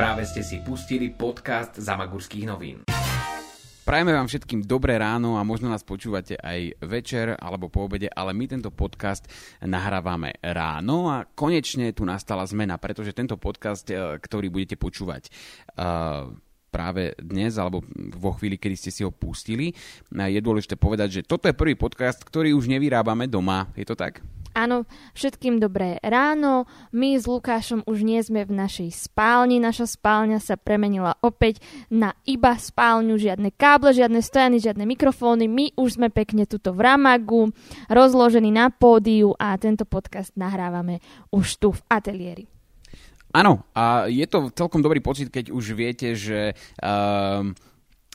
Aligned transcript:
Práve 0.00 0.24
ste 0.24 0.40
si 0.40 0.64
pustili 0.64 1.12
podcast 1.12 1.76
Zamagurských 1.76 2.48
novín. 2.48 2.88
Prajeme 3.84 4.16
vám 4.16 4.32
všetkým 4.32 4.64
dobré 4.64 4.96
ráno 4.96 5.36
a 5.36 5.44
možno 5.44 5.68
nás 5.68 5.84
počúvate 5.84 6.40
aj 6.40 6.80
večer 6.80 7.36
alebo 7.36 7.68
po 7.68 7.84
obede, 7.84 8.08
ale 8.08 8.32
my 8.32 8.48
tento 8.48 8.72
podcast 8.72 9.28
nahrávame 9.60 10.40
ráno 10.40 11.12
a 11.12 11.28
konečne 11.28 11.92
tu 11.92 12.08
nastala 12.08 12.48
zmena, 12.48 12.80
pretože 12.80 13.12
tento 13.12 13.36
podcast, 13.36 13.84
e, 13.92 14.16
ktorý 14.16 14.48
budete 14.48 14.80
počúvať 14.80 15.28
uh, 15.76 16.32
práve 16.72 17.12
dnes 17.20 17.60
alebo 17.60 17.84
vo 18.16 18.32
chvíli, 18.40 18.56
kedy 18.56 18.76
ste 18.80 18.88
si 18.88 19.04
ho 19.04 19.12
pustili, 19.12 19.76
je 20.08 20.40
dôležité 20.40 20.80
povedať, 20.80 21.20
že 21.20 21.26
toto 21.28 21.44
je 21.44 21.52
prvý 21.52 21.76
podcast, 21.76 22.24
ktorý 22.24 22.56
už 22.56 22.72
nevyrábame 22.72 23.28
doma. 23.28 23.68
Je 23.76 23.84
to 23.84 24.00
tak? 24.00 24.24
Áno, 24.50 24.82
všetkým 25.14 25.62
dobré 25.62 26.02
ráno. 26.02 26.66
My 26.90 27.14
s 27.14 27.30
Lukášom 27.30 27.86
už 27.86 28.02
nie 28.02 28.18
sme 28.18 28.42
v 28.42 28.50
našej 28.50 28.90
spálni. 28.90 29.62
Naša 29.62 29.94
spálňa 29.94 30.42
sa 30.42 30.58
premenila 30.58 31.14
opäť 31.22 31.62
na 31.86 32.18
iba 32.26 32.58
spálňu. 32.58 33.14
Žiadne 33.14 33.54
káble, 33.54 33.94
žiadne 33.94 34.18
stojany, 34.18 34.58
žiadne 34.58 34.82
mikrofóny. 34.90 35.46
My 35.46 35.70
už 35.78 36.02
sme 36.02 36.10
pekne 36.10 36.50
tuto 36.50 36.74
v 36.74 36.82
Ramagu, 36.82 37.54
rozložení 37.86 38.50
na 38.50 38.74
pódiu 38.74 39.38
a 39.38 39.54
tento 39.54 39.86
podcast 39.86 40.34
nahrávame 40.34 40.98
už 41.30 41.46
tu 41.62 41.70
v 41.70 41.80
ateliéri. 41.86 42.44
Áno, 43.30 43.70
a 43.78 44.10
je 44.10 44.26
to 44.26 44.50
celkom 44.50 44.82
dobrý 44.82 44.98
pocit, 44.98 45.30
keď 45.30 45.54
už 45.54 45.78
viete, 45.78 46.18
že... 46.18 46.58
Uh 46.82 47.54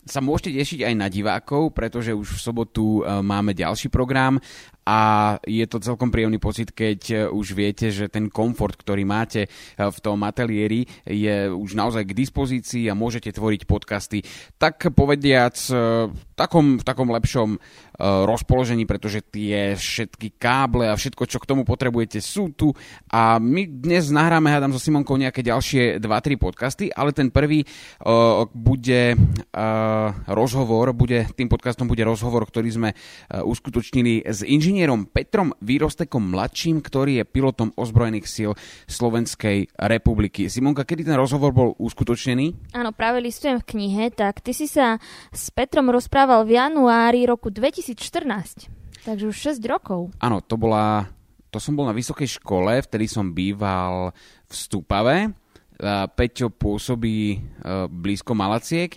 sa 0.06 0.22
môžete 0.22 0.62
tešiť 0.62 0.80
aj 0.86 0.94
na 0.94 1.10
divákov, 1.10 1.74
pretože 1.74 2.14
už 2.14 2.38
v 2.38 2.40
sobotu 2.40 3.02
uh, 3.02 3.26
máme 3.26 3.58
ďalší 3.58 3.90
program 3.90 4.38
a 4.86 5.00
je 5.42 5.66
to 5.66 5.82
celkom 5.82 6.14
príjemný 6.14 6.38
pocit, 6.38 6.70
keď 6.70 7.00
e, 7.10 7.16
už 7.26 7.58
viete, 7.58 7.90
že 7.90 8.06
ten 8.06 8.30
komfort, 8.30 8.78
ktorý 8.78 9.02
máte 9.02 9.46
e, 9.46 9.50
v 9.82 9.98
tom 9.98 10.22
ateliéri, 10.22 10.86
je 11.10 11.50
už 11.50 11.74
naozaj 11.74 12.06
k 12.06 12.14
dispozícii 12.14 12.86
a 12.86 12.94
môžete 12.94 13.34
tvoriť 13.34 13.66
podcasty 13.66 14.22
tak 14.62 14.94
povediac 14.94 15.58
v 15.58 16.34
takom, 16.38 16.78
v 16.78 16.84
takom 16.86 17.10
lepšom 17.10 17.58
rozpoložení, 18.00 18.84
pretože 18.84 19.24
tie 19.24 19.74
všetky 19.74 20.36
káble 20.36 20.92
a 20.92 21.00
všetko, 21.00 21.24
čo 21.32 21.40
k 21.40 21.48
tomu 21.48 21.64
potrebujete, 21.64 22.20
sú 22.20 22.52
tu. 22.52 22.76
A 23.08 23.40
my 23.40 23.64
dnes 23.68 24.12
nahráme, 24.12 24.52
hádam 24.52 24.76
so 24.76 24.82
Simonkou 24.84 25.16
nejaké 25.16 25.40
ďalšie 25.40 26.04
2-3 26.04 26.36
podcasty, 26.36 26.86
ale 26.92 27.16
ten 27.16 27.32
prvý 27.32 27.64
uh, 27.64 28.44
bude 28.52 29.16
uh, 29.16 30.12
rozhovor, 30.28 30.92
bude, 30.92 31.24
tým 31.40 31.48
podcastom 31.48 31.88
bude 31.88 32.04
rozhovor, 32.04 32.44
ktorý 32.44 32.68
sme 32.68 32.90
uh, 32.92 33.48
uskutočnili 33.48 34.28
s 34.28 34.44
inžinierom 34.44 34.75
inžinierom 34.76 35.08
Petrom 35.08 35.56
Výrostekom 35.64 36.36
mladším, 36.36 36.84
ktorý 36.84 37.24
je 37.24 37.32
pilotom 37.32 37.72
ozbrojených 37.80 38.28
síl 38.28 38.52
Slovenskej 38.92 39.72
republiky. 39.80 40.52
Simonka, 40.52 40.84
kedy 40.84 41.08
ten 41.08 41.16
rozhovor 41.16 41.56
bol 41.56 41.80
uskutočnený? 41.80 42.76
Áno, 42.76 42.92
práve 42.92 43.24
listujem 43.24 43.56
v 43.64 43.72
knihe, 43.72 44.12
tak 44.12 44.44
ty 44.44 44.52
si 44.52 44.68
sa 44.68 45.00
s 45.32 45.48
Petrom 45.56 45.88
rozprával 45.88 46.44
v 46.44 46.60
januári 46.60 47.24
roku 47.24 47.48
2014, 47.48 48.68
takže 49.08 49.32
už 49.32 49.56
6 49.56 49.64
rokov. 49.64 50.12
Áno, 50.20 50.44
to 50.44 50.60
bola, 50.60 51.08
to 51.48 51.56
som 51.64 51.80
bol 51.80 51.88
na 51.88 51.96
vysokej 51.96 52.44
škole, 52.44 52.76
vtedy 52.84 53.08
som 53.08 53.32
býval 53.32 54.12
v 54.44 54.52
Stupave. 54.52 55.32
Peťo 56.20 56.52
pôsobí 56.52 57.36
e, 57.36 57.38
blízko 57.92 58.32
Malaciek 58.32 58.96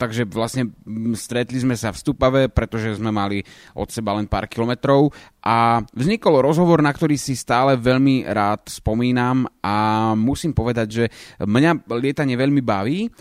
takže 0.00 0.24
vlastne 0.32 0.72
stretli 1.12 1.60
sme 1.60 1.76
sa 1.76 1.92
v 1.92 2.00
Stupave, 2.00 2.42
pretože 2.48 2.96
sme 2.96 3.12
mali 3.12 3.44
od 3.76 3.92
seba 3.92 4.16
len 4.16 4.24
pár 4.24 4.48
kilometrov 4.48 5.12
a 5.44 5.84
vznikol 5.92 6.40
rozhovor, 6.40 6.80
na 6.80 6.94
ktorý 6.94 7.20
si 7.20 7.36
stále 7.36 7.76
veľmi 7.76 8.24
rád 8.24 8.72
spomínam 8.72 9.44
a 9.60 10.10
musím 10.16 10.56
povedať, 10.56 10.88
že 10.88 11.04
mňa 11.42 11.84
lietanie 11.92 12.38
veľmi 12.38 12.62
baví 12.64 13.12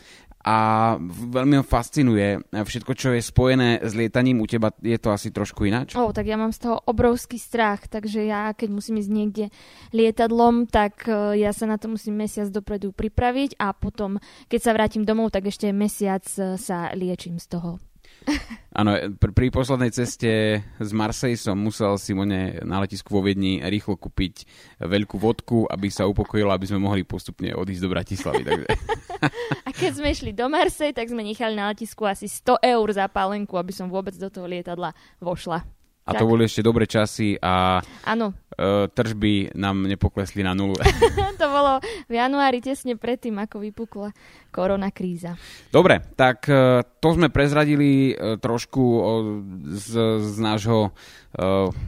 a 0.41 0.97
veľmi 1.05 1.61
ho 1.61 1.65
fascinuje 1.65 2.41
všetko, 2.49 2.91
čo 2.97 3.13
je 3.13 3.21
spojené 3.21 3.81
s 3.85 3.93
lietaním. 3.93 4.41
U 4.41 4.49
teba 4.49 4.73
je 4.81 4.97
to 4.97 5.13
asi 5.13 5.29
trošku 5.29 5.69
ináč? 5.69 5.93
Oh, 5.93 6.09
tak 6.09 6.25
ja 6.25 6.37
mám 6.37 6.49
z 6.49 6.65
toho 6.69 6.81
obrovský 6.85 7.37
strach, 7.37 7.85
takže 7.85 8.25
ja 8.25 8.53
keď 8.57 8.69
musím 8.73 8.97
ísť 8.97 9.11
niekde 9.11 9.45
lietadlom, 9.93 10.65
tak 10.65 11.05
e, 11.05 11.37
ja 11.41 11.53
sa 11.53 11.69
na 11.69 11.77
to 11.77 11.93
musím 11.93 12.17
mesiac 12.17 12.49
dopredu 12.49 12.89
pripraviť 12.89 13.61
a 13.61 13.73
potom, 13.77 14.17
keď 14.49 14.59
sa 14.59 14.71
vrátim 14.73 15.05
domov, 15.05 15.29
tak 15.29 15.45
ešte 15.49 15.69
mesiac 15.69 16.25
e, 16.37 16.57
sa 16.57 16.89
liečím 16.97 17.37
z 17.37 17.47
toho. 17.51 17.90
Áno, 18.71 18.95
pr- 19.19 19.35
pri 19.35 19.51
poslednej 19.51 19.91
ceste 19.91 20.63
z 20.63 20.91
Marseille 20.95 21.35
som 21.35 21.59
musel 21.59 21.99
Simone 21.99 22.61
na 22.63 22.79
letisku 22.79 23.11
vo 23.11 23.19
Viedni 23.19 23.59
rýchlo 23.59 23.99
kúpiť 23.99 24.47
veľkú 24.79 25.19
vodku, 25.19 25.67
aby 25.67 25.91
sa 25.91 26.07
upokojilo, 26.07 26.55
aby 26.55 26.71
sme 26.71 26.79
mohli 26.79 27.03
postupne 27.03 27.51
odísť 27.51 27.81
do 27.83 27.89
Bratislavy. 27.91 28.41
Takže... 28.47 28.67
A 29.67 29.69
keď 29.75 29.91
sme 29.99 30.07
išli 30.15 30.31
do 30.31 30.47
Marseille, 30.47 30.95
tak 30.95 31.11
sme 31.11 31.19
nechali 31.19 31.51
na 31.51 31.75
letisku 31.75 32.07
asi 32.07 32.31
100 32.31 32.63
eur 32.63 32.87
za 32.95 33.11
pálenku, 33.11 33.59
aby 33.59 33.75
som 33.75 33.91
vôbec 33.91 34.15
do 34.15 34.31
toho 34.31 34.47
lietadla 34.47 34.95
vošla. 35.19 35.80
A 36.01 36.17
to 36.17 36.25
boli 36.25 36.49
ešte 36.49 36.65
dobré 36.65 36.89
časy 36.89 37.37
a 37.37 37.77
Áno. 38.09 38.33
Uh, 38.51 38.85
tržby 38.91 39.55
nám 39.57 39.87
nepoklesli 39.87 40.43
na 40.43 40.51
nulu. 40.51 40.75
to 41.41 41.47
bolo 41.47 41.79
v 42.09 42.13
januári 42.13 42.59
tesne 42.59 42.99
predtým, 42.99 43.37
ako 43.39 43.63
vypukla 43.63 44.09
korona 44.51 44.91
kríza. 44.91 45.39
Dobre, 45.71 46.03
tak 46.13 46.45
uh, 46.51 46.83
to 46.99 47.15
sme 47.15 47.31
prezradili 47.31 48.11
uh, 48.11 48.35
trošku 48.37 48.83
z, 49.71 49.89
z 50.19 50.35
nášho 50.41 50.93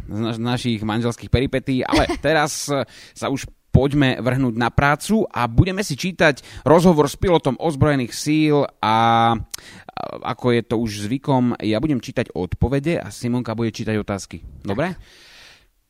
z, 0.08 0.20
naš, 0.24 0.38
našich 0.40 0.80
manželských 0.88 1.28
peripetí, 1.28 1.84
ale 1.84 2.16
teraz 2.26 2.72
sa 3.12 3.28
už 3.28 3.44
poďme 3.74 4.22
vrhnúť 4.22 4.54
na 4.54 4.70
prácu 4.70 5.26
a 5.26 5.50
budeme 5.50 5.82
si 5.82 5.98
čítať 5.98 6.64
rozhovor 6.64 7.10
s 7.10 7.18
pilotom 7.18 7.58
ozbrojených 7.58 8.14
síl 8.14 8.70
a 8.80 8.96
ako 10.22 10.46
je 10.54 10.62
to 10.62 10.76
už 10.78 11.10
zvykom, 11.10 11.58
ja 11.58 11.82
budem 11.82 11.98
čítať 11.98 12.30
odpovede 12.38 13.02
a 13.02 13.10
Simonka 13.10 13.58
bude 13.58 13.74
čítať 13.74 13.98
otázky. 13.98 14.46
Dobre? 14.62 14.94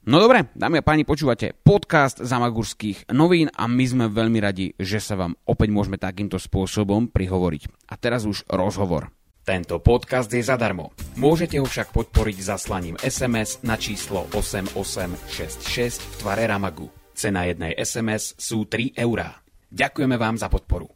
No 0.03 0.19
dobre, 0.19 0.51
dámy 0.51 0.79
a 0.79 0.83
páni, 0.83 1.07
počúvate 1.07 1.55
podcast 1.55 2.19
Zamagurských 2.19 3.07
novín 3.15 3.47
a 3.55 3.71
my 3.71 3.85
sme 3.87 4.05
veľmi 4.11 4.39
radi, 4.43 4.75
že 4.75 4.99
sa 4.99 5.15
vám 5.15 5.39
opäť 5.47 5.71
môžeme 5.71 5.95
takýmto 5.95 6.35
spôsobom 6.35 7.07
prihovoriť. 7.07 7.87
A 7.87 7.95
teraz 7.95 8.27
už 8.27 8.43
rozhovor. 8.51 9.15
Tento 9.43 9.79
podcast 9.79 10.31
je 10.31 10.43
zadarmo. 10.43 10.91
Môžete 11.19 11.59
ho 11.59 11.67
však 11.67 11.95
podporiť 11.95 12.37
zaslaním 12.39 12.99
SMS 12.99 13.63
na 13.63 13.75
číslo 13.79 14.27
8866 14.31 15.99
v 15.99 16.13
tvare 16.19 16.51
Ramagu. 16.51 17.02
Cena 17.23 17.47
jednej 17.47 17.71
SMS 17.79 18.35
sú 18.35 18.67
3 18.67 18.99
eurá. 18.99 19.39
Ďakujeme 19.71 20.19
vám 20.19 20.35
za 20.35 20.51
podporu. 20.51 20.91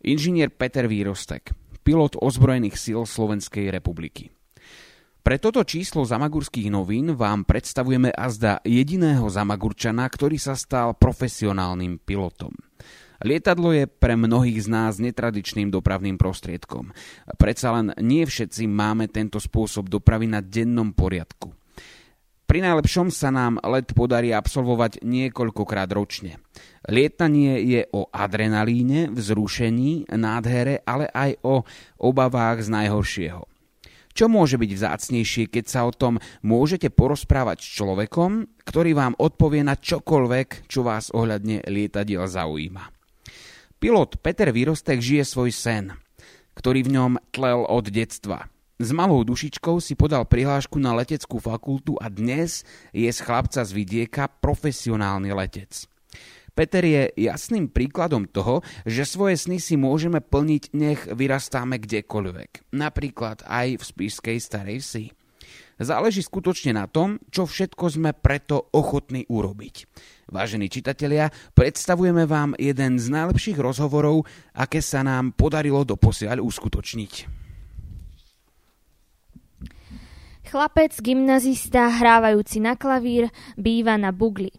Inžinier 0.00 0.48
Peter 0.48 0.88
Výrostek, 0.88 1.52
pilot 1.84 2.16
ozbrojených 2.16 2.80
síl 2.80 3.04
Slovenskej 3.04 3.68
republiky. 3.68 4.32
Pre 5.20 5.36
toto 5.36 5.60
číslo 5.60 6.08
zamagurských 6.08 6.72
novín 6.72 7.12
vám 7.12 7.44
predstavujeme 7.44 8.08
azda 8.16 8.64
jediného 8.64 9.28
zamagurčana, 9.28 10.08
ktorý 10.08 10.40
sa 10.40 10.56
stal 10.56 10.96
profesionálnym 10.96 12.00
pilotom. 12.00 12.56
Lietadlo 13.28 13.76
je 13.76 13.84
pre 13.84 14.16
mnohých 14.16 14.64
z 14.64 14.68
nás 14.72 14.96
netradičným 14.96 15.68
dopravným 15.68 16.16
prostriedkom. 16.16 16.96
Predsa 17.36 17.76
len 17.76 17.92
nie 18.00 18.24
všetci 18.24 18.64
máme 18.64 19.12
tento 19.12 19.36
spôsob 19.36 19.92
dopravy 19.92 20.32
na 20.32 20.40
dennom 20.40 20.96
poriadku. 20.96 21.52
Pri 22.46 22.62
najlepšom 22.62 23.10
sa 23.10 23.34
nám 23.34 23.58
let 23.58 23.90
podarí 23.90 24.30
absolvovať 24.30 25.02
niekoľkokrát 25.02 25.90
ročne. 25.90 26.38
Lietanie 26.86 27.58
je 27.66 27.82
o 27.90 28.06
adrenalíne, 28.06 29.10
vzrušení, 29.10 30.06
nádhere, 30.14 30.78
ale 30.86 31.10
aj 31.10 31.42
o 31.42 31.66
obavách 31.98 32.62
z 32.62 32.68
najhoršieho. 32.70 33.42
Čo 34.16 34.30
môže 34.30 34.56
byť 34.62 34.70
vzácnejšie, 34.72 35.50
keď 35.50 35.64
sa 35.66 35.80
o 35.84 35.92
tom 35.92 36.22
môžete 36.46 36.88
porozprávať 36.88 37.66
s 37.66 37.82
človekom, 37.82 38.46
ktorý 38.62 38.94
vám 38.94 39.18
odpovie 39.18 39.66
na 39.66 39.74
čokoľvek, 39.74 40.70
čo 40.70 40.86
vás 40.86 41.10
ohľadne 41.10 41.66
lietadiel 41.66 42.30
zaujíma. 42.30 42.94
Pilot 43.76 44.22
Peter 44.22 44.54
Vyrostek 44.54 45.02
žije 45.02 45.26
svoj 45.26 45.50
sen, 45.52 45.92
ktorý 46.54 46.86
v 46.86 46.92
ňom 46.94 47.12
tlel 47.34 47.66
od 47.66 47.90
detstva– 47.90 48.46
s 48.76 48.92
malou 48.92 49.24
dušičkou 49.24 49.80
si 49.80 49.96
podal 49.96 50.28
prihlášku 50.28 50.76
na 50.76 50.92
leteckú 50.92 51.40
fakultu 51.40 51.96
a 51.96 52.12
dnes 52.12 52.60
je 52.92 53.08
z 53.08 53.18
chlapca 53.24 53.64
z 53.64 53.72
vidieka 53.72 54.28
profesionálny 54.28 55.32
letec. 55.32 55.88
Peter 56.56 56.84
je 56.84 57.12
jasným 57.20 57.68
príkladom 57.68 58.28
toho, 58.28 58.64
že 58.88 59.08
svoje 59.08 59.36
sny 59.36 59.60
si 59.60 59.76
môžeme 59.76 60.24
plniť, 60.24 60.72
nech 60.72 61.04
vyrastáme 61.08 61.76
kdekoľvek. 61.80 62.72
Napríklad 62.72 63.44
aj 63.44 63.80
v 63.80 63.82
Spišskej 63.84 64.38
starej 64.40 64.80
vsi. 64.80 65.04
Záleží 65.76 66.24
skutočne 66.24 66.72
na 66.72 66.88
tom, 66.88 67.20
čo 67.28 67.44
všetko 67.44 67.84
sme 67.92 68.16
preto 68.16 68.72
ochotní 68.72 69.28
urobiť. 69.28 69.84
Vážení 70.32 70.72
čitatelia, 70.72 71.28
predstavujeme 71.52 72.24
vám 72.24 72.56
jeden 72.56 72.96
z 72.96 73.12
najlepších 73.12 73.60
rozhovorov, 73.60 74.24
aké 74.56 74.80
sa 74.80 75.04
nám 75.04 75.36
podarilo 75.36 75.84
doposiaľ 75.84 76.40
uskutočniť. 76.40 77.45
Chlapec, 80.46 80.94
gymnazista, 81.02 81.90
hrávajúci 81.90 82.62
na 82.62 82.78
klavír, 82.78 83.34
býva 83.58 83.98
na 83.98 84.14
bugli. 84.14 84.54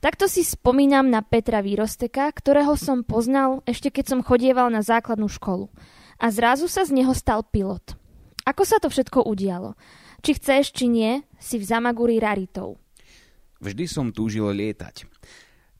Takto 0.00 0.32
si 0.32 0.40
spomínam 0.40 1.12
na 1.12 1.20
Petra 1.20 1.60
Výrosteka, 1.60 2.32
ktorého 2.32 2.72
som 2.80 3.04
poznal 3.04 3.60
ešte 3.68 3.92
keď 3.92 4.16
som 4.16 4.20
chodieval 4.24 4.72
na 4.72 4.80
základnú 4.80 5.28
školu. 5.28 5.68
A 6.16 6.32
zrazu 6.32 6.72
sa 6.72 6.88
z 6.88 6.96
neho 6.96 7.12
stal 7.12 7.44
pilot. 7.44 8.00
Ako 8.48 8.64
sa 8.64 8.80
to 8.80 8.88
všetko 8.88 9.28
udialo? 9.28 9.76
Či 10.24 10.40
chceš, 10.40 10.72
či 10.72 10.88
nie, 10.88 11.20
si 11.36 11.60
v 11.60 11.68
Zamaguri 11.68 12.16
raritou. 12.16 12.80
Vždy 13.60 13.84
som 13.84 14.16
túžil 14.16 14.48
lietať. 14.56 15.04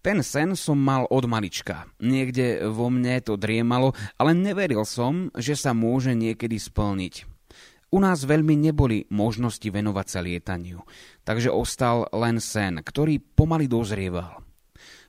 Ten 0.05 0.21
sen 0.21 0.53
som 0.53 0.77
mal 0.77 1.09
od 1.09 1.25
malička. 1.25 1.89
Niekde 1.97 2.69
vo 2.69 2.93
mne 2.93 3.25
to 3.25 3.41
driemalo, 3.41 3.97
ale 4.21 4.37
neveril 4.37 4.85
som, 4.85 5.33
že 5.33 5.57
sa 5.57 5.73
môže 5.73 6.13
niekedy 6.13 6.61
splniť. 6.61 7.36
U 7.97 7.99
nás 8.05 8.29
veľmi 8.29 8.61
neboli 8.61 9.09
možnosti 9.09 9.65
venovať 9.65 10.07
sa 10.13 10.21
lietaniu, 10.21 10.85
takže 11.25 11.49
ostal 11.49 12.05
len 12.13 12.45
sen, 12.45 12.85
ktorý 12.85 13.17
pomaly 13.25 13.65
dozrieval. 13.73 14.45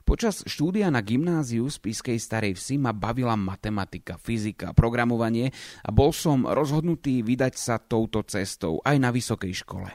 Počas 0.07 0.47
štúdia 0.47 0.87
na 0.87 1.03
gymnáziu 1.03 1.67
z 1.67 1.83
Pískej 1.83 2.15
Starej 2.15 2.55
Vsi 2.55 2.79
ma 2.79 2.95
bavila 2.95 3.35
matematika, 3.35 4.15
fyzika, 4.15 4.71
programovanie 4.71 5.51
a 5.83 5.91
bol 5.91 6.15
som 6.15 6.47
rozhodnutý 6.47 7.27
vydať 7.27 7.59
sa 7.59 7.75
touto 7.75 8.23
cestou 8.23 8.79
aj 8.87 8.95
na 9.03 9.11
vysokej 9.11 9.51
škole. 9.67 9.91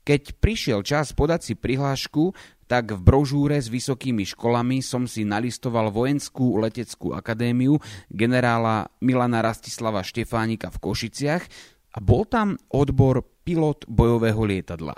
Keď 0.00 0.40
prišiel 0.40 0.80
čas 0.80 1.12
podať 1.12 1.52
si 1.52 1.54
prihlášku, 1.60 2.32
tak 2.64 2.96
v 2.96 3.00
brožúre 3.04 3.60
s 3.60 3.68
vysokými 3.68 4.24
školami 4.24 4.80
som 4.80 5.04
si 5.04 5.28
nalistoval 5.28 5.92
vojenskú 5.92 6.56
leteckú 6.56 7.12
akadémiu 7.12 7.76
generála 8.08 8.88
Milana 9.04 9.44
Rastislava 9.44 10.00
Štefánika 10.00 10.72
v 10.72 10.80
Košiciach 10.80 11.44
a 11.94 11.98
bol 12.00 12.28
tam 12.28 12.58
odbor 12.72 13.24
pilot 13.44 13.88
bojového 13.88 14.44
lietadla. 14.44 14.96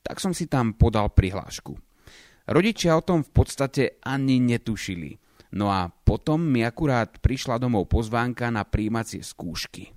Tak 0.00 0.20
som 0.20 0.36
si 0.36 0.48
tam 0.48 0.76
podal 0.76 1.12
prihlášku. 1.12 1.76
Rodičia 2.50 2.98
o 2.98 3.04
tom 3.04 3.22
v 3.22 3.30
podstate 3.30 3.82
ani 4.02 4.42
netušili. 4.42 5.16
No 5.54 5.70
a 5.70 5.90
potom 5.90 6.42
mi 6.42 6.62
akurát 6.62 7.18
prišla 7.18 7.58
domov 7.58 7.90
pozvánka 7.90 8.50
na 8.50 8.62
príjmacie 8.62 9.22
skúšky. 9.22 9.90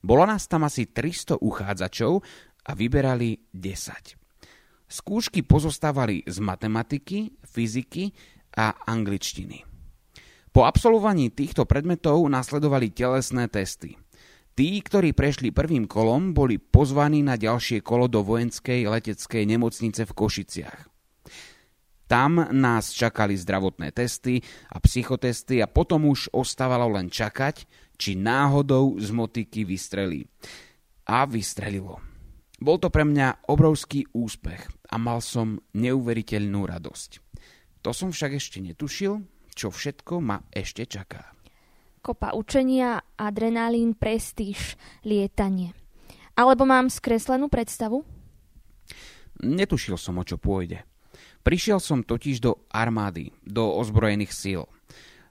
Bolo 0.00 0.24
nás 0.28 0.46
tam 0.46 0.68
asi 0.68 0.88
300 0.88 1.40
uchádzačov 1.40 2.22
a 2.66 2.70
vyberali 2.76 3.50
10. 3.50 4.16
Skúšky 4.86 5.42
pozostávali 5.42 6.22
z 6.22 6.38
matematiky, 6.38 7.34
fyziky 7.42 8.14
a 8.54 8.72
angličtiny. 8.86 9.66
Po 10.54 10.64
absolvovaní 10.64 11.28
týchto 11.34 11.68
predmetov 11.68 12.22
nasledovali 12.30 12.88
telesné 12.94 13.50
testy. 13.50 13.98
Tí, 14.56 14.80
ktorí 14.80 15.12
prešli 15.12 15.52
prvým 15.52 15.84
kolom, 15.84 16.32
boli 16.32 16.56
pozvaní 16.56 17.20
na 17.20 17.36
ďalšie 17.36 17.84
kolo 17.84 18.08
do 18.08 18.24
vojenskej 18.24 18.88
leteckej 18.88 19.44
nemocnice 19.44 20.08
v 20.08 20.16
Košiciach. 20.16 20.80
Tam 22.08 22.40
nás 22.40 22.96
čakali 22.96 23.36
zdravotné 23.36 23.92
testy 23.92 24.40
a 24.72 24.80
psychotesty 24.80 25.60
a 25.60 25.68
potom 25.68 26.08
už 26.08 26.32
ostávalo 26.32 26.88
len 26.88 27.12
čakať, 27.12 27.68
či 28.00 28.16
náhodou 28.16 28.96
z 28.96 29.12
motiky 29.12 29.68
vystrelí. 29.68 30.24
A 31.04 31.28
vystrelilo. 31.28 32.00
Bol 32.56 32.80
to 32.80 32.88
pre 32.88 33.04
mňa 33.04 33.52
obrovský 33.52 34.08
úspech 34.16 34.88
a 34.88 34.96
mal 34.96 35.20
som 35.20 35.60
neuveriteľnú 35.76 36.64
radosť. 36.64 37.20
To 37.84 37.92
som 37.92 38.08
však 38.08 38.40
ešte 38.40 38.64
netušil, 38.64 39.20
čo 39.52 39.68
všetko 39.68 40.24
ma 40.24 40.40
ešte 40.48 40.88
čaká. 40.88 41.35
Kopa 42.06 42.38
učenia, 42.38 43.02
adrenalín, 43.18 43.98
prestíž, 43.98 44.78
lietanie. 45.02 45.74
Alebo 46.38 46.62
mám 46.62 46.86
skreslenú 46.86 47.50
predstavu? 47.50 48.06
Netušil 49.42 49.98
som, 49.98 50.14
o 50.14 50.22
čo 50.22 50.38
pôjde. 50.38 50.86
Prišiel 51.42 51.82
som 51.82 52.06
totiž 52.06 52.38
do 52.38 52.62
armády, 52.70 53.34
do 53.42 53.74
ozbrojených 53.74 54.30
síl. 54.30 54.70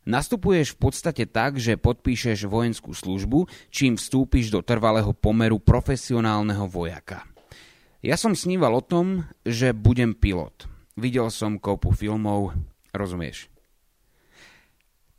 Nastupuješ 0.03 0.75
v 0.75 0.91
podstate 0.91 1.23
tak, 1.23 1.63
že 1.63 1.79
podpíšeš 1.79 2.43
vojenskú 2.43 2.91
službu, 2.91 3.71
čím 3.71 3.95
vstúpiš 3.95 4.51
do 4.51 4.59
trvalého 4.59 5.15
pomeru 5.15 5.63
profesionálneho 5.63 6.67
vojaka. 6.67 7.23
Ja 8.03 8.19
som 8.19 8.35
sníval 8.35 8.75
o 8.75 8.83
tom, 8.83 9.23
že 9.47 9.71
budem 9.71 10.11
pilot. 10.11 10.67
Videl 10.99 11.31
som 11.31 11.55
kopu 11.55 11.95
filmov, 11.95 12.51
rozumieš? 12.91 13.47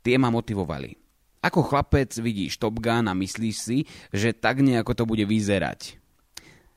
Tie 0.05 0.21
ma 0.21 0.29
motivovali. 0.29 1.06
Ako 1.47 1.63
chlapec 1.63 2.11
vidíš 2.19 2.59
Top 2.59 2.75
Gun 2.83 3.07
a 3.07 3.15
myslíš 3.15 3.55
si, 3.55 3.77
že 4.11 4.35
tak 4.35 4.59
nejako 4.59 4.91
to 4.91 5.03
bude 5.07 5.23
vyzerať. 5.23 5.95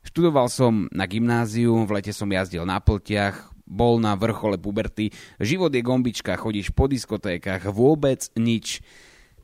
Študoval 0.06 0.46
som 0.46 0.86
na 0.94 1.10
gymnáziu, 1.10 1.74
v 1.74 1.90
lete 1.98 2.14
som 2.14 2.30
jazdil 2.30 2.62
na 2.62 2.78
pltiach, 2.78 3.50
bol 3.66 3.98
na 3.98 4.14
vrchole 4.14 4.62
puberty, 4.62 5.10
život 5.42 5.74
je 5.74 5.82
gombička, 5.82 6.38
chodíš 6.38 6.70
po 6.70 6.86
diskotékach, 6.86 7.66
vôbec 7.66 8.30
nič 8.38 8.78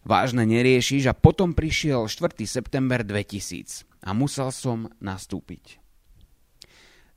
vážne 0.06 0.46
neriešiš 0.46 1.10
a 1.10 1.18
potom 1.18 1.58
prišiel 1.58 2.06
4. 2.06 2.46
september 2.46 3.02
2000 3.02 3.82
a 4.06 4.14
musel 4.14 4.54
som 4.54 4.86
nastúpiť. 5.02 5.82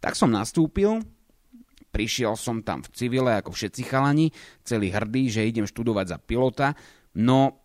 Tak 0.01 0.17
som 0.17 0.33
nastúpil, 0.33 1.05
prišiel 1.93 2.33
som 2.33 2.65
tam 2.65 2.81
v 2.81 2.89
civile 2.89 3.37
ako 3.37 3.53
všetci 3.53 3.85
chalani, 3.85 4.33
celý 4.65 4.89
hrdý, 4.89 5.29
že 5.29 5.45
idem 5.45 5.69
študovať 5.69 6.05
za 6.09 6.17
pilota, 6.17 6.73
no 7.13 7.58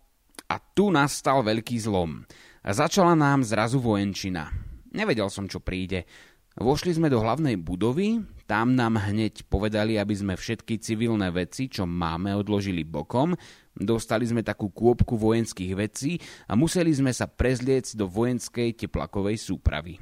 a 0.49 0.61
tu 0.61 0.93
nastal 0.93 1.43
veľký 1.43 1.77
zlom. 1.81 2.25
Začala 2.65 3.13
nám 3.13 3.45
zrazu 3.45 3.77
vojenčina. 3.81 4.49
Nevedel 4.95 5.29
som, 5.29 5.51
čo 5.51 5.61
príde. 5.61 6.07
Vošli 6.55 6.95
sme 6.95 7.11
do 7.11 7.19
hlavnej 7.19 7.59
budovy, 7.59 8.23
tam 8.47 8.79
nám 8.79 9.11
hneď 9.11 9.43
povedali, 9.51 9.99
aby 9.99 10.15
sme 10.15 10.39
všetky 10.39 10.79
civilné 10.79 11.35
veci, 11.35 11.67
čo 11.67 11.83
máme, 11.83 12.31
odložili 12.31 12.87
bokom. 12.87 13.35
Dostali 13.75 14.23
sme 14.23 14.47
takú 14.47 14.71
kôpku 14.71 15.19
vojenských 15.19 15.73
vecí 15.75 16.23
a 16.47 16.55
museli 16.55 16.95
sme 16.95 17.11
sa 17.11 17.27
prezliecť 17.27 17.99
do 17.99 18.07
vojenskej 18.07 18.87
teplakovej 18.87 19.35
súpravy. 19.43 19.99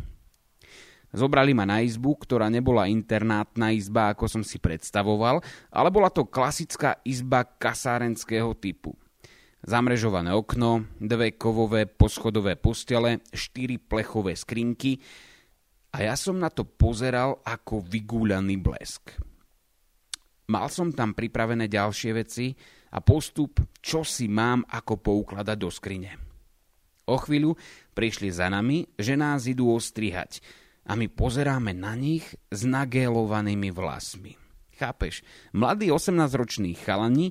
Zobrali 1.12 1.52
ma 1.52 1.68
na 1.68 1.80
izbu, 1.84 2.20
ktorá 2.20 2.52
nebola 2.52 2.88
internátna 2.88 3.72
izba, 3.72 4.12
ako 4.12 4.28
som 4.28 4.42
si 4.44 4.60
predstavoval, 4.60 5.40
ale 5.68 5.88
bola 5.92 6.08
to 6.08 6.28
klasická 6.28 7.00
izba 7.04 7.48
kasárenského 7.48 8.52
typu. 8.56 8.96
Zamrežované 9.62 10.34
okno, 10.34 10.90
dve 10.98 11.38
kovové 11.38 11.86
poschodové 11.86 12.58
postele, 12.58 13.22
štyri 13.30 13.78
plechové 13.78 14.34
skrinky, 14.34 14.98
a 15.92 16.08
ja 16.08 16.16
som 16.16 16.40
na 16.40 16.48
to 16.48 16.64
pozeral 16.64 17.44
ako 17.44 17.84
vygúľaný 17.84 18.56
blesk. 18.58 19.12
Mal 20.48 20.66
som 20.72 20.90
tam 20.90 21.12
pripravené 21.12 21.68
ďalšie 21.68 22.10
veci 22.16 22.50
a 22.90 22.98
postup, 23.04 23.60
čo 23.78 24.02
si 24.02 24.26
mám 24.26 24.64
ako 24.66 24.98
poukladať 24.98 25.56
do 25.60 25.70
skrine. 25.70 26.12
O 27.06 27.20
chvíľu 27.20 27.54
prišli 27.92 28.32
za 28.32 28.48
nami, 28.48 28.88
že 28.96 29.14
nás 29.14 29.44
idú 29.46 29.70
ostrihať 29.70 30.42
a 30.88 30.96
my 30.98 31.06
pozeráme 31.06 31.76
na 31.76 31.94
nich 31.94 32.24
s 32.50 32.66
nagélovanými 32.66 33.70
vlasmi. 33.70 34.34
Chápeš? 34.80 35.22
Mladý 35.54 35.92
18-ročný 35.94 36.74
chalani 36.74 37.30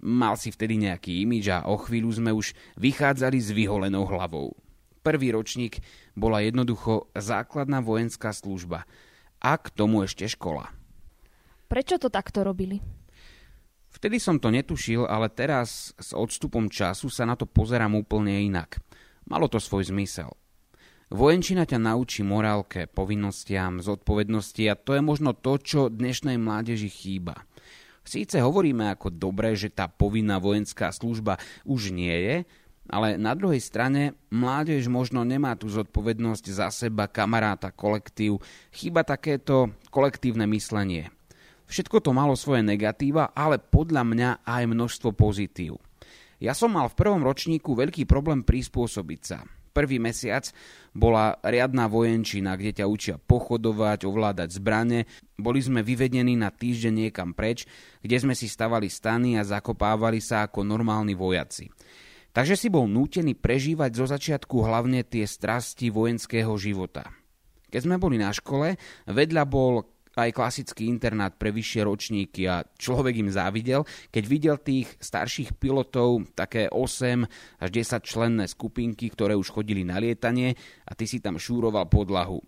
mal 0.00 0.36
si 0.36 0.52
vtedy 0.52 0.80
nejaký 0.80 1.22
imič 1.24 1.48
a 1.52 1.68
o 1.68 1.76
chvíľu 1.76 2.10
sme 2.16 2.32
už 2.32 2.56
vychádzali 2.80 3.38
s 3.38 3.52
vyholenou 3.52 4.08
hlavou. 4.08 4.56
Prvý 5.00 5.32
ročník 5.32 5.80
bola 6.12 6.44
jednoducho 6.44 7.08
základná 7.16 7.80
vojenská 7.80 8.36
služba 8.36 8.84
a 9.40 9.56
k 9.56 9.72
tomu 9.72 10.04
ešte 10.04 10.28
škola. 10.28 10.68
Prečo 11.70 11.96
to 11.96 12.12
takto 12.12 12.44
robili? 12.44 12.82
Vtedy 13.90 14.22
som 14.22 14.38
to 14.38 14.52
netušil, 14.52 15.08
ale 15.08 15.32
teraz 15.32 15.96
s 15.98 16.10
odstupom 16.14 16.70
času 16.70 17.10
sa 17.10 17.26
na 17.26 17.34
to 17.34 17.48
pozerám 17.48 17.96
úplne 17.98 18.44
inak. 18.44 18.78
Malo 19.26 19.50
to 19.50 19.58
svoj 19.58 19.88
zmysel. 19.88 20.30
Vojenčina 21.10 21.66
ťa 21.66 21.82
naučí 21.82 22.22
morálke, 22.22 22.86
povinnostiam, 22.86 23.82
zodpovednosti 23.82 24.62
a 24.70 24.78
to 24.78 24.94
je 24.94 25.02
možno 25.02 25.34
to, 25.34 25.58
čo 25.58 25.90
dnešnej 25.90 26.38
mládeži 26.38 26.86
chýba. 26.86 27.49
Síce 28.00 28.40
hovoríme 28.40 28.88
ako 28.90 29.12
dobre, 29.12 29.52
že 29.54 29.70
tá 29.70 29.86
povinná 29.86 30.40
vojenská 30.40 30.90
služba 30.90 31.36
už 31.68 31.92
nie 31.92 32.12
je, 32.12 32.36
ale 32.90 33.14
na 33.14 33.38
druhej 33.38 33.62
strane 33.62 34.18
mládež 34.34 34.90
možno 34.90 35.22
nemá 35.22 35.54
tú 35.54 35.70
zodpovednosť 35.70 36.44
za 36.50 36.68
seba, 36.74 37.06
kamaráta, 37.06 37.70
kolektív. 37.70 38.42
Chyba 38.74 39.06
takéto 39.06 39.70
kolektívne 39.94 40.48
myslenie. 40.50 41.14
Všetko 41.70 42.02
to 42.02 42.10
malo 42.10 42.34
svoje 42.34 42.66
negatíva, 42.66 43.30
ale 43.30 43.62
podľa 43.62 44.02
mňa 44.02 44.30
aj 44.42 44.62
množstvo 44.66 45.14
pozitív. 45.14 45.78
Ja 46.42 46.50
som 46.50 46.74
mal 46.74 46.90
v 46.90 46.98
prvom 46.98 47.22
ročníku 47.22 47.78
veľký 47.78 48.10
problém 48.10 48.42
prispôsobiť 48.42 49.20
sa. 49.22 49.46
Prvý 49.70 50.02
mesiac 50.02 50.50
bola 50.90 51.38
riadna 51.46 51.86
vojenčina, 51.86 52.58
kde 52.58 52.82
ťa 52.82 52.86
učia 52.90 53.16
pochodovať, 53.22 54.02
ovládať 54.02 54.58
zbrane. 54.58 55.06
Boli 55.38 55.62
sme 55.62 55.86
vyvedení 55.86 56.34
na 56.34 56.50
týždeň 56.50 57.06
niekam 57.06 57.30
preč, 57.30 57.70
kde 58.02 58.16
sme 58.18 58.34
si 58.34 58.50
stavali 58.50 58.90
stany 58.90 59.38
a 59.38 59.46
zakopávali 59.46 60.18
sa 60.18 60.50
ako 60.50 60.66
normálni 60.66 61.14
vojaci. 61.14 61.70
Takže 62.30 62.54
si 62.54 62.70
bol 62.70 62.86
nútený 62.86 63.34
prežívať 63.38 63.90
zo 63.94 64.06
začiatku 64.06 64.62
hlavne 64.62 65.02
tie 65.02 65.26
strasti 65.26 65.90
vojenského 65.90 66.54
života. 66.58 67.10
Keď 67.70 67.80
sme 67.86 68.02
boli 68.02 68.18
na 68.18 68.34
škole, 68.34 68.74
vedľa 69.06 69.44
bol 69.46 69.86
aj 70.26 70.36
klasický 70.36 70.88
internát 70.90 71.32
pre 71.36 71.48
vyššie 71.54 71.82
ročníky 71.86 72.44
a 72.44 72.66
človek 72.76 73.24
im 73.24 73.30
závidel, 73.32 73.88
keď 74.12 74.24
videl 74.28 74.56
tých 74.60 74.88
starších 75.00 75.56
pilotov, 75.56 76.28
také 76.36 76.68
8 76.68 77.24
až 77.60 77.68
10 77.68 78.04
členné 78.04 78.44
skupinky, 78.44 79.08
ktoré 79.08 79.32
už 79.34 79.48
chodili 79.48 79.86
na 79.86 79.96
lietanie 79.96 80.56
a 80.84 80.92
ty 80.92 81.08
si 81.08 81.18
tam 81.18 81.40
šúroval 81.40 81.88
podlahu. 81.88 82.44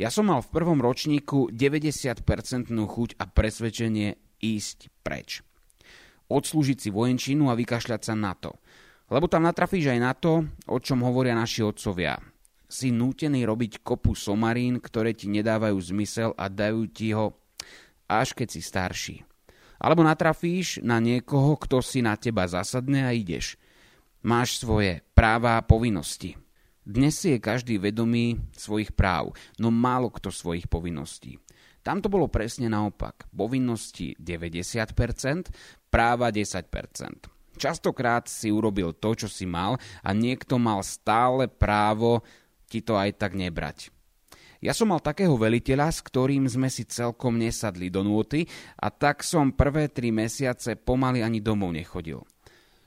Ja 0.00 0.08
som 0.08 0.32
mal 0.32 0.40
v 0.40 0.52
prvom 0.52 0.80
ročníku 0.80 1.52
90% 1.52 2.24
chuť 2.72 3.10
a 3.20 3.24
presvedčenie 3.28 4.16
ísť 4.40 4.88
preč. 5.04 5.44
Odslúžiť 6.32 6.78
si 6.80 6.88
vojenčinu 6.88 7.52
a 7.52 7.58
vykašľať 7.58 8.00
sa 8.00 8.14
na 8.16 8.32
to. 8.32 8.56
Lebo 9.12 9.28
tam 9.28 9.44
natrafíš 9.44 9.92
aj 9.92 10.00
na 10.00 10.12
to, 10.16 10.46
o 10.70 10.78
čom 10.80 11.04
hovoria 11.04 11.36
naši 11.36 11.66
otcovia 11.66 12.16
si 12.70 12.94
nútený 12.94 13.42
robiť 13.42 13.82
kopu 13.82 14.14
somarín, 14.14 14.78
ktoré 14.78 15.12
ti 15.12 15.26
nedávajú 15.26 15.76
zmysel 15.76 16.30
a 16.38 16.46
dajú 16.46 16.86
ti 16.88 17.10
ho 17.10 17.34
až 18.10 18.34
keď 18.34 18.48
si 18.50 18.60
starší. 18.62 19.16
Alebo 19.80 20.04
natrafíš 20.04 20.82
na 20.84 20.98
niekoho, 21.00 21.56
kto 21.56 21.80
si 21.80 22.02
na 22.02 22.18
teba 22.18 22.44
zasadne 22.50 23.06
a 23.06 23.14
ideš. 23.14 23.56
Máš 24.20 24.60
svoje 24.60 25.00
práva 25.16 25.56
a 25.56 25.64
povinnosti. 25.64 26.36
Dnes 26.84 27.16
si 27.16 27.32
je 27.32 27.38
každý 27.40 27.80
vedomý 27.80 28.36
svojich 28.52 28.92
práv, 28.92 29.32
no 29.56 29.72
málo 29.72 30.12
kto 30.12 30.28
svojich 30.28 30.68
povinností. 30.68 31.40
Tam 31.80 32.04
to 32.04 32.12
bolo 32.12 32.28
presne 32.28 32.68
naopak. 32.68 33.24
Povinnosti 33.32 34.12
90%, 34.20 35.88
práva 35.88 36.28
10%. 36.28 37.56
Častokrát 37.56 38.28
si 38.28 38.52
urobil 38.52 38.96
to, 38.96 39.16
čo 39.16 39.28
si 39.28 39.44
mal 39.48 39.80
a 40.04 40.10
niekto 40.12 40.60
mal 40.60 40.84
stále 40.84 41.48
právo 41.48 42.20
ti 42.70 42.86
to 42.86 42.94
aj 42.94 43.18
tak 43.18 43.34
nebrať. 43.34 43.90
Ja 44.60 44.76
som 44.76 44.92
mal 44.92 45.00
takého 45.00 45.34
veliteľa, 45.40 45.88
s 45.88 46.04
ktorým 46.04 46.44
sme 46.44 46.68
si 46.68 46.84
celkom 46.84 47.40
nesadli 47.40 47.88
do 47.88 48.04
núty 48.04 48.44
a 48.76 48.92
tak 48.92 49.24
som 49.24 49.56
prvé 49.56 49.88
tri 49.88 50.12
mesiace 50.12 50.76
pomaly 50.76 51.24
ani 51.24 51.40
domov 51.40 51.72
nechodil. 51.72 52.20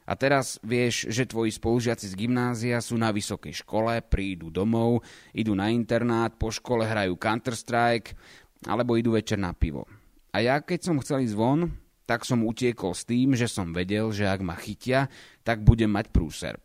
A 0.03 0.13
teraz 0.13 0.59
vieš, 0.61 1.09
že 1.09 1.25
tvoji 1.25 1.49
spolužiaci 1.49 2.11
z 2.11 2.15
gymnázia 2.19 2.77
sú 2.83 2.99
na 2.99 3.09
vysokej 3.09 3.65
škole, 3.65 4.03
prídu 4.05 4.53
domov, 4.53 5.01
idú 5.33 5.57
na 5.57 5.71
internát, 5.73 6.35
po 6.35 6.53
škole 6.53 6.85
hrajú 6.85 7.17
Counter-Strike 7.17 8.13
alebo 8.69 8.93
idú 8.93 9.15
večer 9.15 9.41
na 9.41 9.55
pivo. 9.55 9.87
A 10.35 10.43
ja 10.43 10.59
keď 10.59 10.79
som 10.91 11.01
chcel 11.01 11.23
ísť 11.23 11.33
von, 11.39 11.71
tak 12.03 12.27
som 12.27 12.43
utiekol 12.43 12.91
s 12.91 13.07
tým, 13.07 13.31
že 13.33 13.47
som 13.47 13.71
vedel, 13.71 14.11
že 14.11 14.27
ak 14.27 14.43
ma 14.43 14.59
chytia, 14.59 15.07
tak 15.41 15.63
budem 15.63 15.89
mať 15.89 16.11
prúser. 16.11 16.59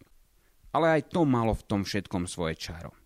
Ale 0.74 0.98
aj 0.98 1.14
to 1.14 1.22
malo 1.22 1.54
v 1.54 1.64
tom 1.64 1.80
všetkom 1.86 2.26
svoje 2.26 2.58
čaro. 2.58 2.97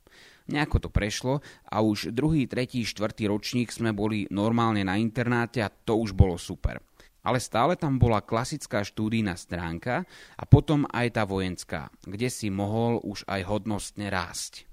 Nejako 0.50 0.86
to 0.86 0.88
prešlo 0.88 1.44
a 1.68 1.84
už 1.84 2.10
druhý, 2.10 2.50
tretí, 2.50 2.82
štvrtý 2.82 3.30
ročník 3.30 3.70
sme 3.70 3.94
boli 3.94 4.26
normálne 4.30 4.82
na 4.82 4.98
internáte 4.98 5.62
a 5.62 5.70
to 5.70 5.98
už 5.98 6.16
bolo 6.16 6.34
super. 6.40 6.82
Ale 7.22 7.38
stále 7.38 7.78
tam 7.78 8.02
bola 8.02 8.18
klasická 8.18 8.82
štúdijná 8.82 9.38
stránka 9.38 10.02
a 10.34 10.42
potom 10.42 10.90
aj 10.90 11.06
tá 11.14 11.22
vojenská, 11.22 11.94
kde 12.02 12.26
si 12.26 12.50
mohol 12.50 12.98
už 12.98 13.22
aj 13.30 13.46
hodnostne 13.46 14.10
rásť. 14.10 14.66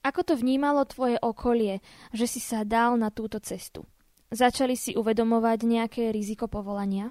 Ako 0.00 0.24
to 0.24 0.38
vnímalo 0.38 0.86
tvoje 0.88 1.20
okolie, 1.20 1.84
že 2.14 2.24
si 2.24 2.40
sa 2.40 2.64
dal 2.64 2.96
na 2.96 3.12
túto 3.12 3.36
cestu? 3.42 3.84
Začali 4.30 4.78
si 4.78 4.94
uvedomovať 4.94 5.58
nejaké 5.66 6.02
riziko 6.14 6.46
povolania? 6.46 7.10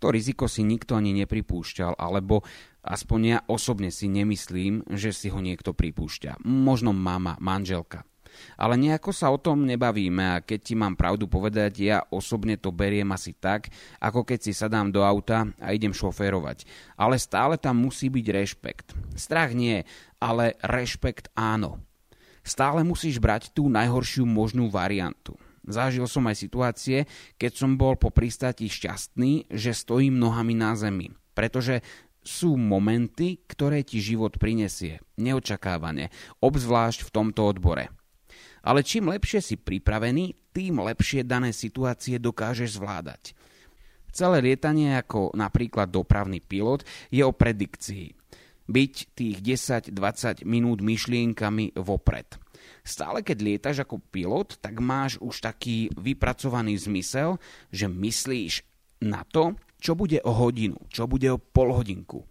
To 0.00 0.08
riziko 0.08 0.48
si 0.48 0.64
nikto 0.64 0.96
ani 0.96 1.12
nepripúšťal, 1.12 2.00
alebo 2.00 2.40
aspoň 2.84 3.20
ja 3.24 3.38
osobne 3.46 3.88
si 3.92 4.08
nemyslím, 4.08 4.86
že 4.92 5.12
si 5.12 5.28
ho 5.28 5.40
niekto 5.40 5.72
pripúšťa. 5.72 6.44
Možno 6.44 6.92
mama, 6.96 7.36
manželka. 7.40 8.04
Ale 8.56 8.78
nejako 8.78 9.10
sa 9.10 9.32
o 9.34 9.42
tom 9.42 9.66
nebavíme 9.66 10.38
a 10.38 10.42
keď 10.44 10.60
ti 10.62 10.74
mám 10.78 10.94
pravdu 10.94 11.26
povedať, 11.26 11.72
ja 11.82 11.98
osobne 12.14 12.56
to 12.56 12.70
beriem 12.70 13.10
asi 13.10 13.34
tak, 13.34 13.68
ako 13.98 14.22
keď 14.22 14.38
si 14.38 14.52
sadám 14.54 14.94
do 14.94 15.02
auta 15.02 15.50
a 15.58 15.74
idem 15.74 15.90
šoférovať. 15.90 16.64
Ale 16.94 17.18
stále 17.18 17.58
tam 17.58 17.82
musí 17.82 18.06
byť 18.06 18.26
rešpekt. 18.30 18.86
Strach 19.18 19.52
nie, 19.52 19.82
ale 20.22 20.54
rešpekt 20.62 21.34
áno. 21.34 21.82
Stále 22.40 22.86
musíš 22.86 23.20
brať 23.20 23.52
tú 23.52 23.68
najhoršiu 23.68 24.24
možnú 24.24 24.72
variantu. 24.72 25.36
Zažil 25.60 26.08
som 26.08 26.24
aj 26.24 26.40
situácie, 26.40 27.04
keď 27.36 27.52
som 27.52 27.76
bol 27.76 27.94
po 28.00 28.08
pristáti 28.08 28.64
šťastný, 28.66 29.52
že 29.52 29.76
stojím 29.76 30.16
nohami 30.16 30.56
na 30.56 30.72
zemi. 30.72 31.12
Pretože 31.36 31.84
sú 32.20 32.56
momenty, 32.56 33.40
ktoré 33.48 33.84
ti 33.84 33.98
život 33.98 34.36
prinesie. 34.36 35.00
Neočakávane. 35.16 36.12
Obzvlášť 36.44 37.08
v 37.08 37.12
tomto 37.12 37.48
odbore. 37.48 37.88
Ale 38.60 38.84
čím 38.84 39.08
lepšie 39.08 39.40
si 39.40 39.56
pripravený, 39.56 40.52
tým 40.52 40.84
lepšie 40.84 41.24
dané 41.24 41.56
situácie 41.56 42.20
dokážeš 42.20 42.76
zvládať. 42.76 43.32
Celé 44.10 44.42
lietanie 44.42 44.98
ako 44.98 45.32
napríklad 45.38 45.88
dopravný 45.88 46.42
pilot 46.42 46.84
je 47.08 47.22
o 47.22 47.32
predikcii. 47.32 48.12
Byť 48.70 48.94
tých 49.14 49.36
10-20 49.90 50.44
minút 50.44 50.82
myšlienkami 50.82 51.78
vopred– 51.78 52.36
Stále 52.80 53.20
keď 53.20 53.38
lietaš 53.44 53.76
ako 53.84 54.00
pilot, 54.00 54.56
tak 54.60 54.80
máš 54.80 55.20
už 55.20 55.44
taký 55.44 55.92
vypracovaný 55.96 56.80
zmysel, 56.80 57.36
že 57.68 57.88
myslíš 57.88 58.64
na 59.04 59.24
to, 59.28 59.56
čo 59.80 59.96
bude 59.96 60.20
o 60.22 60.30
hodinu, 60.36 60.76
čo 60.92 61.08
bude 61.08 61.26
o 61.32 61.40
pol 61.40 61.72
hodinku. 61.72 62.28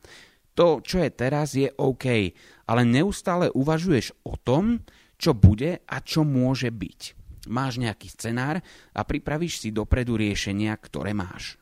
To, 0.53 0.79
čo 0.85 1.01
je 1.01 1.09
teraz, 1.09 1.57
je 1.57 1.71
OK, 1.75 2.35
ale 2.69 2.81
neustále 2.85 3.49
uvažuješ 3.49 4.13
o 4.27 4.37
tom, 4.37 4.85
čo 5.19 5.35
bude 5.35 5.81
a 5.83 5.97
čo 5.99 6.21
môže 6.23 6.69
byť. 6.71 7.17
Máš 7.49 7.81
nejaký 7.81 8.07
scenár 8.11 8.61
a 8.93 9.01
pripravíš 9.01 9.63
si 9.63 9.69
dopredu 9.73 10.19
riešenia, 10.19 10.75
ktoré 10.77 11.17
máš. 11.17 11.57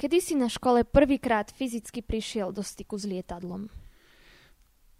Kedy 0.00 0.18
si 0.20 0.34
na 0.36 0.48
škole 0.48 0.84
prvýkrát 0.84 1.52
fyzicky 1.52 2.00
prišiel 2.00 2.56
do 2.56 2.64
styku 2.64 2.96
s 2.96 3.04
lietadlom? 3.04 3.68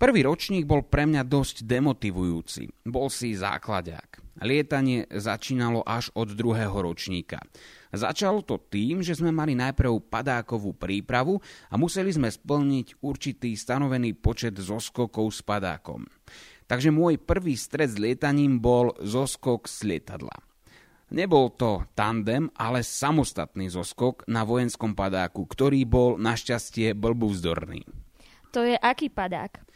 Prvý 0.00 0.25
ročník 0.25 0.64
bol 0.64 0.80
pre 0.80 1.04
mňa 1.04 1.28
dosť 1.28 1.69
demotivujúci. 1.69 2.88
Bol 2.88 3.12
si 3.12 3.37
základák. 3.37 4.40
Lietanie 4.40 5.04
začínalo 5.12 5.85
až 5.85 6.09
od 6.16 6.33
druhého 6.33 6.73
ročníka. 6.73 7.37
Začalo 7.92 8.40
to 8.40 8.57
tým, 8.57 9.04
že 9.04 9.12
sme 9.12 9.28
mali 9.28 9.52
najprv 9.52 10.00
padákovú 10.09 10.73
prípravu 10.73 11.45
a 11.69 11.76
museli 11.76 12.16
sme 12.16 12.33
splniť 12.33 13.04
určitý 13.04 13.52
stanovený 13.52 14.16
počet 14.16 14.57
zoskokov 14.57 15.37
s 15.37 15.45
padákom. 15.45 16.09
Takže 16.64 16.88
môj 16.88 17.21
prvý 17.21 17.52
stred 17.61 17.92
s 17.92 18.00
lietaním 18.00 18.57
bol 18.57 18.97
zoskok 19.04 19.69
z 19.69 19.85
lietadla. 19.85 20.40
Nebol 21.12 21.52
to 21.61 21.85
tandem, 21.92 22.49
ale 22.57 22.80
samostatný 22.80 23.69
zoskok 23.69 24.25
na 24.33 24.49
vojenskom 24.49 24.97
padáku, 24.97 25.45
ktorý 25.45 25.85
bol 25.85 26.16
našťastie 26.16 26.97
blbúvzdorný. 26.97 27.85
To 28.57 28.66
je 28.66 28.75
aký 28.75 29.07
padák? 29.12 29.69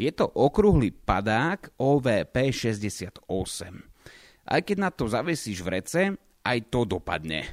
Je 0.00 0.08
to 0.16 0.24
okrúhly 0.32 0.96
padák 0.96 1.76
OVP68. 1.76 3.72
Aj 4.48 4.60
keď 4.64 4.76
na 4.80 4.88
to 4.88 5.04
zavesíš 5.04 5.60
rece, 5.68 6.16
aj 6.40 6.58
to 6.72 6.88
dopadne. 6.88 7.44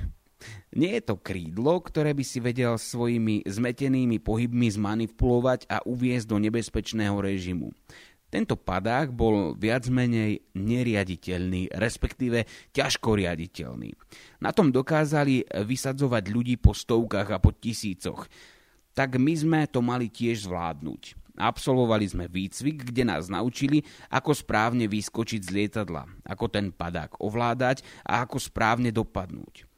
Nie 0.72 0.96
je 1.02 1.12
to 1.12 1.20
krídlo, 1.20 1.84
ktoré 1.84 2.16
by 2.16 2.24
si 2.24 2.40
vedel 2.40 2.80
svojimi 2.80 3.44
zmetenými 3.44 4.24
pohybmi 4.24 4.72
zmanipulovať 4.72 5.68
a 5.68 5.84
uviezť 5.84 6.28
do 6.32 6.38
nebezpečného 6.40 7.20
režimu. 7.20 7.76
Tento 8.32 8.56
padák 8.56 9.12
bol 9.12 9.52
viac 9.52 9.92
menej 9.92 10.40
neriaditeľný, 10.56 11.76
respektíve 11.76 12.48
ťažko 12.72 13.20
riaditeľný. 13.28 13.92
Na 14.40 14.56
tom 14.56 14.72
dokázali 14.72 15.44
vysadzovať 15.52 16.24
ľudí 16.32 16.56
po 16.56 16.72
stovkách 16.72 17.28
a 17.28 17.44
po 17.44 17.52
tisícoch. 17.52 18.24
Tak 18.96 19.20
my 19.20 19.34
sme 19.36 19.60
to 19.68 19.84
mali 19.84 20.08
tiež 20.08 20.48
zvládnuť. 20.48 21.27
Absolvovali 21.38 22.10
sme 22.10 22.26
výcvik, 22.26 22.90
kde 22.90 23.06
nás 23.06 23.30
naučili, 23.30 23.86
ako 24.10 24.34
správne 24.34 24.90
vyskočiť 24.90 25.42
z 25.46 25.50
lietadla, 25.54 26.10
ako 26.26 26.46
ten 26.50 26.74
padák 26.74 27.22
ovládať 27.22 27.86
a 28.02 28.26
ako 28.26 28.42
správne 28.42 28.90
dopadnúť. 28.90 29.70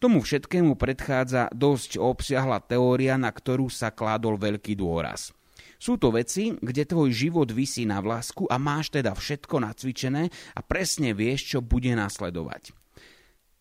Tomu 0.00 0.24
všetkému 0.24 0.80
predchádza 0.80 1.52
dosť 1.52 2.00
obsiahla 2.00 2.64
teória, 2.64 3.20
na 3.20 3.28
ktorú 3.28 3.68
sa 3.68 3.92
kládol 3.92 4.40
veľký 4.40 4.78
dôraz. 4.78 5.34
Sú 5.76 6.00
to 6.00 6.08
veci, 6.14 6.56
kde 6.56 6.88
tvoj 6.88 7.12
život 7.12 7.48
vysí 7.52 7.84
na 7.84 8.00
vlásku 8.00 8.48
a 8.48 8.56
máš 8.56 8.92
teda 8.94 9.12
všetko 9.12 9.60
nacvičené 9.60 10.30
a 10.56 10.60
presne 10.64 11.12
vieš, 11.12 11.56
čo 11.56 11.58
bude 11.60 11.92
nasledovať. 11.92 12.72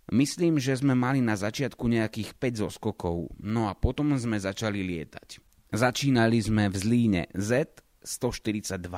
Myslím, 0.10 0.58
že 0.58 0.80
sme 0.80 0.96
mali 0.96 1.22
na 1.22 1.38
začiatku 1.38 1.86
nejakých 1.86 2.34
5 2.36 2.64
zoskokov, 2.68 3.36
no 3.40 3.70
a 3.70 3.74
potom 3.78 4.16
sme 4.16 4.40
začali 4.40 4.82
lietať. 4.82 5.49
Začínali 5.70 6.42
sme 6.42 6.66
v 6.66 6.76
Zlíne 6.82 7.22
Z-142. 7.38 8.90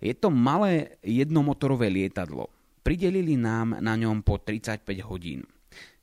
Je 0.00 0.16
to 0.16 0.32
malé 0.32 0.96
jednomotorové 1.04 1.92
lietadlo. 1.92 2.48
Pridelili 2.80 3.36
nám 3.36 3.76
na 3.84 4.00
ňom 4.00 4.24
po 4.24 4.40
35 4.40 4.80
hodín. 5.04 5.44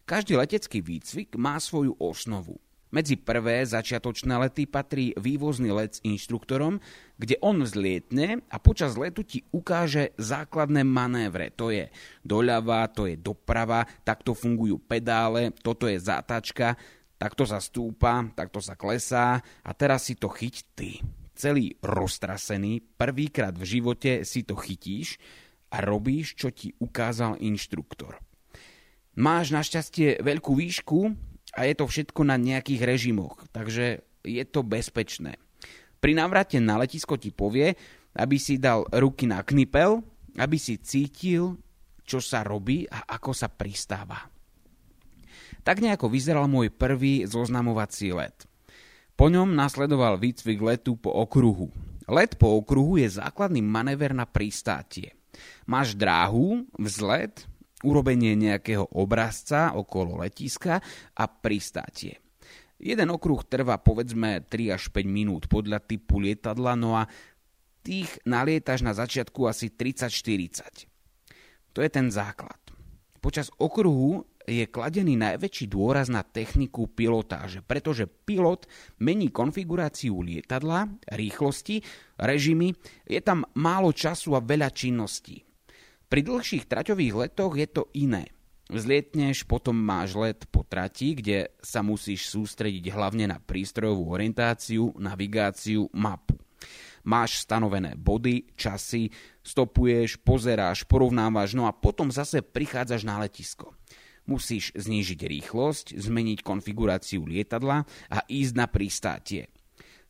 Každý 0.05 0.37
letecký 0.37 0.85
výcvik 0.85 1.33
má 1.33 1.57
svoju 1.57 1.97
osnovu. 1.97 2.61
Medzi 2.93 3.17
prvé 3.17 3.65
začiatočné 3.65 4.37
lety 4.37 4.69
patrí 4.69 5.17
vývozný 5.17 5.73
let 5.73 5.97
s 5.97 6.03
inštruktorom, 6.05 6.77
kde 7.17 7.41
on 7.41 7.65
vzlietne 7.65 8.45
a 8.53 8.61
počas 8.61 8.93
letu 8.93 9.25
ti 9.25 9.41
ukáže 9.49 10.13
základné 10.21 10.85
manévre. 10.85 11.49
To 11.57 11.73
je 11.73 11.89
doľava, 12.21 12.85
to 12.93 13.09
je 13.09 13.17
doprava, 13.17 13.89
takto 14.05 14.37
fungujú 14.37 14.77
pedále, 14.77 15.49
toto 15.65 15.89
je 15.89 15.97
zátačka, 15.97 16.77
takto 17.23 17.47
sa 17.47 17.63
stúpa, 17.63 18.27
takto 18.35 18.59
sa 18.59 18.75
klesá 18.75 19.39
a 19.39 19.71
teraz 19.71 20.11
si 20.11 20.19
to 20.19 20.27
chyť 20.27 20.55
ty. 20.75 20.99
Celý 21.39 21.79
roztrasený, 21.79 22.99
prvýkrát 22.99 23.55
v 23.55 23.63
živote 23.63 24.27
si 24.27 24.43
to 24.43 24.59
chytíš 24.59 25.15
a 25.71 25.79
robíš, 25.79 26.35
čo 26.35 26.51
ti 26.51 26.75
ukázal 26.83 27.39
inštruktor. 27.39 28.19
Máš 29.15 29.55
našťastie 29.55 30.19
veľkú 30.19 30.51
výšku, 30.51 30.99
a 31.53 31.69
je 31.69 31.73
to 31.77 31.85
všetko 31.85 32.21
na 32.25 32.35
nejakých 32.35 32.81
režimoch, 32.81 33.37
takže 33.53 34.01
je 34.25 34.43
to 34.43 34.65
bezpečné. 34.65 35.37
Pri 36.01 36.17
návrate 36.17 36.57
na 36.57 36.81
letisko 36.81 37.15
ti 37.21 37.29
povie, 37.29 37.77
aby 38.17 38.37
si 38.41 38.57
dal 38.57 38.83
ruky 38.89 39.29
na 39.29 39.45
knipel, 39.45 40.01
aby 40.41 40.57
si 40.57 40.81
cítil, 40.81 41.61
čo 42.03 42.19
sa 42.19 42.41
robí 42.41 42.89
a 42.89 43.05
ako 43.05 43.31
sa 43.31 43.47
pristáva. 43.53 44.32
Tak 45.63 45.79
nejako 45.79 46.11
vyzeral 46.11 46.51
môj 46.51 46.71
prvý 46.71 47.23
zoznamovací 47.23 48.11
let. 48.11 48.43
Po 49.15 49.31
ňom 49.31 49.55
nasledoval 49.55 50.19
výcvik 50.19 50.59
letu 50.59 50.99
po 50.99 51.15
okruhu. 51.15 51.71
Let 52.11 52.35
po 52.35 52.59
okruhu 52.59 52.99
je 52.99 53.07
základný 53.07 53.63
manéver 53.63 54.11
na 54.11 54.27
pristátie. 54.27 55.15
Máš 55.63 55.95
dráhu, 55.95 56.67
vzlet, 56.75 57.47
urobenie 57.83 58.35
nejakého 58.35 58.91
obrazca 58.91 59.71
okolo 59.75 60.19
letiska 60.23 60.83
a 61.15 61.23
pristátie. 61.27 62.19
Jeden 62.83 63.15
okruh 63.15 63.39
trvá 63.47 63.79
povedzme 63.79 64.43
3 64.43 64.75
až 64.75 64.91
5 64.91 65.07
minút 65.07 65.47
podľa 65.47 65.79
typu 65.79 66.19
lietadla, 66.19 66.75
no 66.75 66.99
a 66.99 67.07
tých 67.83 68.19
nalietaš 68.27 68.83
na 68.83 68.91
začiatku 68.91 69.47
asi 69.47 69.71
30-40. 69.71 70.91
To 71.71 71.79
je 71.79 71.89
ten 71.91 72.11
základ. 72.11 72.59
Počas 73.23 73.47
okruhu 73.55 74.27
je 74.47 74.65
kladený 74.67 75.15
najväčší 75.15 75.71
dôraz 75.71 76.11
na 76.11 76.21
techniku 76.23 76.91
pilotáže, 76.91 77.63
pretože 77.63 78.07
pilot 78.07 78.67
mení 78.99 79.31
konfiguráciu 79.31 80.19
lietadla, 80.19 80.91
rýchlosti, 81.11 81.81
režimy, 82.19 82.75
je 83.07 83.21
tam 83.23 83.47
málo 83.55 83.95
času 83.95 84.35
a 84.35 84.43
veľa 84.43 84.69
činností. 84.71 85.43
Pri 86.07 86.21
dlhších 86.21 86.69
traťových 86.69 87.13
letoch 87.25 87.57
je 87.57 87.67
to 87.67 87.89
iné. 87.97 88.29
Vzlietneš, 88.71 89.43
potom 89.43 89.75
máš 89.75 90.15
let 90.15 90.47
po 90.47 90.63
trati, 90.63 91.13
kde 91.19 91.51
sa 91.59 91.83
musíš 91.83 92.31
sústrediť 92.31 92.95
hlavne 92.95 93.27
na 93.27 93.37
prístrojovú 93.37 94.15
orientáciu, 94.15 94.95
navigáciu, 94.95 95.91
mapu. 95.91 96.39
Máš 97.03 97.43
stanovené 97.43 97.99
body, 97.99 98.55
časy, 98.55 99.11
stopuješ, 99.43 100.23
pozeráš, 100.23 100.87
porovnávaš, 100.87 101.51
no 101.59 101.67
a 101.67 101.75
potom 101.75 102.07
zase 102.07 102.39
prichádzaš 102.39 103.03
na 103.03 103.19
letisko. 103.19 103.75
Musíš 104.23 104.71
znížiť 104.75 105.19
rýchlosť, 105.27 105.99
zmeniť 105.99 106.39
konfiguráciu 106.47 107.27
lietadla 107.27 107.83
a 108.07 108.17
ísť 108.27 108.53
na 108.55 108.71
pristátie. 108.71 109.51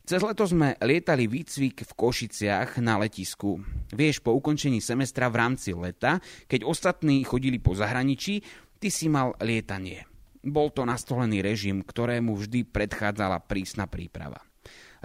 Cez 0.04 0.20
leto 0.20 0.44
sme 0.44 0.76
lietali 0.84 1.32
výcvik 1.32 1.88
v 1.88 1.92
Košiciach 1.96 2.84
na 2.84 3.00
letisku. 3.00 3.64
Vieš, 3.96 4.20
po 4.20 4.36
ukončení 4.36 4.84
semestra 4.84 5.32
v 5.32 5.40
rámci 5.40 5.72
leta, 5.72 6.20
keď 6.46 6.68
ostatní 6.68 7.24
chodili 7.24 7.56
po 7.56 7.72
zahraničí, 7.72 8.44
ty 8.84 8.92
si 8.92 9.08
mal 9.08 9.32
lietanie. 9.40 10.04
Bol 10.44 10.76
to 10.76 10.84
nastolený 10.84 11.40
režim, 11.40 11.80
ktorému 11.80 12.36
vždy 12.36 12.68
predchádzala 12.68 13.48
prísna 13.48 13.88
príprava. 13.88 14.44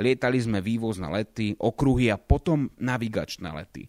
Lietali 0.03 0.39
sme 0.43 0.59
vývozné 0.59 1.07
lety, 1.11 1.55
okruhy 1.55 2.11
a 2.11 2.19
potom 2.19 2.71
navigačné 2.83 3.55
lety. 3.55 3.87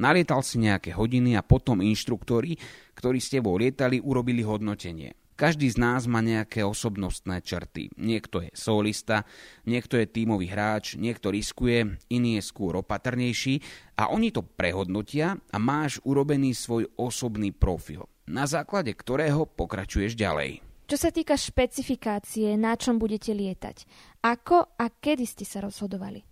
Nalietal 0.00 0.40
si 0.40 0.56
nejaké 0.56 0.96
hodiny 0.96 1.36
a 1.36 1.44
potom 1.44 1.84
inštruktori, 1.84 2.56
ktorí 2.96 3.20
s 3.20 3.28
tebou 3.28 3.60
lietali, 3.60 4.00
urobili 4.00 4.40
hodnotenie. 4.40 5.12
Každý 5.36 5.72
z 5.72 5.80
nás 5.80 6.04
má 6.04 6.20
nejaké 6.20 6.64
osobnostné 6.64 7.40
črty. 7.40 7.92
Niekto 7.96 8.44
je 8.44 8.50
solista, 8.52 9.24
niekto 9.64 9.96
je 9.96 10.04
tímový 10.08 10.52
hráč, 10.52 11.00
niekto 11.00 11.32
riskuje, 11.32 11.96
iný 12.12 12.40
je 12.40 12.42
skôr 12.44 12.76
opatrnejší 12.80 13.60
a 13.96 14.12
oni 14.12 14.32
to 14.32 14.44
prehodnotia 14.44 15.36
a 15.52 15.56
máš 15.56 15.96
urobený 16.04 16.52
svoj 16.52 16.92
osobný 16.96 17.56
profil, 17.56 18.04
na 18.28 18.44
základe 18.44 18.92
ktorého 18.92 19.48
pokračuješ 19.48 20.12
ďalej. 20.12 20.60
Čo 20.88 20.96
sa 20.96 21.08
týka 21.08 21.40
špecifikácie, 21.40 22.60
na 22.60 22.76
čom 22.76 23.00
budete 23.00 23.32
lietať, 23.32 23.88
ako 24.20 24.76
a 24.76 24.92
kedy 24.92 25.24
ste 25.24 25.48
sa 25.48 25.64
rozhodovali? 25.64 26.29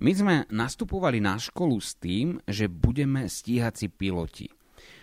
My 0.00 0.12
sme 0.16 0.36
nastupovali 0.48 1.20
na 1.20 1.36
školu 1.36 1.76
s 1.76 1.98
tým, 2.00 2.40
že 2.48 2.70
budeme 2.70 3.28
stíhací 3.28 3.92
piloti– 3.92 4.48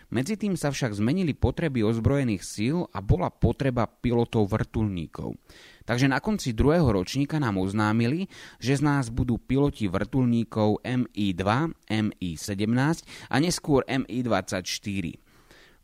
medzi 0.09 0.41
tým 0.41 0.57
sa 0.57 0.73
však 0.73 0.97
zmenili 0.97 1.37
potreby 1.37 1.85
ozbrojených 1.85 2.41
síl 2.41 2.81
a 2.89 2.97
bola 2.97 3.29
potreba 3.29 3.85
pilotov 3.85 4.49
vrtulníkov. 4.49 5.37
Takže 5.85 6.09
na 6.09 6.17
konci 6.17 6.57
druhého 6.57 6.89
ročníka 6.89 7.37
nám 7.37 7.61
oznámili, 7.61 8.25
že 8.57 8.73
z 8.73 8.81
nás 8.81 9.13
budú 9.13 9.37
piloti 9.37 9.85
vrtulníkov 9.85 10.81
MI-2, 10.81 11.45
MI-17 11.93 13.05
a 13.29 13.35
neskôr 13.37 13.85
MI-24. 13.85 15.05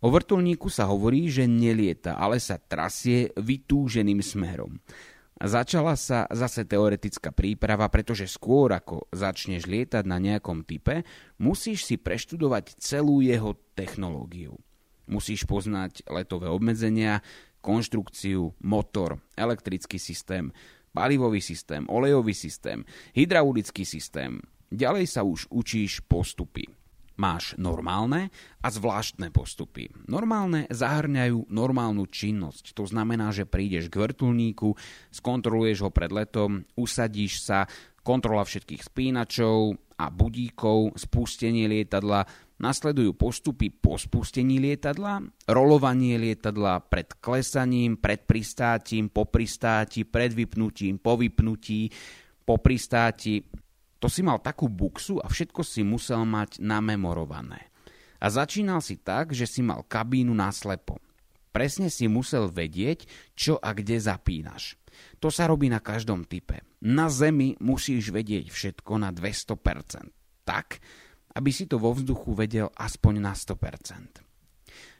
O 0.01 0.09
vrtulníku 0.09 0.73
sa 0.73 0.89
hovorí, 0.89 1.29
že 1.29 1.45
nelieta, 1.45 2.17
ale 2.17 2.41
sa 2.41 2.57
trasie 2.57 3.29
vytúženým 3.37 4.25
smerom. 4.25 4.81
Začala 5.35 5.99
sa 5.99 6.31
zase 6.31 6.63
teoretická 6.63 7.35
príprava, 7.35 7.91
pretože 7.91 8.23
skôr 8.31 8.71
ako 8.71 9.11
začneš 9.11 9.67
lietať 9.67 10.07
na 10.07 10.15
nejakom 10.15 10.63
type, 10.63 11.03
musíš 11.43 11.83
si 11.83 11.99
preštudovať 11.99 12.79
celú 12.79 13.19
jeho 13.19 13.51
technológiu. 13.75 14.55
Musíš 15.11 15.43
poznať 15.43 16.07
letové 16.07 16.47
obmedzenia, 16.47 17.19
konštrukciu, 17.59 18.55
motor, 18.63 19.19
elektrický 19.35 19.99
systém, 19.99 20.55
palivový 20.95 21.43
systém, 21.43 21.83
olejový 21.91 22.31
systém, 22.31 22.87
hydraulický 23.11 23.83
systém. 23.83 24.39
Ďalej 24.71 25.05
sa 25.11 25.27
už 25.27 25.51
učíš 25.51 25.99
postupy 26.07 26.71
máš 27.15 27.55
normálne 27.55 28.31
a 28.59 28.67
zvláštne 28.67 29.31
postupy. 29.31 29.91
Normálne 30.07 30.67
zahrňajú 30.71 31.51
normálnu 31.51 32.07
činnosť. 32.07 32.75
To 32.75 32.83
znamená, 32.83 33.31
že 33.31 33.47
prídeš 33.47 33.87
k 33.87 33.99
vrtulníku, 33.99 34.75
skontroluješ 35.11 35.87
ho 35.87 35.91
pred 35.91 36.11
letom, 36.11 36.67
usadíš 36.75 37.43
sa, 37.43 37.67
kontrola 38.05 38.45
všetkých 38.45 38.85
spínačov 38.85 39.73
a 39.97 40.13
budíkov, 40.13 40.93
spustenie 40.93 41.65
lietadla, 41.65 42.21
nasledujú 42.61 43.17
postupy 43.17 43.73
po 43.73 43.97
spustení 43.99 44.61
lietadla, 44.61 45.23
rolovanie 45.49 46.15
lietadla 46.21 46.85
pred 46.85 47.17
klesaním, 47.19 47.99
pred 47.99 48.23
pristátím, 48.23 49.09
po 49.09 49.27
pristáti, 49.27 50.05
pred 50.07 50.31
vypnutím, 50.31 51.01
po 51.01 51.19
vypnutí, 51.19 51.89
po 52.45 52.61
pristáti, 52.61 53.41
to 54.05 54.13
si 54.13 54.21
mal 54.21 54.37
takú 54.37 54.69
buksu 54.69 55.17
a 55.17 55.25
všetko 55.25 55.65
si 55.65 55.81
musel 55.81 56.29
mať 56.29 56.61
namemorované. 56.61 57.73
A 58.21 58.29
začínal 58.29 58.77
si 58.77 59.01
tak, 59.01 59.33
že 59.33 59.49
si 59.49 59.65
mal 59.65 59.81
kabínu 59.81 60.29
naslepo. 60.29 61.01
Presne 61.49 61.89
si 61.89 62.05
musel 62.05 62.53
vedieť, 62.53 63.09
čo 63.33 63.57
a 63.57 63.73
kde 63.73 63.97
zapínaš. 63.97 64.77
To 65.17 65.33
sa 65.33 65.49
robí 65.49 65.73
na 65.73 65.81
každom 65.81 66.21
type. 66.21 66.61
Na 66.85 67.09
Zemi 67.09 67.57
musíš 67.57 68.13
vedieť 68.13 68.53
všetko 68.53 68.93
na 69.01 69.09
200%. 69.09 69.57
Tak, 70.45 70.77
aby 71.33 71.49
si 71.49 71.65
to 71.65 71.81
vo 71.81 71.89
vzduchu 71.89 72.37
vedel 72.37 72.69
aspoň 72.77 73.13
na 73.17 73.33
100%. 73.33 74.21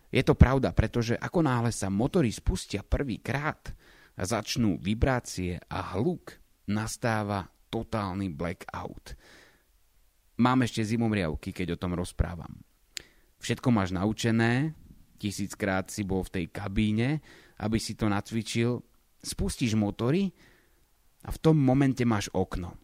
Je 0.09 0.23
to 0.25 0.33
pravda, 0.33 0.73
pretože 0.73 1.13
ako 1.13 1.45
náhle 1.45 1.69
sa 1.69 1.93
motory 1.93 2.33
spustia 2.33 2.81
prvýkrát 2.81 3.69
začnú 4.17 4.81
vibrácie 4.81 5.61
a 5.69 5.93
hluk, 5.93 6.41
nastáva 6.73 7.53
totálny 7.75 8.31
blackout. 8.31 9.19
Mám 10.39 10.63
ešte 10.63 10.83
zimomriavky, 10.83 11.51
keď 11.51 11.75
o 11.75 11.79
tom 11.79 11.95
rozprávam. 11.95 12.63
Všetko 13.43 13.67
máš 13.71 13.91
naučené, 13.91 14.71
tisíckrát 15.19 15.91
si 15.91 16.07
bol 16.07 16.23
v 16.23 16.39
tej 16.39 16.45
kabíne, 16.51 17.19
aby 17.59 17.77
si 17.79 17.99
to 17.99 18.07
nacvičil, 18.07 18.79
spustíš 19.19 19.75
motory 19.75 20.31
a 21.27 21.29
v 21.31 21.41
tom 21.43 21.59
momente 21.59 22.07
máš 22.07 22.31
okno. 22.31 22.79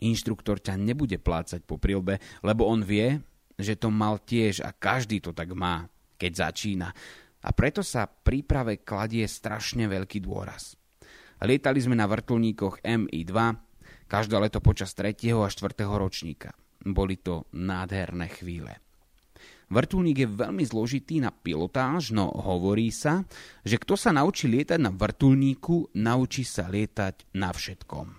Inštruktor 0.00 0.64
ťa 0.64 0.80
nebude 0.80 1.20
plácať 1.20 1.60
po 1.64 1.76
prilbe, 1.76 2.20
lebo 2.40 2.68
on 2.68 2.84
vie, 2.84 3.20
že 3.60 3.76
to 3.76 3.92
mal 3.92 4.20
tiež 4.20 4.64
a 4.64 4.72
každý 4.72 5.20
to 5.20 5.36
tak 5.36 5.52
má, 5.52 5.84
keď 6.16 6.48
začína. 6.48 6.88
A 7.40 7.48
preto 7.52 7.84
sa 7.84 8.08
príprave 8.08 8.80
kladie 8.80 9.24
strašne 9.28 9.88
veľký 9.88 10.24
dôraz. 10.24 10.76
Lietali 11.40 11.80
sme 11.80 11.96
na 11.96 12.04
vrtulníkoch 12.04 12.84
MI-2, 12.84 13.36
Každé 14.10 14.42
leto 14.42 14.58
počas 14.58 14.90
3. 14.98 15.14
a 15.38 15.46
4. 15.46 15.86
ročníka. 15.86 16.50
Boli 16.82 17.14
to 17.14 17.46
nádherné 17.54 18.26
chvíle. 18.26 18.82
Vrtulník 19.70 20.26
je 20.26 20.28
veľmi 20.34 20.66
zložitý 20.66 21.22
na 21.22 21.30
pilotáž, 21.30 22.10
no 22.10 22.26
hovorí 22.26 22.90
sa, 22.90 23.22
že 23.62 23.78
kto 23.78 23.94
sa 23.94 24.10
naučí 24.10 24.50
lietať 24.50 24.82
na 24.82 24.90
vrtulníku, 24.90 25.94
naučí 25.94 26.42
sa 26.42 26.66
lietať 26.66 27.38
na 27.38 27.54
všetkom. 27.54 28.10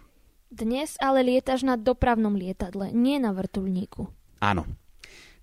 Dnes 0.48 0.96
ale 0.96 1.28
lietaš 1.28 1.68
na 1.68 1.76
dopravnom 1.76 2.40
lietadle, 2.40 2.96
nie 2.96 3.20
na 3.20 3.36
vrtulníku. 3.36 4.08
Áno. 4.40 4.64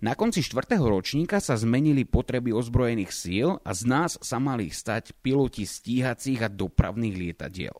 Na 0.00 0.16
konci 0.16 0.40
štvrtého 0.40 0.88
ročníka 0.88 1.44
sa 1.44 1.60
zmenili 1.60 2.08
potreby 2.08 2.56
ozbrojených 2.56 3.12
síl 3.12 3.60
a 3.60 3.70
z 3.76 3.84
nás 3.84 4.16
sa 4.24 4.40
mali 4.40 4.72
stať 4.72 5.12
piloti 5.20 5.68
stíhacích 5.68 6.40
a 6.40 6.48
dopravných 6.48 7.20
lietadiel. 7.20 7.76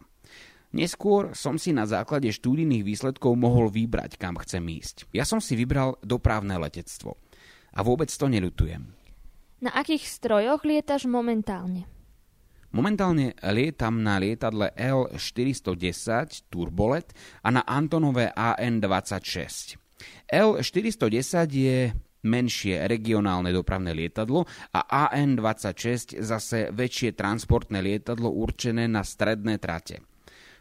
Neskôr 0.69 1.33
som 1.33 1.57
si 1.57 1.73
na 1.73 1.89
základe 1.89 2.29
štúdijných 2.29 2.85
výsledkov 2.85 3.33
mohol 3.41 3.73
vybrať, 3.73 4.21
kam 4.21 4.37
chcem 4.37 4.65
ísť. 4.69 5.09
Ja 5.17 5.25
som 5.25 5.41
si 5.41 5.57
vybral 5.57 5.97
dopravné 6.05 6.61
letectvo– 6.61 7.17
a 7.79 7.81
vôbec 7.87 8.11
to 8.11 8.27
neľutujem. 8.27 8.83
Na 9.63 9.71
akých 9.75 10.07
strojoch 10.07 10.67
lietaš 10.67 11.11
momentálne? 11.11 11.87
Momentálne 12.69 13.33
lietam 13.49 14.05
na 14.05 14.21
lietadle 14.21 14.77
L410 14.77 16.53
Turbolet 16.53 17.17
a 17.41 17.49
na 17.49 17.65
Antonové 17.65 18.29
AN26. 18.35 19.81
L410 20.29 21.49
je 21.49 21.91
menšie 22.29 22.77
regionálne 22.87 23.51
dopravné 23.55 23.97
lietadlo 23.97 24.45
a 24.75 25.09
AN26 25.09 26.21
zase 26.21 26.69
väčšie 26.71 27.17
transportné 27.17 27.81
lietadlo 27.81 28.29
určené 28.31 28.85
na 28.85 29.01
stredné 29.01 29.57
trate. 29.57 30.05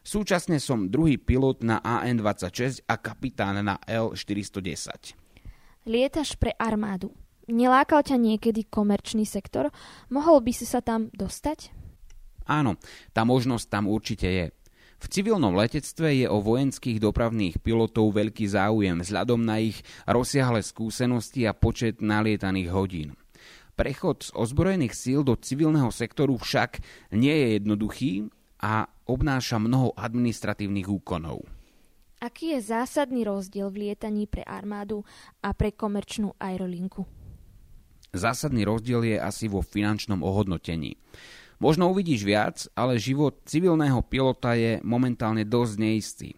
Súčasne 0.07 0.55
som 0.63 0.87
druhý 0.87 1.19
pilot 1.19 1.67
na 1.67 1.83
AN26 1.83 2.87
a 2.87 2.95
kapitán 2.95 3.59
na 3.59 3.75
L410. 3.83 5.19
Lietaš 5.83 6.39
pre 6.39 6.55
armádu. 6.55 7.11
Nelákal 7.51 8.07
ťa 8.07 8.15
niekedy 8.15 8.71
komerčný 8.71 9.27
sektor? 9.27 9.67
Mohol 10.07 10.47
by 10.47 10.51
si 10.55 10.63
sa 10.63 10.79
tam 10.79 11.11
dostať? 11.11 11.75
Áno, 12.47 12.79
tá 13.11 13.27
možnosť 13.27 13.67
tam 13.67 13.91
určite 13.91 14.31
je. 14.31 14.45
V 15.03 15.05
civilnom 15.11 15.51
letectve 15.59 16.23
je 16.23 16.27
o 16.31 16.39
vojenských 16.39 17.03
dopravných 17.03 17.59
pilotov 17.59 18.15
veľký 18.15 18.47
záujem 18.47 19.03
vzhľadom 19.03 19.43
na 19.43 19.59
ich 19.59 19.83
rozsiahle 20.07 20.63
skúsenosti 20.63 21.43
a 21.43 21.51
počet 21.51 21.99
nalietaných 21.99 22.71
hodín. 22.71 23.19
Prechod 23.75 24.23
z 24.23 24.29
ozbrojených 24.39 24.95
síl 24.95 25.27
do 25.27 25.35
civilného 25.35 25.91
sektoru 25.91 26.39
však 26.39 26.79
nie 27.11 27.35
je 27.35 27.47
jednoduchý 27.59 28.11
a 28.63 28.87
obnáša 29.07 29.57
mnoho 29.57 29.95
administratívnych 29.95 30.91
úkonov. 30.91 31.47
Aký 32.17 32.57
je 32.57 32.65
zásadný 32.65 33.23
rozdiel 33.23 33.69
v 33.69 33.89
lietaní 33.89 34.25
pre 34.25 34.41
armádu 34.41 35.05
a 35.41 35.53
pre 35.53 35.69
komerčnú 35.73 36.33
aerolinku? 36.41 37.05
Zásadný 38.09 38.65
rozdiel 38.65 39.05
je 39.05 39.17
asi 39.21 39.45
vo 39.45 39.61
finančnom 39.61 40.25
ohodnotení. 40.25 40.97
Možno 41.57 41.89
uvidíš 41.89 42.21
viac, 42.25 42.69
ale 42.77 43.01
život 43.01 43.41
civilného 43.45 44.01
pilota 44.05 44.53
je 44.53 44.77
momentálne 44.85 45.45
dosť 45.45 45.73
neistý. 45.77 46.29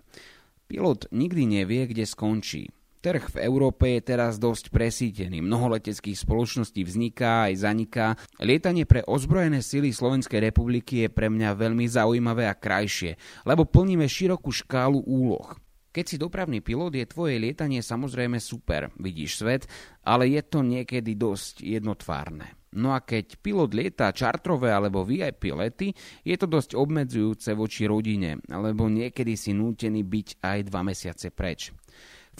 Pilot 0.67 1.12
nikdy 1.12 1.60
nevie, 1.60 1.88
kde 1.88 2.08
skončí. 2.08 2.71
Trh 2.99 3.31
v 3.31 3.47
Európe 3.47 3.95
je 3.95 4.12
teraz 4.12 4.35
dosť 4.35 4.75
presítený. 4.75 5.39
Mnoho 5.39 5.71
leteckých 5.79 6.19
spoločností 6.19 6.83
vzniká 6.83 7.47
aj 7.47 7.63
zaniká. 7.63 8.19
Lietanie 8.43 8.83
pre 8.83 9.07
ozbrojené 9.07 9.63
sily 9.63 9.95
Slovenskej 9.95 10.43
republiky 10.43 11.07
je 11.07 11.09
pre 11.09 11.31
mňa 11.31 11.55
veľmi 11.55 11.88
zaujímavé 11.88 12.51
a 12.51 12.59
krajšie, 12.59 13.15
lebo 13.47 13.63
plníme 13.63 14.03
širokú 14.03 14.51
škálu 14.51 14.99
úloh. 15.07 15.47
Keď 15.95 16.05
si 16.12 16.19
dopravný 16.19 16.59
pilot, 16.59 16.91
je 16.99 17.07
tvoje 17.07 17.39
lietanie 17.39 17.79
samozrejme 17.79 18.35
super, 18.35 18.91
vidíš 18.99 19.47
svet, 19.47 19.63
ale 20.03 20.35
je 20.35 20.43
to 20.43 20.59
niekedy 20.59 21.15
dosť 21.15 21.63
jednotvárne. 21.63 22.51
No 22.75 22.91
a 22.91 22.99
keď 22.99 23.39
pilot 23.39 23.79
lieta 23.79 24.12
čartrové 24.12 24.75
alebo 24.75 25.07
VIP 25.07 25.55
lety, 25.55 25.95
je 26.27 26.35
to 26.35 26.51
dosť 26.51 26.75
obmedzujúce 26.75 27.55
voči 27.55 27.88
rodine, 27.88 28.43
lebo 28.51 28.91
niekedy 28.91 29.39
si 29.39 29.55
nútený 29.55 30.03
byť 30.03 30.43
aj 30.43 30.59
dva 30.67 30.83
mesiace 30.83 31.31
preč. 31.31 31.71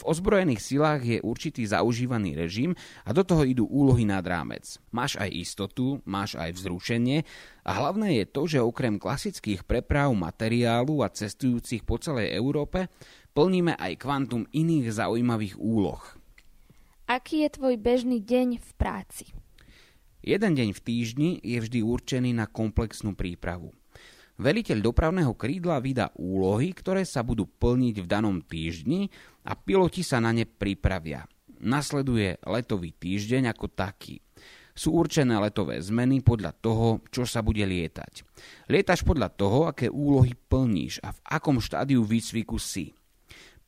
V 0.00 0.08
ozbrojených 0.08 0.64
silách 0.64 1.04
je 1.04 1.18
určitý 1.20 1.68
zaužívaný 1.68 2.32
režim 2.32 2.72
a 3.04 3.12
do 3.12 3.20
toho 3.20 3.44
idú 3.44 3.68
úlohy 3.68 4.08
nad 4.08 4.24
rámec. 4.24 4.80
Máš 4.96 5.20
aj 5.20 5.28
istotu, 5.28 6.00
máš 6.08 6.40
aj 6.40 6.56
vzrušenie 6.56 7.20
a 7.68 7.70
hlavné 7.76 8.16
je 8.16 8.24
to, 8.24 8.42
že 8.48 8.64
okrem 8.64 8.96
klasických 8.96 9.68
preprav 9.68 10.08
materiálu 10.16 11.04
a 11.04 11.12
cestujúcich 11.12 11.84
po 11.84 12.00
celej 12.00 12.32
Európe 12.32 12.88
plníme 13.36 13.76
aj 13.76 14.00
kvantum 14.00 14.48
iných 14.48 14.88
zaujímavých 14.88 15.60
úloh. 15.60 16.00
Aký 17.04 17.44
je 17.44 17.60
tvoj 17.60 17.76
bežný 17.76 18.24
deň 18.24 18.56
v 18.56 18.70
práci? 18.80 19.28
Jeden 20.24 20.56
deň 20.56 20.72
v 20.72 20.80
týždni 20.80 21.30
je 21.44 21.60
vždy 21.60 21.84
určený 21.84 22.32
na 22.32 22.48
komplexnú 22.48 23.12
prípravu. 23.12 23.76
Veliteľ 24.40 24.80
dopravného 24.80 25.36
krídla 25.36 25.76
vydá 25.84 26.16
úlohy, 26.16 26.72
ktoré 26.72 27.04
sa 27.04 27.20
budú 27.20 27.44
plniť 27.44 28.00
v 28.00 28.06
danom 28.08 28.40
týždni 28.40 29.12
a 29.44 29.52
piloti 29.56 30.04
sa 30.04 30.20
na 30.20 30.34
ne 30.34 30.44
pripravia. 30.44 31.24
Nasleduje 31.60 32.40
letový 32.44 32.96
týždeň 32.96 33.52
ako 33.52 33.66
taký. 33.72 34.20
Sú 34.72 34.96
určené 34.96 35.36
letové 35.36 35.76
zmeny 35.82 36.24
podľa 36.24 36.56
toho, 36.56 37.04
čo 37.12 37.28
sa 37.28 37.44
bude 37.44 37.60
lietať. 37.68 38.24
Lietaš 38.72 39.04
podľa 39.04 39.28
toho, 39.28 39.68
aké 39.68 39.92
úlohy 39.92 40.32
plníš 40.32 41.04
a 41.04 41.12
v 41.12 41.20
akom 41.28 41.60
štádiu 41.60 42.00
výcviku 42.00 42.56
si. 42.56 42.96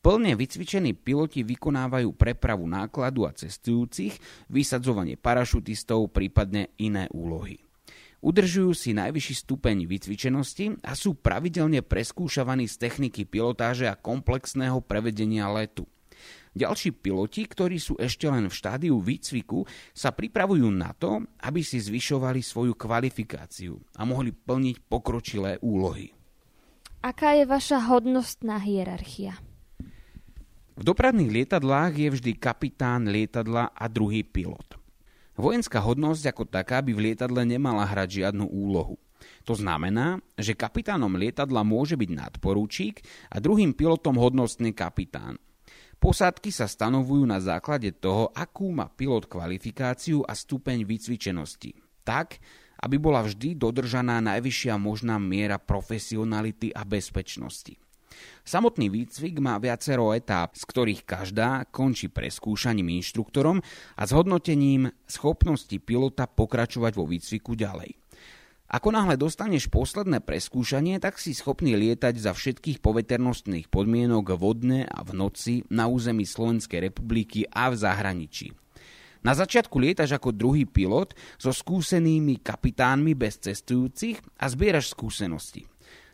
Plne 0.02 0.34
vycvičení 0.34 0.98
piloti 0.98 1.46
vykonávajú 1.46 2.10
prepravu 2.18 2.66
nákladu 2.66 3.28
a 3.28 3.30
cestujúcich, 3.30 4.18
vysadzovanie 4.50 5.14
parašutistov, 5.14 6.10
prípadne 6.10 6.74
iné 6.80 7.06
úlohy. 7.14 7.62
Udržujú 8.22 8.70
si 8.70 8.94
najvyšší 8.94 9.34
stupeň 9.42 9.90
vycvičenosti 9.90 10.78
a 10.86 10.94
sú 10.94 11.18
pravidelne 11.18 11.82
preskúšavaní 11.82 12.70
z 12.70 12.78
techniky 12.78 13.26
pilotáže 13.26 13.90
a 13.90 13.98
komplexného 13.98 14.78
prevedenia 14.78 15.50
letu. 15.50 15.90
Ďalší 16.54 16.94
piloti, 16.94 17.42
ktorí 17.48 17.82
sú 17.82 17.98
ešte 17.98 18.30
len 18.30 18.46
v 18.46 18.54
štádiu 18.54 19.00
výcviku, 19.02 19.66
sa 19.90 20.14
pripravujú 20.14 20.68
na 20.70 20.94
to, 20.94 21.24
aby 21.42 21.66
si 21.66 21.82
zvyšovali 21.82 22.44
svoju 22.44 22.78
kvalifikáciu 22.78 23.74
a 23.98 24.06
mohli 24.06 24.30
plniť 24.30 24.76
pokročilé 24.86 25.58
úlohy. 25.58 26.14
Aká 27.02 27.34
je 27.34 27.42
vaša 27.48 27.90
hodnostná 27.90 28.62
hierarchia? 28.62 29.34
V 30.78 30.82
dopravných 30.86 31.42
lietadlách 31.42 31.92
je 31.98 32.08
vždy 32.14 32.32
kapitán 32.38 33.10
lietadla 33.10 33.74
a 33.74 33.84
druhý 33.90 34.22
pilot. 34.22 34.81
Vojenská 35.36 35.80
hodnosť 35.80 36.32
ako 36.32 36.44
taká 36.44 36.84
by 36.84 36.92
v 36.92 37.02
lietadle 37.10 37.42
nemala 37.48 37.88
hrať 37.88 38.22
žiadnu 38.22 38.44
úlohu. 38.52 39.00
To 39.46 39.54
znamená, 39.54 40.18
že 40.34 40.58
kapitánom 40.58 41.14
lietadla 41.14 41.62
môže 41.62 41.94
byť 41.94 42.10
nadporúčík 42.10 43.00
a 43.32 43.38
druhým 43.38 43.72
pilotom 43.72 44.18
hodnostný 44.18 44.74
kapitán. 44.74 45.38
Posádky 46.02 46.50
sa 46.50 46.66
stanovujú 46.66 47.22
na 47.22 47.38
základe 47.38 47.94
toho, 47.94 48.34
akú 48.34 48.74
má 48.74 48.90
pilot 48.90 49.30
kvalifikáciu 49.30 50.26
a 50.26 50.34
stupeň 50.34 50.82
vycvičenosti. 50.82 51.78
Tak, 52.02 52.42
aby 52.82 52.98
bola 52.98 53.22
vždy 53.22 53.54
dodržaná 53.54 54.18
najvyššia 54.18 54.74
možná 54.82 55.22
miera 55.22 55.62
profesionality 55.62 56.74
a 56.74 56.82
bezpečnosti. 56.82 57.78
Samotný 58.42 58.90
výcvik 58.90 59.38
má 59.38 59.56
viacero 59.62 60.10
etáp, 60.10 60.58
z 60.58 60.64
ktorých 60.66 61.06
každá 61.06 61.68
končí 61.70 62.10
preskúšaním 62.10 62.98
inštruktorom 62.98 63.62
a 63.96 64.02
zhodnotením 64.02 64.90
schopnosti 65.06 65.76
pilota 65.78 66.26
pokračovať 66.26 66.92
vo 66.98 67.04
výcviku 67.06 67.54
ďalej. 67.54 67.94
Ako 68.72 68.88
náhle 68.88 69.20
dostaneš 69.20 69.68
posledné 69.68 70.24
preskúšanie, 70.24 70.96
tak 70.96 71.20
si 71.20 71.36
schopný 71.36 71.76
lietať 71.76 72.16
za 72.16 72.32
všetkých 72.32 72.80
poveternostných 72.80 73.68
podmienok 73.68 74.32
vodne 74.40 74.88
a 74.88 75.04
v 75.04 75.12
noci 75.12 75.54
na 75.68 75.92
území 75.92 76.24
Slovenskej 76.24 76.88
republiky 76.88 77.44
a 77.52 77.68
v 77.68 77.76
zahraničí. 77.76 78.56
Na 79.22 79.38
začiatku 79.38 79.76
lietaš 79.78 80.18
ako 80.18 80.34
druhý 80.34 80.66
pilot 80.66 81.14
so 81.38 81.54
skúsenými 81.54 82.42
kapitánmi 82.42 83.14
bez 83.14 83.38
cestujúcich 83.38 84.18
a 84.40 84.50
zbieraš 84.50 84.96
skúsenosti. 84.96 85.71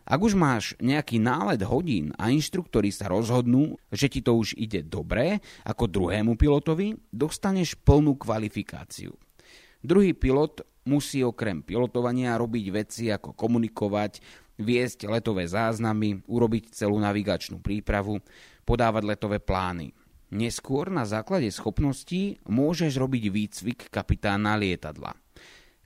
Ak 0.09 0.25
už 0.25 0.41
máš 0.41 0.73
nejaký 0.81 1.21
nálet 1.21 1.61
hodín 1.69 2.17
a 2.17 2.33
inštruktori 2.33 2.89
sa 2.89 3.13
rozhodnú, 3.13 3.77
že 3.93 4.09
ti 4.09 4.25
to 4.25 4.41
už 4.41 4.57
ide 4.57 4.81
dobre, 4.81 5.45
ako 5.69 5.85
druhému 5.85 6.33
pilotovi, 6.41 6.97
dostaneš 7.13 7.77
plnú 7.85 8.17
kvalifikáciu. 8.17 9.13
Druhý 9.85 10.17
pilot 10.17 10.65
musí 10.89 11.21
okrem 11.21 11.61
pilotovania 11.61 12.41
robiť 12.41 12.67
veci 12.73 13.13
ako 13.13 13.37
komunikovať, 13.37 14.25
viesť 14.57 15.13
letové 15.13 15.45
záznamy, 15.45 16.25
urobiť 16.25 16.73
celú 16.73 16.97
navigačnú 16.97 17.61
prípravu, 17.61 18.25
podávať 18.65 19.05
letové 19.05 19.45
plány. 19.45 19.93
Neskôr 20.33 20.89
na 20.89 21.05
základe 21.05 21.53
schopností 21.53 22.41
môžeš 22.49 22.97
robiť 22.97 23.25
výcvik 23.29 23.81
kapitána 23.93 24.57
lietadla. 24.57 25.13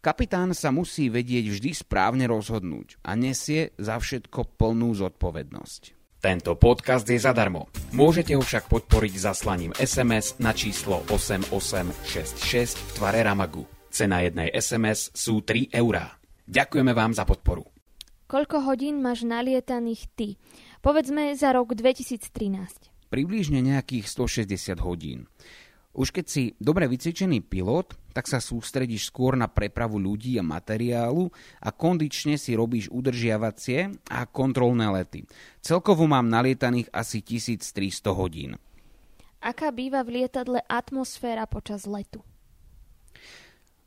Kapitán 0.03 0.51
sa 0.51 0.75
musí 0.75 1.07
vedieť 1.07 1.47
vždy 1.47 1.71
správne 1.79 2.27
rozhodnúť 2.27 2.99
a 3.07 3.15
nesie 3.15 3.71
za 3.79 4.03
všetko 4.03 4.59
plnú 4.59 4.99
zodpovednosť. 4.99 5.83
Tento 6.19 6.59
podcast 6.59 7.07
je 7.07 7.23
zadarmo. 7.23 7.71
Môžete 7.95 8.35
ho 8.35 8.43
však 8.43 8.67
podporiť 8.67 9.15
zaslaním 9.15 9.71
SMS 9.79 10.43
na 10.43 10.51
číslo 10.59 11.07
8866 11.07 12.75
v 12.75 12.91
tvare 12.99 13.23
Ramagu. 13.23 13.63
Cena 13.95 14.27
jednej 14.27 14.51
SMS 14.51 15.15
sú 15.15 15.47
3 15.47 15.71
eurá. 15.71 16.19
Ďakujeme 16.51 16.91
vám 16.91 17.15
za 17.15 17.23
podporu. 17.23 17.63
Koľko 18.27 18.59
hodín 18.67 19.07
máš 19.07 19.23
nalietaných 19.23 20.11
ty? 20.19 20.35
Povedzme 20.83 21.31
za 21.39 21.55
rok 21.55 21.79
2013. 21.79 22.27
Približne 23.07 23.63
nejakých 23.63 24.11
160 24.11 24.83
hodín. 24.83 25.31
Už 25.93 26.09
keď 26.09 26.25
si 26.25 26.43
dobre 26.57 26.89
vycvičený 26.89 27.45
pilot, 27.45 27.93
tak 28.17 28.25
sa 28.25 28.41
sústredíš 28.41 29.13
skôr 29.13 29.37
na 29.37 29.45
prepravu 29.45 30.01
ľudí 30.01 30.41
a 30.41 30.45
materiálu 30.45 31.29
a 31.61 31.69
kondične 31.69 32.41
si 32.41 32.57
robíš 32.57 32.89
udržiavacie 32.89 33.93
a 34.09 34.25
kontrolné 34.25 34.89
lety. 34.89 35.29
Celkovo 35.61 36.09
mám 36.09 36.33
nalietaných 36.33 36.89
asi 36.97 37.21
1300 37.21 38.09
hodín. 38.17 38.57
Aká 39.45 39.69
býva 39.69 40.01
v 40.01 40.23
lietadle 40.23 40.65
atmosféra 40.65 41.45
počas 41.45 41.85
letu? 41.85 42.25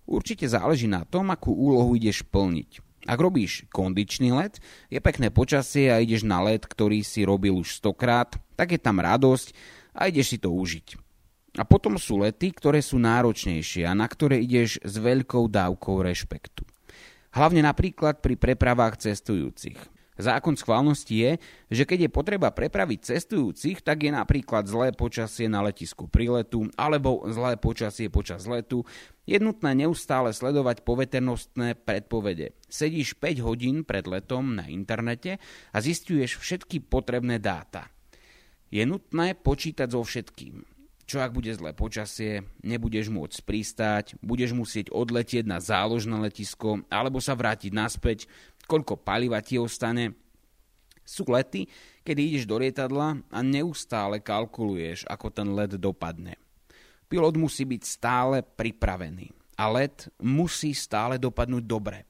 Určite 0.06 0.46
záleží 0.46 0.86
na 0.86 1.10
tom, 1.10 1.34
akú 1.34 1.50
úlohu 1.50 1.98
ideš 1.98 2.22
plniť. 2.22 2.86
Ak 3.06 3.18
robíš 3.22 3.66
kondičný 3.74 4.34
let, 4.34 4.62
je 4.90 5.02
pekné 5.02 5.34
počasie 5.34 5.90
a 5.90 6.02
ideš 6.02 6.26
na 6.26 6.42
let, 6.42 6.66
ktorý 6.66 7.02
si 7.02 7.26
robil 7.26 7.58
už 7.58 7.82
stokrát, 7.82 8.34
tak 8.54 8.74
je 8.74 8.82
tam 8.82 9.02
radosť 9.02 9.54
a 9.98 10.10
ideš 10.10 10.34
si 10.34 10.38
to 10.38 10.54
užiť. 10.54 11.05
A 11.56 11.64
potom 11.64 11.96
sú 11.96 12.20
lety, 12.20 12.52
ktoré 12.52 12.84
sú 12.84 13.00
náročnejšie 13.00 13.88
a 13.88 13.96
na 13.96 14.08
ktoré 14.12 14.44
ideš 14.44 14.84
s 14.84 14.96
veľkou 15.00 15.48
dávkou 15.48 16.04
rešpektu. 16.04 16.68
Hlavne 17.36 17.64
napríklad 17.64 18.20
pri 18.20 18.36
prepravách 18.36 19.00
cestujúcich. 19.00 19.80
Zákon 20.16 20.56
schválnosti 20.56 21.16
je, 21.16 21.32
že 21.68 21.84
keď 21.84 22.08
je 22.08 22.16
potreba 22.16 22.48
prepraviť 22.48 23.12
cestujúcich, 23.12 23.84
tak 23.84 24.08
je 24.08 24.12
napríklad 24.16 24.64
zlé 24.64 24.96
počasie 24.96 25.52
na 25.52 25.60
letisku 25.60 26.08
pri 26.08 26.32
letu 26.32 26.72
alebo 26.80 27.28
zlé 27.28 27.60
počasie 27.60 28.08
počas 28.08 28.48
letu. 28.48 28.88
Je 29.28 29.36
nutné 29.44 29.76
neustále 29.76 30.32
sledovať 30.32 30.88
poveternostné 30.88 31.76
predpovede. 31.84 32.56
Sedíš 32.72 33.20
5 33.20 33.44
hodín 33.44 33.84
pred 33.84 34.08
letom 34.08 34.56
na 34.56 34.72
internete 34.72 35.36
a 35.76 35.78
zistuješ 35.84 36.40
všetky 36.40 36.88
potrebné 36.88 37.44
dáta. 37.44 37.92
Je 38.72 38.88
nutné 38.88 39.36
počítať 39.36 39.92
so 39.92 40.00
všetkým. 40.00 40.75
Čo 41.06 41.22
ak 41.22 41.38
bude 41.38 41.54
zlé 41.54 41.70
počasie, 41.78 42.42
nebudeš 42.66 43.14
môcť 43.14 43.38
pristáť, 43.46 44.06
budeš 44.26 44.58
musieť 44.58 44.90
odletieť 44.90 45.46
na 45.46 45.62
záložné 45.62 46.18
letisko 46.18 46.82
alebo 46.90 47.22
sa 47.22 47.38
vrátiť 47.38 47.70
naspäť, 47.70 48.26
koľko 48.66 48.98
paliva 48.98 49.38
ti 49.46 49.62
ostane. 49.62 50.18
Sú 51.06 51.22
lety, 51.30 51.70
kedy 52.02 52.34
ideš 52.34 52.50
do 52.50 52.58
lietadla 52.58 53.22
a 53.30 53.40
neustále 53.46 54.18
kalkuluješ, 54.18 55.06
ako 55.06 55.30
ten 55.30 55.54
let 55.54 55.78
dopadne. 55.78 56.42
Pilot 57.06 57.38
musí 57.38 57.70
byť 57.70 57.82
stále 57.86 58.42
pripravený 58.42 59.30
a 59.62 59.70
let 59.70 60.10
musí 60.18 60.74
stále 60.74 61.22
dopadnúť 61.22 61.64
dobre. 61.70 62.10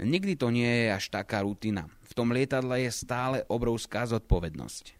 Nikdy 0.00 0.40
to 0.40 0.48
nie 0.48 0.88
je 0.88 0.96
až 0.96 1.12
taká 1.12 1.44
rutina. 1.44 1.84
V 2.08 2.16
tom 2.16 2.32
lietadle 2.32 2.80
je 2.80 2.88
stále 2.88 3.44
obrovská 3.52 4.08
zodpovednosť. 4.08 4.99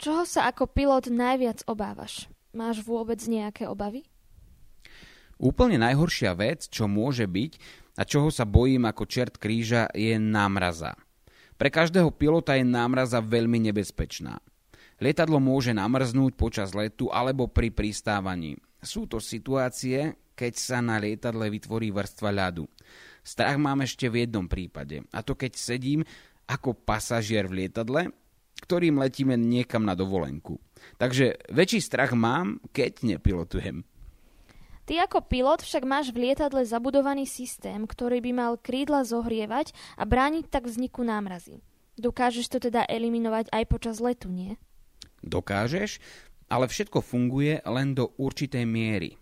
Čoho 0.00 0.24
sa 0.24 0.48
ako 0.48 0.64
pilot 0.64 1.12
najviac 1.12 1.60
obávaš? 1.68 2.24
Máš 2.56 2.80
vôbec 2.80 3.20
nejaké 3.28 3.68
obavy? 3.68 4.08
Úplne 5.36 5.76
najhoršia 5.76 6.32
vec, 6.40 6.72
čo 6.72 6.88
môže 6.88 7.28
byť 7.28 7.60
a 8.00 8.08
čoho 8.08 8.32
sa 8.32 8.48
bojím 8.48 8.88
ako 8.88 9.04
čert 9.04 9.36
kríža, 9.36 9.92
je 9.92 10.16
námraza. 10.16 10.96
Pre 11.60 11.68
každého 11.68 12.16
pilota 12.16 12.56
je 12.56 12.64
námraza 12.64 13.20
veľmi 13.20 13.60
nebezpečná. 13.68 14.40
Lietadlo 15.04 15.36
môže 15.36 15.76
namrznúť 15.76 16.32
počas 16.32 16.72
letu 16.72 17.12
alebo 17.12 17.52
pri 17.52 17.68
pristávaní. 17.68 18.56
Sú 18.80 19.04
to 19.04 19.20
situácie, 19.20 20.16
keď 20.32 20.52
sa 20.56 20.80
na 20.80 20.96
lietadle 20.96 21.52
vytvorí 21.52 21.92
vrstva 21.92 22.32
ľadu. 22.32 22.64
Strach 23.20 23.60
mám 23.60 23.84
ešte 23.84 24.08
v 24.08 24.24
jednom 24.24 24.48
prípade, 24.48 25.04
a 25.12 25.20
to 25.20 25.36
keď 25.36 25.60
sedím 25.60 26.08
ako 26.48 26.72
pasažier 26.72 27.44
v 27.52 27.64
lietadle 27.68 28.16
ktorým 28.60 29.00
letíme 29.00 29.34
niekam 29.40 29.82
na 29.82 29.96
dovolenku. 29.96 30.60
Takže 31.00 31.48
väčší 31.48 31.80
strach 31.80 32.12
mám, 32.12 32.60
keď 32.76 33.16
nepilotujem. 33.16 33.82
Ty 34.90 35.06
ako 35.06 35.22
pilot 35.22 35.62
však 35.62 35.86
máš 35.86 36.10
v 36.10 36.28
lietadle 36.28 36.66
zabudovaný 36.66 37.22
systém, 37.22 37.86
ktorý 37.86 38.18
by 38.26 38.32
mal 38.34 38.52
krídla 38.58 39.06
zohrievať 39.06 39.70
a 39.94 40.02
brániť 40.02 40.50
tak 40.50 40.66
vzniku 40.66 41.06
námrazy. 41.06 41.62
Dokážeš 41.94 42.50
to 42.50 42.58
teda 42.58 42.82
eliminovať 42.90 43.54
aj 43.54 43.64
počas 43.70 44.02
letu, 44.02 44.32
nie? 44.32 44.58
Dokážeš, 45.22 46.02
ale 46.50 46.66
všetko 46.66 47.06
funguje 47.06 47.62
len 47.62 47.94
do 47.94 48.10
určitej 48.18 48.66
miery. 48.66 49.14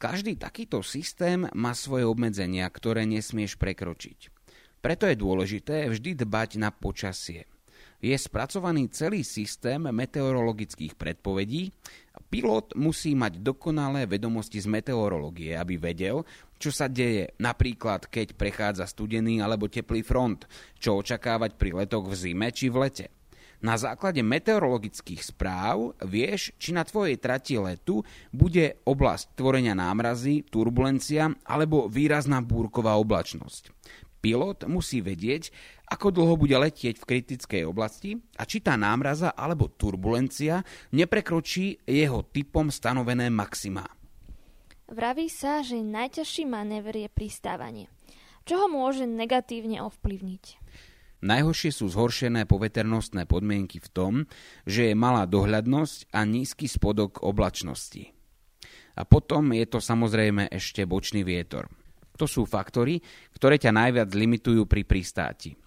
Každý 0.00 0.40
takýto 0.40 0.80
systém 0.80 1.44
má 1.52 1.76
svoje 1.76 2.08
obmedzenia, 2.08 2.64
ktoré 2.72 3.04
nesmieš 3.04 3.60
prekročiť. 3.60 4.32
Preto 4.80 5.04
je 5.04 5.16
dôležité 5.20 5.88
vždy 5.92 6.16
dbať 6.16 6.60
na 6.60 6.72
počasie 6.72 7.44
je 8.04 8.16
spracovaný 8.20 8.92
celý 8.92 9.24
systém 9.24 9.80
meteorologických 9.80 10.92
predpovedí 10.92 11.72
pilot 12.34 12.74
musí 12.74 13.14
mať 13.14 13.38
dokonalé 13.38 14.10
vedomosti 14.10 14.58
z 14.58 14.66
meteorológie, 14.66 15.54
aby 15.54 15.78
vedel, 15.78 16.26
čo 16.58 16.74
sa 16.74 16.90
deje, 16.90 17.30
napríklad 17.38 18.10
keď 18.10 18.34
prechádza 18.34 18.90
studený 18.90 19.38
alebo 19.38 19.70
teplý 19.70 20.02
front, 20.02 20.50
čo 20.78 20.98
očakávať 20.98 21.54
pri 21.54 21.86
letoch 21.86 22.10
v 22.10 22.14
zime 22.18 22.50
či 22.50 22.70
v 22.70 22.82
lete. 22.82 23.06
Na 23.64 23.80
základe 23.80 24.20
meteorologických 24.20 25.24
správ 25.24 25.96
vieš, 26.04 26.52
či 26.60 26.76
na 26.76 26.84
tvojej 26.84 27.16
trati 27.16 27.56
letu 27.56 28.04
bude 28.28 28.82
oblasť 28.84 29.38
tvorenia 29.40 29.72
námrazy, 29.72 30.44
turbulencia 30.44 31.32
alebo 31.48 31.88
výrazná 31.88 32.44
búrková 32.44 33.00
oblačnosť. 33.00 33.72
Pilot 34.20 34.64
musí 34.68 35.04
vedieť, 35.04 35.52
ako 35.84 36.08
dlho 36.10 36.34
bude 36.40 36.56
letieť 36.56 36.96
v 36.96 37.08
kritickej 37.08 37.62
oblasti 37.68 38.16
a 38.40 38.48
či 38.48 38.64
tá 38.64 38.74
námraza 38.74 39.36
alebo 39.36 39.68
turbulencia 39.68 40.64
neprekročí 40.96 41.84
jeho 41.84 42.24
typom 42.24 42.72
stanovené 42.72 43.28
maxima. 43.28 43.84
Vraví 44.88 45.28
sa, 45.32 45.64
že 45.64 45.80
najťažší 45.80 46.44
manéver 46.44 46.96
je 46.96 47.08
pristávanie. 47.08 47.86
Čo 48.44 48.64
ho 48.64 48.68
môže 48.68 49.08
negatívne 49.08 49.80
ovplyvniť? 49.80 50.60
Najhoršie 51.24 51.72
sú 51.72 51.88
zhoršené 51.88 52.44
poveternostné 52.44 53.24
podmienky 53.24 53.80
v 53.80 53.88
tom, 53.88 54.12
že 54.68 54.92
je 54.92 54.94
malá 54.96 55.24
dohľadnosť 55.24 56.12
a 56.12 56.20
nízky 56.28 56.68
spodok 56.68 57.24
oblačnosti. 57.24 58.12
A 59.00 59.08
potom 59.08 59.56
je 59.56 59.64
to 59.64 59.80
samozrejme 59.80 60.52
ešte 60.52 60.84
bočný 60.84 61.24
vietor. 61.24 61.72
To 62.20 62.28
sú 62.28 62.44
faktory, 62.44 63.00
ktoré 63.32 63.56
ťa 63.56 63.72
najviac 63.72 64.12
limitujú 64.12 64.68
pri 64.68 64.84
pristáti. 64.84 65.63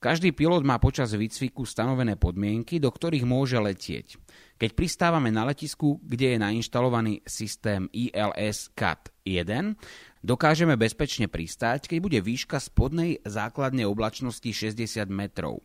Každý 0.00 0.32
pilot 0.32 0.64
má 0.64 0.80
počas 0.80 1.12
výcviku 1.12 1.68
stanovené 1.68 2.16
podmienky, 2.16 2.80
do 2.80 2.88
ktorých 2.88 3.28
môže 3.28 3.60
letieť. 3.60 4.16
Keď 4.56 4.72
pristávame 4.72 5.28
na 5.28 5.44
letisku, 5.44 6.00
kde 6.00 6.32
je 6.32 6.38
nainštalovaný 6.40 7.20
systém 7.28 7.84
ILS 7.92 8.72
CAT 8.72 9.12
1, 9.28 9.76
dokážeme 10.24 10.80
bezpečne 10.80 11.28
pristáť, 11.28 11.92
keď 11.92 11.98
bude 12.00 12.16
výška 12.24 12.56
spodnej 12.64 13.20
základnej 13.28 13.84
oblačnosti 13.84 14.48
60 14.48 15.04
metrov 15.12 15.60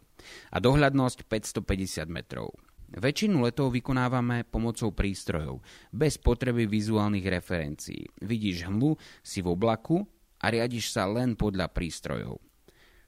a 0.52 0.60
dohľadnosť 0.60 1.32
550 1.32 2.04
metrov. 2.12 2.60
Väčšinu 2.92 3.40
letov 3.40 3.72
vykonávame 3.72 4.44
pomocou 4.44 4.92
prístrojov, 4.92 5.64
bez 5.96 6.20
potreby 6.20 6.68
vizuálnych 6.68 7.24
referencií. 7.24 8.04
Vidíš 8.20 8.68
hmlu, 8.68 9.00
si 9.24 9.40
v 9.40 9.48
oblaku 9.48 10.04
a 10.44 10.52
riadiš 10.52 10.92
sa 10.92 11.08
len 11.08 11.40
podľa 11.40 11.72
prístrojov. 11.72 12.36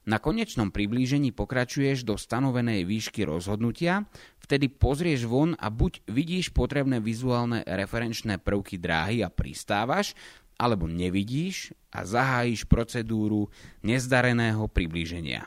Na 0.07 0.23
konečnom 0.23 0.71
priblížení 0.71 1.35
pokračuješ 1.35 2.07
do 2.07 2.15
stanovenej 2.15 2.87
výšky 2.87 3.27
rozhodnutia, 3.27 4.07
vtedy 4.39 4.71
pozrieš 4.71 5.27
von 5.27 5.51
a 5.59 5.67
buď 5.67 6.07
vidíš 6.07 6.55
potrebné 6.55 7.03
vizuálne 7.03 7.59
referenčné 7.67 8.39
prvky 8.39 8.79
dráhy 8.79 9.19
a 9.19 9.27
pristávaš, 9.27 10.15
alebo 10.55 10.87
nevidíš 10.87 11.75
a 11.91 12.07
zahájíš 12.07 12.63
procedúru 12.71 13.51
nezdareného 13.83 14.71
priblíženia. 14.71 15.43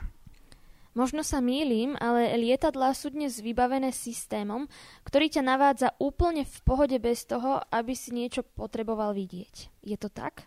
Možno 0.93 1.25
sa 1.25 1.41
mýlim, 1.41 1.97
ale 1.97 2.29
lietadlá 2.37 2.93
sú 2.93 3.09
dnes 3.09 3.41
vybavené 3.41 3.89
systémom, 3.89 4.69
ktorý 5.07 5.31
ťa 5.31 5.41
navádza 5.41 5.89
úplne 5.97 6.45
v 6.45 6.57
pohode 6.61 7.01
bez 7.01 7.25
toho, 7.25 7.65
aby 7.73 7.97
si 7.97 8.13
niečo 8.13 8.45
potreboval 8.45 9.17
vidieť. 9.17 9.73
Je 9.81 9.97
to 9.97 10.11
tak? 10.13 10.45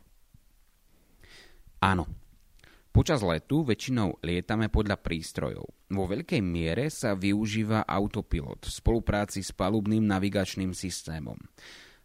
Áno. 1.82 2.06
Počas 2.94 3.26
letu 3.26 3.66
väčšinou 3.66 4.22
lietame 4.22 4.70
podľa 4.70 4.94
prístrojov. 5.02 5.66
Vo 5.90 6.06
veľkej 6.06 6.38
miere 6.38 6.86
sa 6.94 7.18
využíva 7.18 7.82
autopilot 7.82 8.62
v 8.62 8.70
spolupráci 8.70 9.42
s 9.42 9.50
palubným 9.50 10.06
navigačným 10.06 10.70
systémom. 10.70 11.34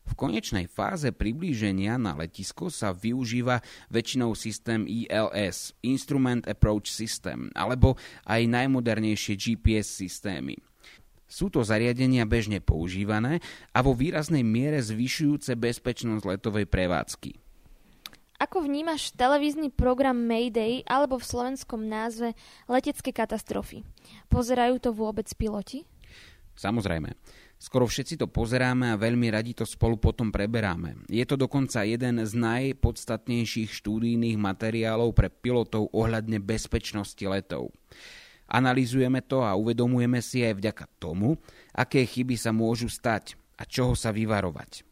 V 0.10 0.13
konečnej 0.17 0.65
fáze 0.65 1.13
priblíženia 1.13 2.02
na 2.02 2.17
letisko 2.17 2.73
sa 2.73 2.89
využíva 2.89 3.62
väčšinou 3.93 4.34
systém 4.34 4.89
ILS, 4.89 5.78
Instrument 5.86 6.49
Approach 6.49 6.89
System, 6.89 7.54
alebo 7.54 7.93
aj 8.25 8.49
najmodernejšie 8.49 9.38
GPS 9.38 9.93
systémy. 9.93 10.58
Sú 11.30 11.54
to 11.54 11.62
zariadenia 11.62 12.25
bežne 12.25 12.65
používané 12.65 13.45
a 13.78 13.86
vo 13.86 13.93
výraznej 13.93 14.41
miere 14.41 14.82
zvyšujúce 14.82 15.54
bezpečnosť 15.54 16.25
letovej 16.25 16.65
prevádzky. 16.65 17.48
Ako 18.39 18.63
vnímaš 18.63 19.12
televízny 19.19 19.67
program 19.67 20.15
Mayday 20.15 20.80
alebo 20.88 21.19
v 21.19 21.28
slovenskom 21.28 21.84
názve 21.84 22.39
letecké 22.71 23.12
katastrofy? 23.12 23.84
Pozerajú 24.32 24.80
to 24.80 24.95
vôbec 24.95 25.28
piloti? 25.36 25.84
Samozrejme. 26.56 27.19
Skoro 27.60 27.84
všetci 27.84 28.15
to 28.15 28.32
pozeráme 28.32 28.95
a 28.95 28.99
veľmi 28.99 29.28
radi 29.28 29.52
to 29.52 29.67
spolu 29.67 29.99
potom 29.99 30.32
preberáme. 30.32 31.04
Je 31.12 31.28
to 31.28 31.36
dokonca 31.36 31.84
jeden 31.84 32.23
z 32.23 32.32
najpodstatnejších 32.32 33.75
štúdijných 33.75 34.39
materiálov 34.39 35.12
pre 35.12 35.28
pilotov 35.28 35.91
ohľadne 35.91 36.39
bezpečnosti 36.39 37.19
letov. 37.19 37.75
Analizujeme 38.47 39.19
to 39.19 39.43
a 39.43 39.60
uvedomujeme 39.60 40.23
si 40.23 40.47
aj 40.47 40.56
vďaka 40.56 40.86
tomu, 40.95 41.36
aké 41.75 42.08
chyby 42.08 42.39
sa 42.39 42.56
môžu 42.56 42.88
stať 42.88 43.36
a 43.60 43.67
čoho 43.67 43.91
sa 43.99 44.15
vyvarovať. 44.15 44.88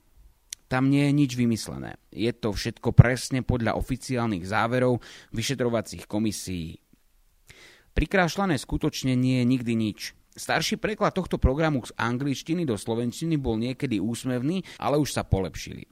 Tam 0.67 0.91
nie 0.91 1.07
je 1.07 1.13
nič 1.15 1.31
vymyslené. 1.39 1.95
Je 2.11 2.31
to 2.35 2.51
všetko 2.51 2.91
presne 2.91 3.39
podľa 3.39 3.79
oficiálnych 3.79 4.43
záverov 4.43 4.99
vyšetrovacích 5.31 6.03
komisií. 6.11 6.83
Prikrášľané 7.95 8.59
skutočne 8.59 9.15
nie 9.15 9.41
je 9.41 9.45
nikdy 9.47 9.73
nič. 9.73 9.99
Starší 10.37 10.77
preklad 10.77 11.17
tohto 11.17 11.41
programu 11.41 11.81
z 11.81 11.95
angličtiny 11.97 12.61
do 12.67 12.77
slovenčiny 12.77 13.41
bol 13.41 13.57
niekedy 13.57 13.97
úsmevný, 13.97 14.61
ale 14.77 15.01
už 15.01 15.17
sa 15.17 15.25
polepšili. 15.25 15.87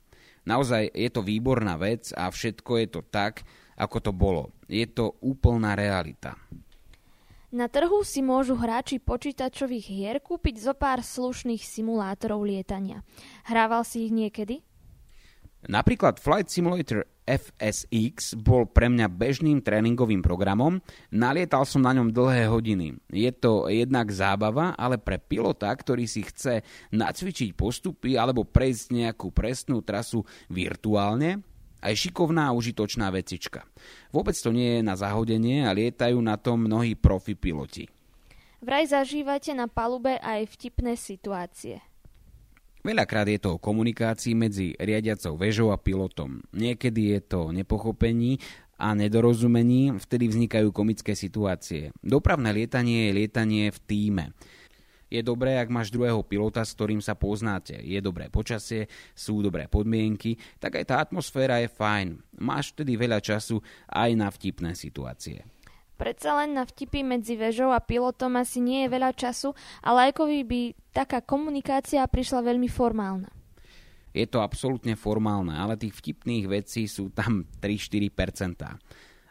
Naozaj 0.46 0.94
je 0.94 1.10
to 1.10 1.26
výborná 1.26 1.74
vec 1.82 2.14
a 2.14 2.30
všetko 2.30 2.72
je 2.78 2.88
to 2.94 3.02
tak, 3.10 3.42
ako 3.74 3.98
to 3.98 4.12
bolo. 4.14 4.54
Je 4.70 4.86
to 4.86 5.18
úplná 5.26 5.74
realita. 5.74 6.38
Na 7.56 7.72
trhu 7.72 8.04
si 8.04 8.20
môžu 8.20 8.60
hráči 8.60 9.00
počítačových 9.00 9.88
hier 9.88 10.18
kúpiť 10.20 10.56
zo 10.60 10.74
pár 10.76 11.00
slušných 11.00 11.64
simulátorov 11.64 12.44
lietania. 12.44 13.00
Hrával 13.48 13.88
si 13.88 14.10
ich 14.10 14.14
niekedy? 14.14 14.65
Napríklad 15.66 16.22
Flight 16.22 16.54
Simulator 16.54 17.02
FSX 17.26 18.38
bol 18.38 18.70
pre 18.70 18.86
mňa 18.86 19.10
bežným 19.10 19.66
tréningovým 19.66 20.22
programom, 20.22 20.78
nalietal 21.10 21.66
som 21.66 21.82
na 21.82 21.90
ňom 21.98 22.14
dlhé 22.14 22.46
hodiny. 22.46 23.02
Je 23.10 23.32
to 23.34 23.66
jednak 23.66 24.14
zábava, 24.14 24.78
ale 24.78 25.02
pre 25.02 25.18
pilota, 25.18 25.74
ktorý 25.74 26.06
si 26.06 26.22
chce 26.22 26.62
nacvičiť 26.94 27.58
postupy 27.58 28.14
alebo 28.14 28.46
prejsť 28.46 28.86
nejakú 28.94 29.34
presnú 29.34 29.82
trasu 29.82 30.22
virtuálne, 30.54 31.42
aj 31.82 31.94
šikovná 31.98 32.54
a 32.54 32.56
užitočná 32.56 33.10
vecička. 33.10 33.66
Vôbec 34.14 34.38
to 34.38 34.54
nie 34.54 34.80
je 34.80 34.82
na 34.86 34.94
zahodenie 34.94 35.66
a 35.66 35.74
lietajú 35.74 36.18
na 36.22 36.38
tom 36.38 36.66
mnohí 36.66 36.94
profi 36.94 37.34
piloti. 37.34 37.90
Vraj 38.66 38.90
zažívate 38.90 39.54
na 39.54 39.70
palube 39.70 40.18
aj 40.22 40.50
vtipné 40.58 40.98
situácie. 40.98 41.82
Veľakrát 42.86 43.26
je 43.26 43.42
to 43.42 43.58
o 43.58 43.62
komunikácii 43.62 44.38
medzi 44.38 44.78
riadiacou 44.78 45.34
väžou 45.42 45.74
a 45.74 45.82
pilotom. 45.82 46.46
Niekedy 46.54 47.18
je 47.18 47.20
to 47.26 47.50
nepochopení 47.50 48.38
a 48.78 48.94
nedorozumení, 48.94 49.98
vtedy 49.98 50.30
vznikajú 50.30 50.70
komické 50.70 51.18
situácie. 51.18 51.90
Dopravné 52.06 52.54
lietanie 52.54 53.10
je 53.10 53.18
lietanie 53.18 53.74
v 53.74 53.80
týme. 53.90 54.26
Je 55.10 55.26
dobré, 55.26 55.58
ak 55.58 55.74
máš 55.74 55.90
druhého 55.90 56.22
pilota, 56.22 56.62
s 56.62 56.78
ktorým 56.78 57.02
sa 57.02 57.18
poznáte. 57.18 57.74
Je 57.74 57.98
dobré 58.06 58.30
počasie, 58.30 58.86
sú 59.18 59.42
dobré 59.42 59.66
podmienky, 59.66 60.38
tak 60.62 60.78
aj 60.78 60.86
tá 60.86 60.96
atmosféra 61.02 61.66
je 61.66 61.74
fajn. 61.74 62.22
Máš 62.38 62.78
vtedy 62.78 63.02
veľa 63.02 63.18
času 63.18 63.66
aj 63.90 64.14
na 64.14 64.30
vtipné 64.30 64.78
situácie. 64.78 65.42
Predsa 65.96 66.44
len 66.44 66.60
na 66.60 66.68
vtipy 66.68 67.08
medzi 67.08 67.40
vežou 67.40 67.72
a 67.72 67.80
pilotom 67.80 68.36
asi 68.36 68.60
nie 68.60 68.84
je 68.84 68.94
veľa 68.94 69.16
času, 69.16 69.56
ale 69.80 70.12
Lajkovi 70.12 70.40
by 70.44 70.62
taká 70.92 71.24
komunikácia 71.24 72.04
prišla 72.04 72.44
veľmi 72.44 72.68
formálna. 72.68 73.32
Je 74.16 74.28
to 74.28 74.40
absolútne 74.40 74.96
formálne, 74.96 75.56
ale 75.56 75.76
tých 75.76 75.96
vtipných 76.00 76.48
vecí 76.48 76.88
sú 76.88 77.12
tam 77.12 77.48
3-4% 77.60 78.80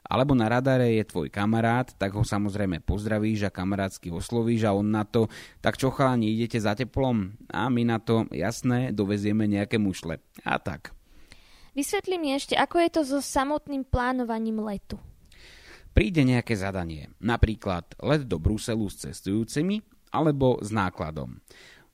alebo 0.05 0.37
na 0.37 0.53
radare 0.53 1.01
je 1.01 1.05
tvoj 1.09 1.33
kamarát, 1.33 1.89
tak 1.97 2.13
ho 2.13 2.21
samozrejme 2.21 2.85
pozdravíš 2.85 3.49
a 3.49 3.55
kamarátsky 3.55 4.13
oslovíš 4.13 4.69
a 4.69 4.77
on 4.77 4.93
na 4.93 5.09
to, 5.09 5.33
tak 5.65 5.81
čo 5.81 5.89
chalani, 5.89 6.29
idete 6.29 6.61
za 6.61 6.77
teplom? 6.77 7.33
A 7.49 7.73
my 7.73 7.83
na 7.89 7.99
to, 7.99 8.29
jasné, 8.29 8.93
dovezieme 8.93 9.49
nejaké 9.49 9.81
mušle. 9.81 10.21
A 10.45 10.61
tak. 10.61 10.93
Vysvetli 11.73 12.21
mi 12.21 12.37
ešte, 12.37 12.55
ako 12.55 12.77
je 12.85 12.91
to 12.93 13.03
so 13.03 13.19
samotným 13.19 13.83
plánovaním 13.83 14.63
letu. 14.63 15.01
Príde 15.95 16.27
nejaké 16.27 16.59
zadanie, 16.59 17.07
napríklad 17.23 17.87
let 18.03 18.27
do 18.27 18.43
Bruselu 18.43 18.83
s 18.91 19.07
cestujúcimi 19.07 19.79
alebo 20.11 20.59
s 20.59 20.75
nákladom. 20.75 21.39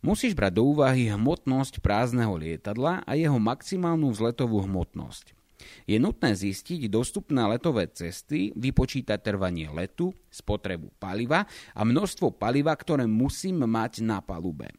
Musíš 0.00 0.32
brať 0.32 0.56
do 0.56 0.72
úvahy 0.72 1.12
hmotnosť 1.12 1.84
prázdneho 1.84 2.32
lietadla 2.32 3.04
a 3.04 3.12
jeho 3.12 3.36
maximálnu 3.36 4.08
vzletovú 4.08 4.64
hmotnosť. 4.64 5.36
Je 5.84 6.00
nutné 6.00 6.32
zistiť 6.32 6.88
dostupné 6.88 7.44
letové 7.44 7.92
cesty, 7.92 8.56
vypočítať 8.56 9.20
trvanie 9.20 9.68
letu, 9.68 10.16
spotrebu 10.32 10.96
paliva 10.96 11.44
a 11.76 11.84
množstvo 11.84 12.32
paliva, 12.32 12.72
ktoré 12.72 13.04
musím 13.04 13.68
mať 13.68 14.00
na 14.00 14.24
palube. 14.24 14.72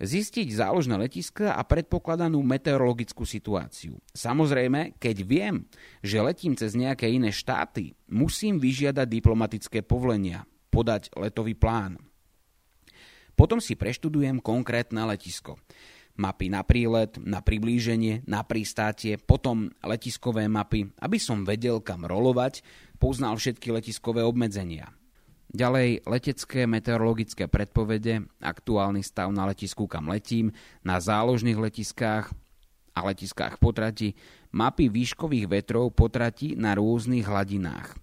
Zistiť 0.00 0.48
záložné 0.56 0.96
letiska 0.96 1.52
a 1.52 1.60
predpokladanú 1.60 2.40
meteorologickú 2.40 3.28
situáciu. 3.28 4.00
Samozrejme, 4.16 4.96
keď 4.96 5.16
viem, 5.28 5.68
že 6.00 6.24
letím 6.24 6.56
cez 6.56 6.72
nejaké 6.72 7.12
iné 7.12 7.28
štáty, 7.28 7.92
musím 8.08 8.56
vyžiadať 8.56 9.04
diplomatické 9.04 9.84
povolenia, 9.84 10.48
podať 10.72 11.12
letový 11.20 11.52
plán. 11.52 12.00
Potom 13.36 13.60
si 13.60 13.76
preštudujem 13.76 14.40
konkrétne 14.40 15.04
letisko 15.04 15.60
mapy 16.20 16.52
na 16.52 16.60
prílet, 16.60 17.16
na 17.16 17.40
priblíženie, 17.40 18.28
na 18.28 18.44
pristátie, 18.44 19.16
potom 19.16 19.72
letiskové 19.80 20.44
mapy, 20.52 20.92
aby 21.00 21.16
som 21.16 21.48
vedel, 21.48 21.80
kam 21.80 22.04
rolovať, 22.04 22.60
poznal 23.00 23.40
všetky 23.40 23.72
letiskové 23.72 24.20
obmedzenia. 24.20 24.92
Ďalej 25.50 26.06
letecké 26.06 26.62
meteorologické 26.70 27.50
predpovede, 27.50 28.22
aktuálny 28.38 29.02
stav 29.02 29.34
na 29.34 29.50
letisku, 29.50 29.90
kam 29.90 30.06
letím, 30.06 30.54
na 30.86 31.02
záložných 31.02 31.58
letiskách 31.58 32.30
a 32.94 33.00
letiskách 33.02 33.58
potrati, 33.58 34.14
mapy 34.54 34.86
výškových 34.86 35.50
vetrov 35.50 35.90
potrati 35.90 36.54
na 36.54 36.78
rôznych 36.78 37.26
hladinách. 37.26 37.98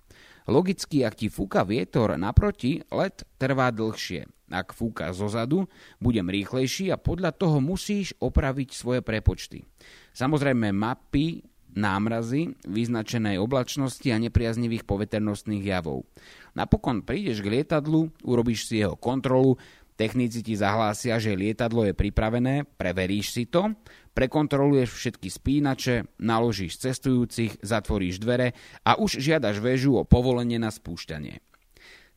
Logicky, 0.47 1.03
ak 1.07 1.19
ti 1.19 1.27
fúka 1.27 1.63
vietor 1.63 2.15
naproti, 2.19 2.83
let 2.91 3.23
trvá 3.39 3.71
dlhšie. 3.71 4.27
Ak 4.47 4.71
fúka 4.71 5.11
zozadu, 5.11 5.67
budem 5.99 6.27
rýchlejší 6.31 6.87
a 6.91 6.95
podľa 6.95 7.35
toho 7.35 7.59
musíš 7.59 8.15
opraviť 8.23 8.71
svoje 8.71 9.03
prepočty. 9.03 9.67
Samozrejme 10.15 10.71
mapy, 10.71 11.43
námrazy, 11.77 12.57
vyznačenej 12.65 13.37
oblačnosti 13.37 14.09
a 14.09 14.17
nepriaznivých 14.17 14.83
poveternostných 14.89 15.61
javov. 15.61 16.09
Napokon 16.57 17.05
prídeš 17.05 17.45
k 17.45 17.61
lietadlu, 17.61 18.09
urobíš 18.25 18.65
si 18.65 18.81
jeho 18.81 18.97
kontrolu, 18.97 19.61
technici 19.93 20.41
ti 20.41 20.57
zahlásia, 20.57 21.21
že 21.21 21.37
lietadlo 21.37 21.85
je 21.85 21.93
pripravené, 21.93 22.65
preveríš 22.65 23.37
si 23.37 23.43
to, 23.45 23.77
prekontroluješ 24.17 24.89
všetky 24.89 25.29
spínače, 25.29 26.17
naložíš 26.17 26.81
cestujúcich, 26.81 27.61
zatvoríš 27.61 28.17
dvere 28.17 28.57
a 28.81 28.97
už 28.97 29.21
žiadaš 29.21 29.61
väžu 29.61 30.01
o 30.01 30.03
povolenie 30.05 30.57
na 30.57 30.73
spúšťanie. 30.73 31.45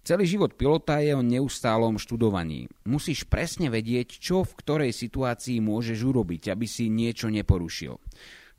Celý 0.01 0.25
život 0.25 0.57
pilota 0.57 0.97
je 1.05 1.13
o 1.13 1.21
neustálom 1.21 2.01
študovaní. 2.01 2.73
Musíš 2.89 3.29
presne 3.29 3.69
vedieť, 3.69 4.17
čo 4.17 4.49
v 4.49 4.57
ktorej 4.57 4.97
situácii 4.97 5.61
môžeš 5.61 6.01
urobiť, 6.01 6.57
aby 6.57 6.65
si 6.65 6.89
niečo 6.89 7.29
neporušil. 7.29 8.01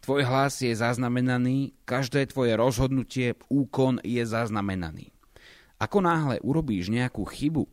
Tvoj 0.02 0.26
hlas 0.26 0.58
je 0.66 0.74
zaznamenaný, 0.74 1.78
každé 1.86 2.34
tvoje 2.34 2.58
rozhodnutie, 2.58 3.38
úkon 3.54 4.02
je 4.02 4.26
zaznamenaný. 4.26 5.14
Ako 5.78 6.02
náhle 6.02 6.42
urobíš 6.42 6.90
nejakú 6.90 7.22
chybu, 7.22 7.70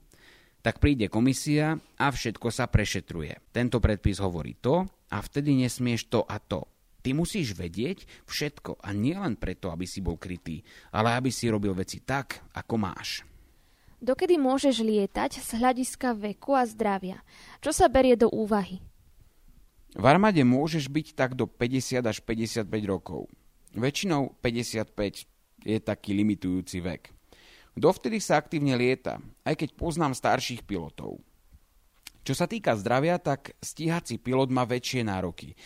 tak 0.60 0.76
príde 0.76 1.08
komisia 1.08 1.80
a 1.96 2.12
všetko 2.12 2.52
sa 2.52 2.68
prešetruje. 2.68 3.32
Tento 3.48 3.80
predpis 3.80 4.20
hovorí 4.20 4.60
to 4.60 4.84
a 5.08 5.16
vtedy 5.24 5.56
nesmieš 5.56 6.12
to 6.12 6.20
a 6.28 6.36
to. 6.36 6.68
Ty 7.00 7.16
musíš 7.16 7.56
vedieť 7.56 8.04
všetko 8.28 8.84
a 8.84 8.92
nielen 8.92 9.40
preto, 9.40 9.72
aby 9.72 9.88
si 9.88 10.04
bol 10.04 10.20
krytý, 10.20 10.60
ale 10.92 11.16
aby 11.16 11.32
si 11.32 11.48
robil 11.48 11.72
veci 11.72 12.04
tak, 12.04 12.44
ako 12.52 12.74
máš. 12.76 13.24
Dokedy 14.04 14.36
môžeš 14.36 14.84
lietať 14.84 15.40
z 15.40 15.50
hľadiska 15.64 16.12
veku 16.12 16.52
a 16.52 16.68
zdravia? 16.68 17.24
Čo 17.64 17.72
sa 17.72 17.88
berie 17.88 18.20
do 18.20 18.28
úvahy? 18.28 18.84
V 19.98 20.04
armáde 20.06 20.46
môžeš 20.46 20.86
byť 20.86 21.18
tak 21.18 21.34
do 21.34 21.50
50 21.50 22.06
až 22.06 22.22
55 22.22 22.70
rokov. 22.86 23.26
Väčšinou 23.74 24.38
55 24.38 24.94
je 25.66 25.78
taký 25.82 26.14
limitujúci 26.14 26.78
vek. 26.78 27.10
Dovtedy 27.74 28.22
sa 28.22 28.38
aktívne 28.38 28.78
lieta, 28.78 29.18
aj 29.42 29.58
keď 29.58 29.74
poznám 29.74 30.14
starších 30.14 30.62
pilotov. 30.62 31.18
Čo 32.22 32.34
sa 32.38 32.46
týka 32.46 32.78
zdravia, 32.78 33.18
tak 33.18 33.58
stíhací 33.58 34.22
pilot 34.22 34.54
má 34.54 34.62
väčšie 34.62 35.02
nároky. 35.02 35.58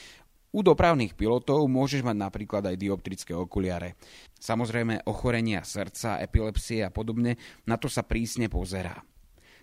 U 0.53 0.61
dopravných 0.61 1.17
pilotov 1.17 1.65
môžeš 1.69 2.01
mať 2.01 2.17
napríklad 2.17 2.65
aj 2.69 2.77
dioptrické 2.77 3.33
okuliare. 3.37 3.97
Samozrejme 4.37 5.09
ochorenia 5.09 5.65
srdca, 5.65 6.21
epilepsie 6.21 6.85
a 6.85 6.93
podobne, 6.93 7.37
na 7.69 7.77
to 7.77 7.89
sa 7.89 8.05
prísne 8.05 8.49
pozerá. 8.53 9.01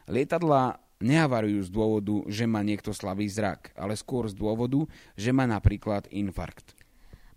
Lietadla 0.10 0.89
nehavarujú 1.00 1.64
z 1.64 1.70
dôvodu, 1.72 2.16
že 2.28 2.44
má 2.44 2.64
niekto 2.64 2.92
slabý 2.92 3.28
zrak, 3.28 3.72
ale 3.76 3.96
skôr 3.96 4.28
z 4.28 4.36
dôvodu, 4.36 4.84
že 5.16 5.32
má 5.32 5.48
napríklad 5.48 6.08
infarkt. 6.12 6.76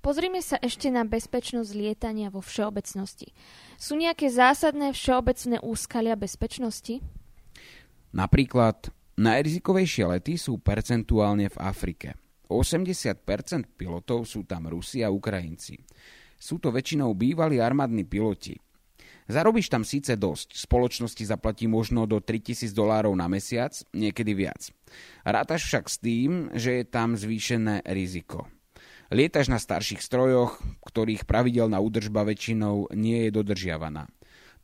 Pozrime 0.02 0.42
sa 0.42 0.58
ešte 0.58 0.90
na 0.90 1.06
bezpečnosť 1.06 1.70
lietania 1.78 2.26
vo 2.26 2.42
všeobecnosti. 2.42 3.30
Sú 3.78 3.94
nejaké 3.94 4.34
zásadné 4.34 4.90
všeobecné 4.90 5.62
úskalia 5.62 6.18
bezpečnosti? 6.18 6.98
Napríklad 8.10 8.90
najrizikovejšie 9.14 10.04
lety 10.10 10.34
sú 10.34 10.58
percentuálne 10.58 11.46
v 11.46 11.56
Afrike. 11.62 12.18
80% 12.50 13.78
pilotov 13.78 14.26
sú 14.26 14.42
tam 14.42 14.66
Rusi 14.66 15.06
a 15.06 15.08
Ukrajinci. 15.08 15.78
Sú 16.34 16.58
to 16.58 16.74
väčšinou 16.74 17.14
bývalí 17.14 17.62
armádni 17.62 18.02
piloti. 18.02 18.58
Zarobíš 19.32 19.72
tam 19.72 19.80
síce 19.80 20.12
dosť, 20.20 20.60
spoločnosti 20.68 21.24
zaplatí 21.24 21.64
možno 21.64 22.04
do 22.04 22.20
3000 22.20 22.68
dolárov 22.76 23.16
na 23.16 23.32
mesiac, 23.32 23.72
niekedy 23.96 24.36
viac. 24.36 24.68
Rátaš 25.24 25.72
však 25.72 25.84
s 25.88 25.96
tým, 26.04 26.52
že 26.52 26.76
je 26.76 26.84
tam 26.84 27.16
zvýšené 27.16 27.80
riziko. 27.88 28.44
Lietaš 29.08 29.48
na 29.48 29.56
starších 29.56 30.04
strojoch, 30.04 30.60
ktorých 30.84 31.24
pravidelná 31.24 31.80
údržba 31.80 32.28
väčšinou 32.28 32.92
nie 32.92 33.24
je 33.24 33.30
dodržiavaná. 33.32 34.04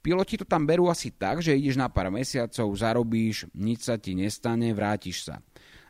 Piloti 0.05 0.37
to 0.37 0.45
tam 0.45 0.69
berú 0.69 0.93
asi 0.93 1.17
tak, 1.17 1.41
že 1.41 1.57
ideš 1.57 1.81
na 1.81 1.89
pár 1.89 2.13
mesiacov, 2.13 2.69
zarobíš, 2.77 3.49
nič 3.57 3.89
sa 3.89 3.97
ti 3.97 4.13
nestane, 4.13 4.77
vrátiš 4.77 5.33
sa. 5.33 5.41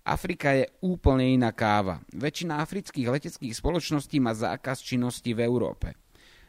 Afrika 0.06 0.54
je 0.54 0.70
úplne 0.86 1.34
iná 1.34 1.50
káva. 1.50 1.98
Väčšina 2.14 2.62
afrických 2.62 3.10
leteckých 3.10 3.58
spoločností 3.58 4.22
má 4.22 4.32
zákaz 4.38 4.86
činnosti 4.86 5.34
v 5.34 5.42
Európe. 5.42 5.98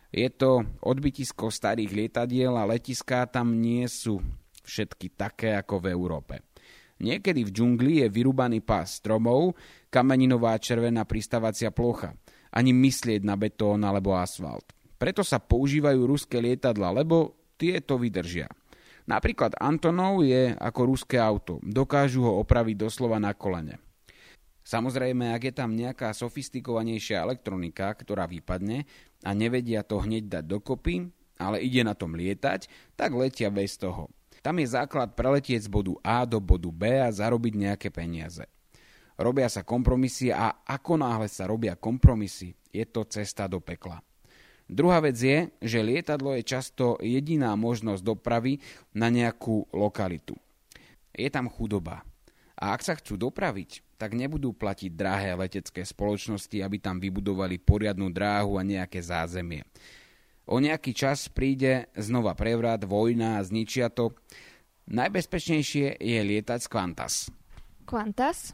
Je 0.10 0.26
to 0.34 0.66
odbytisko 0.82 1.54
starých 1.54 1.94
lietadiel 1.94 2.58
a 2.58 2.66
letiská 2.66 3.30
tam 3.30 3.62
nie 3.62 3.86
sú 3.86 4.18
všetky 4.66 5.14
také 5.14 5.54
ako 5.54 5.86
v 5.86 5.94
Európe. 5.94 6.36
Niekedy 7.00 7.48
v 7.48 7.54
džungli 7.54 7.94
je 8.04 8.08
vyrúbaný 8.12 8.60
pás 8.60 9.00
stromov, 9.00 9.56
kameninová 9.88 10.60
červená 10.60 11.08
pristávacia 11.08 11.72
plocha. 11.72 12.12
Ani 12.50 12.76
myslieť 12.76 13.22
na 13.24 13.38
betón 13.38 13.86
alebo 13.86 14.18
asfalt. 14.18 14.74
Preto 15.00 15.24
sa 15.24 15.40
používajú 15.40 16.04
ruské 16.04 16.44
lietadla, 16.44 16.92
lebo 16.92 17.38
tieto 17.56 17.96
vydržia. 17.96 18.52
Napríklad 19.08 19.56
Antonov 19.58 20.26
je 20.28 20.54
ako 20.58 20.82
ruské 20.86 21.18
auto. 21.18 21.58
Dokážu 21.64 22.26
ho 22.26 22.42
opraviť 22.44 22.76
doslova 22.78 23.18
na 23.18 23.32
kolene. 23.32 23.80
Samozrejme, 24.70 25.34
ak 25.34 25.50
je 25.50 25.54
tam 25.56 25.74
nejaká 25.74 26.14
sofistikovanejšia 26.14 27.26
elektronika, 27.26 27.90
ktorá 27.96 28.30
vypadne 28.30 28.86
a 29.24 29.36
nevedia 29.36 29.84
to 29.84 30.00
hneď 30.00 30.40
dať 30.40 30.44
dokopy, 30.48 31.12
ale 31.40 31.64
ide 31.64 31.84
na 31.84 31.96
tom 31.96 32.16
lietať, 32.16 32.68
tak 33.00 33.16
letia 33.16 33.48
bez 33.52 33.80
toho. 33.80 34.12
Tam 34.40 34.56
je 34.60 34.72
základ 34.72 35.20
preletieť 35.20 35.68
z 35.68 35.70
bodu 35.72 35.94
A 36.00 36.24
do 36.24 36.40
bodu 36.40 36.72
B 36.72 37.00
a 37.00 37.12
zarobiť 37.12 37.54
nejaké 37.56 37.90
peniaze. 37.92 38.48
Robia 39.20 39.52
sa 39.52 39.68
kompromisy 39.68 40.32
a 40.32 40.64
ako 40.64 40.96
náhle 40.96 41.28
sa 41.28 41.44
robia 41.44 41.76
kompromisy, 41.76 42.56
je 42.72 42.88
to 42.88 43.04
cesta 43.04 43.52
do 43.52 43.60
pekla. 43.60 44.00
Druhá 44.70 45.04
vec 45.04 45.18
je, 45.18 45.50
že 45.60 45.84
lietadlo 45.84 46.38
je 46.40 46.46
často 46.46 46.96
jediná 47.02 47.52
možnosť 47.58 48.06
dopravy 48.06 48.62
na 48.96 49.12
nejakú 49.12 49.68
lokalitu. 49.76 50.38
Je 51.12 51.28
tam 51.28 51.50
chudoba. 51.52 52.06
A 52.60 52.76
ak 52.76 52.84
sa 52.84 52.94
chcú 53.00 53.16
dopraviť, 53.16 53.96
tak 53.96 54.20
nebudú 54.20 54.52
platiť 54.52 54.92
drahé 54.92 55.32
letecké 55.40 55.88
spoločnosti, 55.88 56.60
aby 56.60 56.76
tam 56.76 57.00
vybudovali 57.00 57.56
poriadnu 57.56 58.12
dráhu 58.12 58.60
a 58.60 58.68
nejaké 58.68 59.00
zázemie. 59.00 59.64
O 60.44 60.60
nejaký 60.60 60.92
čas 60.92 61.32
príde 61.32 61.88
znova 61.96 62.36
prevrat, 62.36 62.84
vojna 62.84 63.40
a 63.40 63.46
zničia 63.46 63.88
to. 63.88 64.12
Najbezpečnejšie 64.92 66.04
je 66.04 66.20
lietať 66.20 66.60
z 66.60 66.68
Qantas. 66.68 67.16
Qantas? 67.88 68.52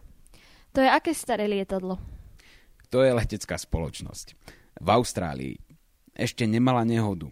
To 0.76 0.84
je 0.84 0.90
aké 0.92 1.16
staré 1.16 1.50
lietadlo? 1.50 1.98
To 2.94 3.02
je 3.02 3.10
letecká 3.10 3.58
spoločnosť. 3.58 4.38
V 4.84 4.88
Austrálii. 4.92 5.56
Ešte 6.14 6.46
nemala 6.46 6.86
nehodu. 6.86 7.32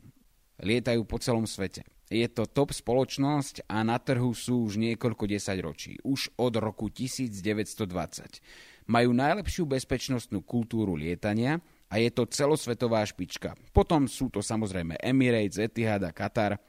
Lietajú 0.64 1.06
po 1.06 1.20
celom 1.20 1.44
svete. 1.44 1.86
Je 2.14 2.30
to 2.30 2.46
top 2.46 2.70
spoločnosť 2.70 3.66
a 3.66 3.82
na 3.82 3.98
trhu 3.98 4.38
sú 4.38 4.70
už 4.70 4.78
niekoľko 4.78 5.26
desaťročí. 5.26 6.06
Už 6.06 6.30
od 6.38 6.54
roku 6.62 6.94
1920. 6.94 7.74
Majú 8.86 9.10
najlepšiu 9.18 9.66
bezpečnostnú 9.66 10.46
kultúru 10.46 10.94
lietania 10.94 11.58
a 11.90 11.98
je 11.98 12.14
to 12.14 12.30
celosvetová 12.30 13.02
špička. 13.02 13.58
Potom 13.74 14.06
sú 14.06 14.30
to 14.30 14.46
samozrejme 14.46 14.94
Emirates, 15.02 15.58
Etihad 15.58 16.06
a 16.06 16.14
Qatar. 16.14 16.62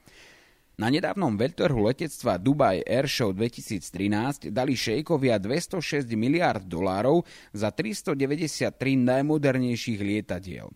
Na 0.81 0.89
nedávnom 0.89 1.37
veľtrhu 1.37 1.77
letectva 1.87 2.41
Dubai 2.41 2.81
Airshow 2.81 3.29
2013 3.29 4.49
dali 4.49 4.73
šejkovia 4.73 5.37
206 5.37 6.09
miliard 6.17 6.65
dolárov 6.65 7.21
za 7.53 7.69
393 7.69 8.73
najmodernejších 8.97 10.01
lietadiel. 10.01 10.73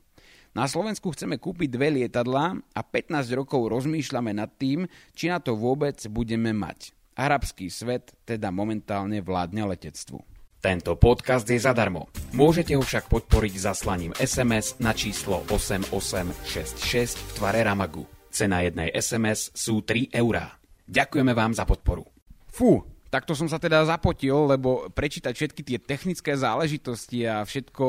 Na 0.57 0.65
Slovensku 0.65 1.13
chceme 1.13 1.37
kúpiť 1.37 1.69
dve 1.69 1.93
lietadlá 2.01 2.57
a 2.73 2.81
15 2.81 3.37
rokov 3.37 3.69
rozmýšľame 3.69 4.33
nad 4.33 4.49
tým, 4.57 4.89
či 5.13 5.29
na 5.29 5.37
to 5.37 5.53
vôbec 5.53 6.01
budeme 6.09 6.49
mať. 6.49 6.91
Arabský 7.13 7.69
svet 7.69 8.15
teda 8.25 8.49
momentálne 8.49 9.21
vládne 9.21 9.69
letectvu. 9.69 10.23
Tento 10.59 10.99
podcast 10.99 11.47
je 11.47 11.55
zadarmo. 11.55 12.11
Môžete 12.35 12.75
ho 12.75 12.83
však 12.83 13.07
podporiť 13.07 13.53
zaslaním 13.63 14.11
SMS 14.19 14.75
na 14.83 14.91
číslo 14.91 15.47
8866 15.47 17.15
v 17.15 17.29
tvare 17.39 17.63
Ramagu. 17.63 18.03
Cena 18.27 18.59
jednej 18.65 18.91
SMS 18.91 19.55
sú 19.55 19.85
3 19.87 20.11
eurá. 20.11 20.59
Ďakujeme 20.89 21.31
vám 21.31 21.55
za 21.55 21.63
podporu. 21.63 22.03
Fú, 22.51 22.83
takto 23.09 23.33
som 23.33 23.49
sa 23.49 23.57
teda 23.57 23.83
zapotil, 23.85 24.45
lebo 24.45 24.87
prečítať 24.93 25.33
všetky 25.33 25.61
tie 25.65 25.77
technické 25.81 26.37
záležitosti 26.37 27.25
a 27.25 27.41
všetko 27.41 27.85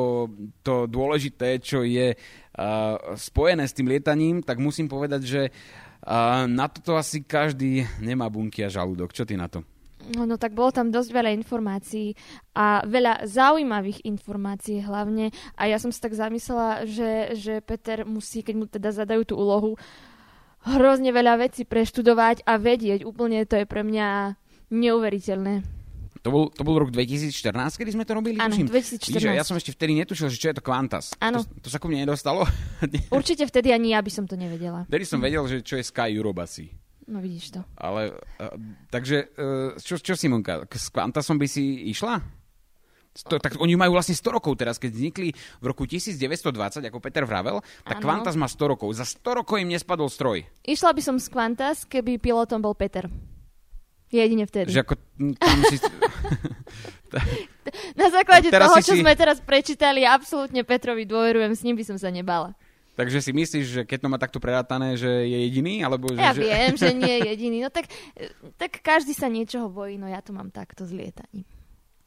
to 0.65 0.89
dôležité, 0.89 1.61
čo 1.61 1.85
je 1.85 2.17
uh, 2.17 2.97
spojené 3.15 3.69
s 3.69 3.77
tým 3.77 3.89
lietaním, 3.89 4.41
tak 4.41 4.57
musím 4.59 4.89
povedať, 4.89 5.23
že 5.23 5.43
uh, 5.53 6.49
na 6.49 6.67
toto 6.67 6.97
asi 6.97 7.21
každý 7.21 7.85
nemá 8.01 8.33
bunky 8.33 8.65
a 8.65 8.73
žalúdok. 8.73 9.13
Čo 9.13 9.29
ty 9.29 9.37
na 9.37 9.47
to? 9.47 9.61
No, 10.17 10.25
no 10.25 10.41
tak 10.41 10.57
bolo 10.57 10.73
tam 10.73 10.89
dosť 10.89 11.13
veľa 11.13 11.31
informácií 11.37 12.17
a 12.57 12.81
veľa 12.89 13.29
zaujímavých 13.29 14.09
informácií 14.09 14.81
hlavne. 14.81 15.29
A 15.61 15.69
ja 15.69 15.77
som 15.77 15.93
si 15.93 16.01
tak 16.01 16.17
zamyslela, 16.17 16.89
že, 16.89 17.37
že 17.37 17.55
Peter 17.61 18.09
musí, 18.09 18.41
keď 18.41 18.55
mu 18.57 18.65
teda 18.65 18.97
zadajú 18.97 19.29
tú 19.29 19.35
úlohu, 19.37 19.77
hrozne 20.65 21.13
veľa 21.13 21.45
vecí 21.45 21.69
preštudovať 21.69 22.49
a 22.49 22.57
vedieť. 22.57 23.05
Úplne 23.05 23.45
to 23.45 23.61
je 23.61 23.67
pre 23.69 23.85
mňa 23.85 24.40
neuveriteľné. 24.71 25.81
To 26.21 26.29
bol, 26.29 26.45
to 26.53 26.63
bol 26.69 26.77
rok 26.77 26.93
2014, 26.93 27.81
kedy 27.81 27.97
sme 27.97 28.05
to 28.05 28.13
robili? 28.13 28.37
Áno, 28.37 28.53
2014. 28.53 29.09
Víš, 29.09 29.25
ja 29.25 29.41
som 29.41 29.57
ešte 29.57 29.73
vtedy 29.73 29.97
netušil, 30.05 30.29
že 30.29 30.37
čo 30.37 30.47
je 30.53 30.57
to 30.61 30.65
Qantas. 30.65 31.17
Áno. 31.17 31.41
To, 31.41 31.65
to 31.65 31.69
sa 31.73 31.81
ku 31.81 31.89
mne 31.89 32.05
nedostalo? 32.05 32.45
Určite 33.17 33.49
vtedy 33.49 33.73
ani 33.73 33.97
ja 33.97 34.05
by 34.05 34.13
som 34.13 34.29
to 34.29 34.37
nevedela. 34.37 34.85
Vtedy 34.85 35.05
som 35.09 35.17
vedel, 35.17 35.41
že 35.49 35.65
čo 35.65 35.81
je 35.81 35.85
Sky 35.89 36.13
Eurobasy. 36.13 36.77
No 37.09 37.25
vidíš 37.25 37.57
to. 37.57 37.61
Ale, 37.81 38.13
uh, 38.37 38.53
takže, 38.93 39.33
uh, 39.33 39.81
čo, 39.81 39.97
čo 39.97 40.13
Simonka, 40.13 40.69
s 40.69 40.93
Qantasom 40.93 41.41
by 41.41 41.49
si 41.49 41.89
išla? 41.89 42.21
Sto, 43.11 43.43
tak 43.43 43.59
oni 43.59 43.75
majú 43.75 43.99
vlastne 43.99 44.15
100 44.15 44.39
rokov 44.39 44.55
teraz, 44.55 44.79
keď 44.79 44.95
vznikli 44.95 45.29
v 45.35 45.65
roku 45.67 45.83
1920, 45.83 46.87
ako 46.87 47.03
Peter 47.03 47.27
vravel, 47.27 47.59
tak 47.83 47.99
ano. 47.99 48.07
Qantas 48.07 48.39
má 48.39 48.47
100 48.47 48.71
rokov. 48.77 48.95
Za 48.95 49.03
100 49.03 49.43
rokov 49.43 49.59
im 49.59 49.75
nespadol 49.75 50.07
stroj. 50.07 50.47
Išla 50.63 50.95
by 50.95 51.03
som 51.03 51.17
z 51.19 51.27
Qantas, 51.27 51.83
keby 51.91 52.23
pilotom 52.23 52.63
bol 52.63 52.77
Peter. 52.79 53.11
Jedine 54.11 54.45
vtedy. 54.45 54.75
Že 54.75 54.83
ako, 54.83 54.95
tam 55.39 55.59
si... 55.71 55.77
Na 58.01 58.09
základe 58.11 58.51
toho, 58.51 58.79
čo 58.83 58.95
si... 58.95 59.03
sme 59.03 59.15
teraz 59.15 59.39
prečítali, 59.43 60.07
absolútne 60.07 60.63
Petrovi 60.63 61.07
dôverujem, 61.07 61.53
s 61.55 61.63
ním 61.67 61.79
by 61.79 61.85
som 61.87 61.97
sa 61.99 62.11
nebala. 62.11 62.55
Takže 62.99 63.23
si 63.23 63.33
myslíš, 63.33 63.67
že 63.67 63.83
keď 63.89 63.99
to 64.05 64.11
má 64.13 64.19
takto 64.21 64.43
prerátané, 64.43 64.99
že 64.99 65.09
je 65.09 65.39
jediný? 65.49 65.81
Alebo 65.81 66.13
že, 66.13 66.21
ja 66.21 66.37
že... 66.37 66.43
viem, 66.45 66.73
že 66.77 66.91
nie 66.93 67.15
je 67.17 67.21
jediný. 67.33 67.59
No 67.65 67.71
tak, 67.73 67.89
tak 68.61 68.83
každý 68.83 69.17
sa 69.17 69.31
niečoho 69.31 69.73
bojí, 69.73 69.97
no 69.97 70.11
ja 70.11 70.21
to 70.21 70.37
mám 70.37 70.53
takto 70.53 70.85
s 70.85 70.93
lietaním. 70.93 71.47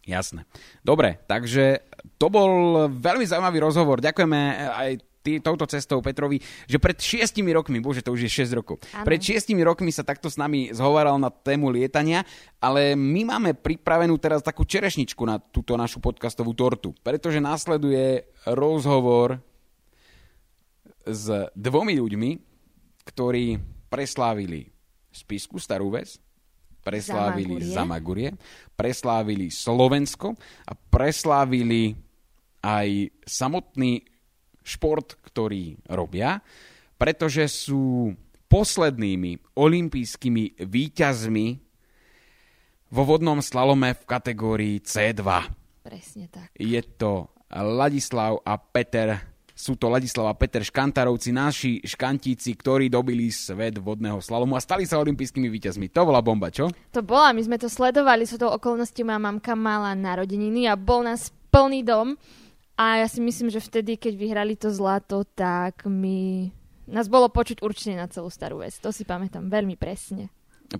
Jasné. 0.04 0.44
Dobre, 0.84 1.24
takže 1.32 1.80
to 2.20 2.28
bol 2.28 2.52
veľmi 2.92 3.24
zaujímavý 3.24 3.64
rozhovor. 3.64 4.04
Ďakujeme 4.04 4.40
aj 4.68 4.92
tý, 5.24 5.40
touto 5.40 5.64
cestou 5.64 6.04
Petrovi, 6.04 6.44
že 6.68 6.78
pred 6.78 7.00
šiestimi 7.00 7.56
rokmi, 7.56 7.80
bože, 7.80 8.04
to 8.04 8.12
už 8.12 8.28
je 8.28 8.44
6 8.44 8.60
rokov, 8.60 8.84
ano. 8.92 9.08
pred 9.08 9.24
šiestimi 9.24 9.64
rokmi 9.64 9.90
sa 9.90 10.04
takto 10.04 10.28
s 10.28 10.36
nami 10.36 10.76
zhovaral 10.76 11.16
na 11.16 11.32
tému 11.32 11.72
lietania, 11.72 12.28
ale 12.60 13.00
my 13.00 13.24
máme 13.24 13.56
pripravenú 13.56 14.20
teraz 14.20 14.44
takú 14.44 14.68
čerešničku 14.68 15.24
na 15.24 15.40
túto 15.40 15.80
našu 15.80 16.04
podcastovú 16.04 16.52
tortu, 16.52 16.92
pretože 17.02 17.40
následuje 17.40 18.28
rozhovor 18.44 19.40
s 21.08 21.32
dvomi 21.56 21.96
ľuďmi, 21.96 22.32
ktorí 23.08 23.60
preslávili 23.88 24.72
spisku 25.12 25.60
Starú 25.60 25.92
Ves, 25.94 26.20
preslávili 26.84 27.64
Zamagurie. 27.64 27.72
Zamagurie, 27.72 28.30
preslávili 28.76 29.48
Slovensko 29.48 30.36
a 30.68 30.74
preslávili 30.76 31.96
aj 32.64 33.12
samotný 33.28 34.13
šport, 34.64 35.20
ktorý 35.22 35.78
robia, 35.92 36.40
pretože 36.98 37.48
sú 37.52 38.16
poslednými 38.48 39.56
olympijskými 39.60 40.64
výťazmi 40.64 41.48
vo 42.94 43.04
vodnom 43.04 43.42
slalome 43.42 43.98
v 43.98 44.04
kategórii 44.06 44.76
C2. 44.80 45.22
Presne 45.82 46.26
tak. 46.30 46.54
Je 46.56 46.80
to 46.96 47.34
Ladislav 47.50 48.40
a 48.46 48.56
Peter 48.62 49.34
sú 49.54 49.78
to 49.78 49.86
Ladislav 49.86 50.34
a 50.34 50.38
Peter 50.38 50.66
Škantarovci, 50.66 51.30
naši 51.30 51.78
škantíci, 51.86 52.58
ktorí 52.58 52.90
dobili 52.90 53.30
svet 53.30 53.78
vodného 53.78 54.18
slalomu 54.18 54.58
a 54.58 54.62
stali 54.66 54.90
sa 54.90 54.98
olympijskými 54.98 55.46
víťazmi. 55.46 55.94
To 55.94 56.10
bola 56.10 56.26
bomba, 56.26 56.50
čo? 56.50 56.74
To 56.90 57.06
bola, 57.06 57.38
my 57.38 57.42
sme 57.46 57.62
to 57.62 57.70
sledovali, 57.70 58.26
sú 58.26 58.42
to 58.42 58.50
okolnosti, 58.50 58.98
moja 59.06 59.22
mamka 59.22 59.54
mala 59.54 59.94
narodeniny 59.94 60.66
a 60.66 60.74
bol 60.74 61.06
nás 61.06 61.30
plný 61.54 61.86
dom 61.86 62.18
a 62.74 63.06
ja 63.06 63.08
si 63.08 63.22
myslím, 63.22 63.54
že 63.54 63.62
vtedy, 63.62 64.02
keď 64.02 64.14
vyhrali 64.18 64.54
to 64.58 64.74
zlato, 64.74 65.22
tak 65.38 65.86
my... 65.86 66.50
Nás 66.90 67.08
bolo 67.08 67.32
počuť 67.32 67.64
určite 67.64 67.96
na 67.96 68.12
celú 68.12 68.28
starú 68.28 68.60
vec. 68.60 68.76
To 68.84 68.92
si 68.92 69.08
pamätám 69.08 69.48
veľmi 69.48 69.80
presne. 69.80 70.28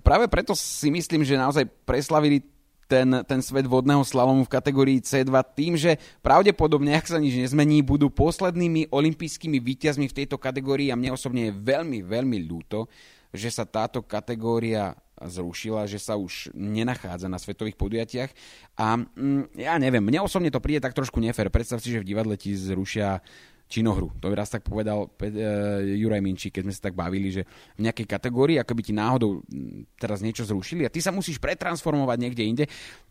Práve 0.02 0.26
preto 0.26 0.52
si 0.58 0.90
myslím, 0.90 1.22
že 1.22 1.38
naozaj 1.38 1.64
preslavili 1.86 2.44
ten, 2.84 3.08
ten 3.24 3.40
svet 3.40 3.64
vodného 3.64 4.04
slalomu 4.04 4.44
v 4.44 4.52
kategórii 4.52 4.98
C2 5.00 5.32
tým, 5.56 5.72
že 5.78 5.96
pravdepodobne, 6.20 6.92
ak 6.92 7.08
sa 7.08 7.22
nič 7.22 7.34
nezmení, 7.38 7.80
budú 7.80 8.12
poslednými 8.12 8.92
olympijskými 8.92 9.56
víťazmi 9.62 10.10
v 10.10 10.16
tejto 10.24 10.36
kategórii 10.36 10.92
a 10.92 10.98
mne 10.98 11.16
osobne 11.16 11.48
je 11.48 11.56
veľmi, 11.56 12.04
veľmi 12.04 12.38
ľúto, 12.44 12.90
že 13.34 13.48
sa 13.48 13.64
táto 13.64 14.04
kategória 14.04 14.94
zrušila, 15.26 15.88
že 15.88 15.98
sa 16.00 16.14
už 16.14 16.52
nenachádza 16.52 17.26
na 17.28 17.40
svetových 17.40 17.78
podujatiach 17.78 18.30
a 18.76 19.00
mm, 19.00 19.56
ja 19.58 19.74
neviem, 19.80 20.04
mne 20.04 20.24
osobne 20.24 20.52
to 20.52 20.62
príde 20.62 20.84
tak 20.84 20.96
trošku 20.96 21.20
nefér. 21.20 21.48
Predstav 21.48 21.80
si, 21.80 21.92
že 21.92 22.02
v 22.02 22.08
divadle 22.08 22.34
ti 22.36 22.54
zrušia 22.54 23.24
činohru. 23.64 24.12
To 24.20 24.28
raz 24.30 24.52
tak 24.52 24.62
povedal 24.62 25.08
uh, 25.08 25.12
Juraj 25.82 26.20
Minčí, 26.20 26.52
keď 26.52 26.62
sme 26.68 26.74
sa 26.76 26.84
tak 26.90 26.94
bavili, 26.94 27.32
že 27.32 27.42
v 27.80 27.88
nejakej 27.88 28.06
kategórii, 28.06 28.60
ako 28.60 28.72
by 28.76 28.82
ti 28.84 28.92
náhodou 28.92 29.40
teraz 29.96 30.20
niečo 30.20 30.44
zrušili 30.44 30.84
a 30.84 30.92
ty 30.92 31.00
sa 31.00 31.10
musíš 31.10 31.40
pretransformovať 31.40 32.18
niekde 32.20 32.44
inde, 32.44 32.64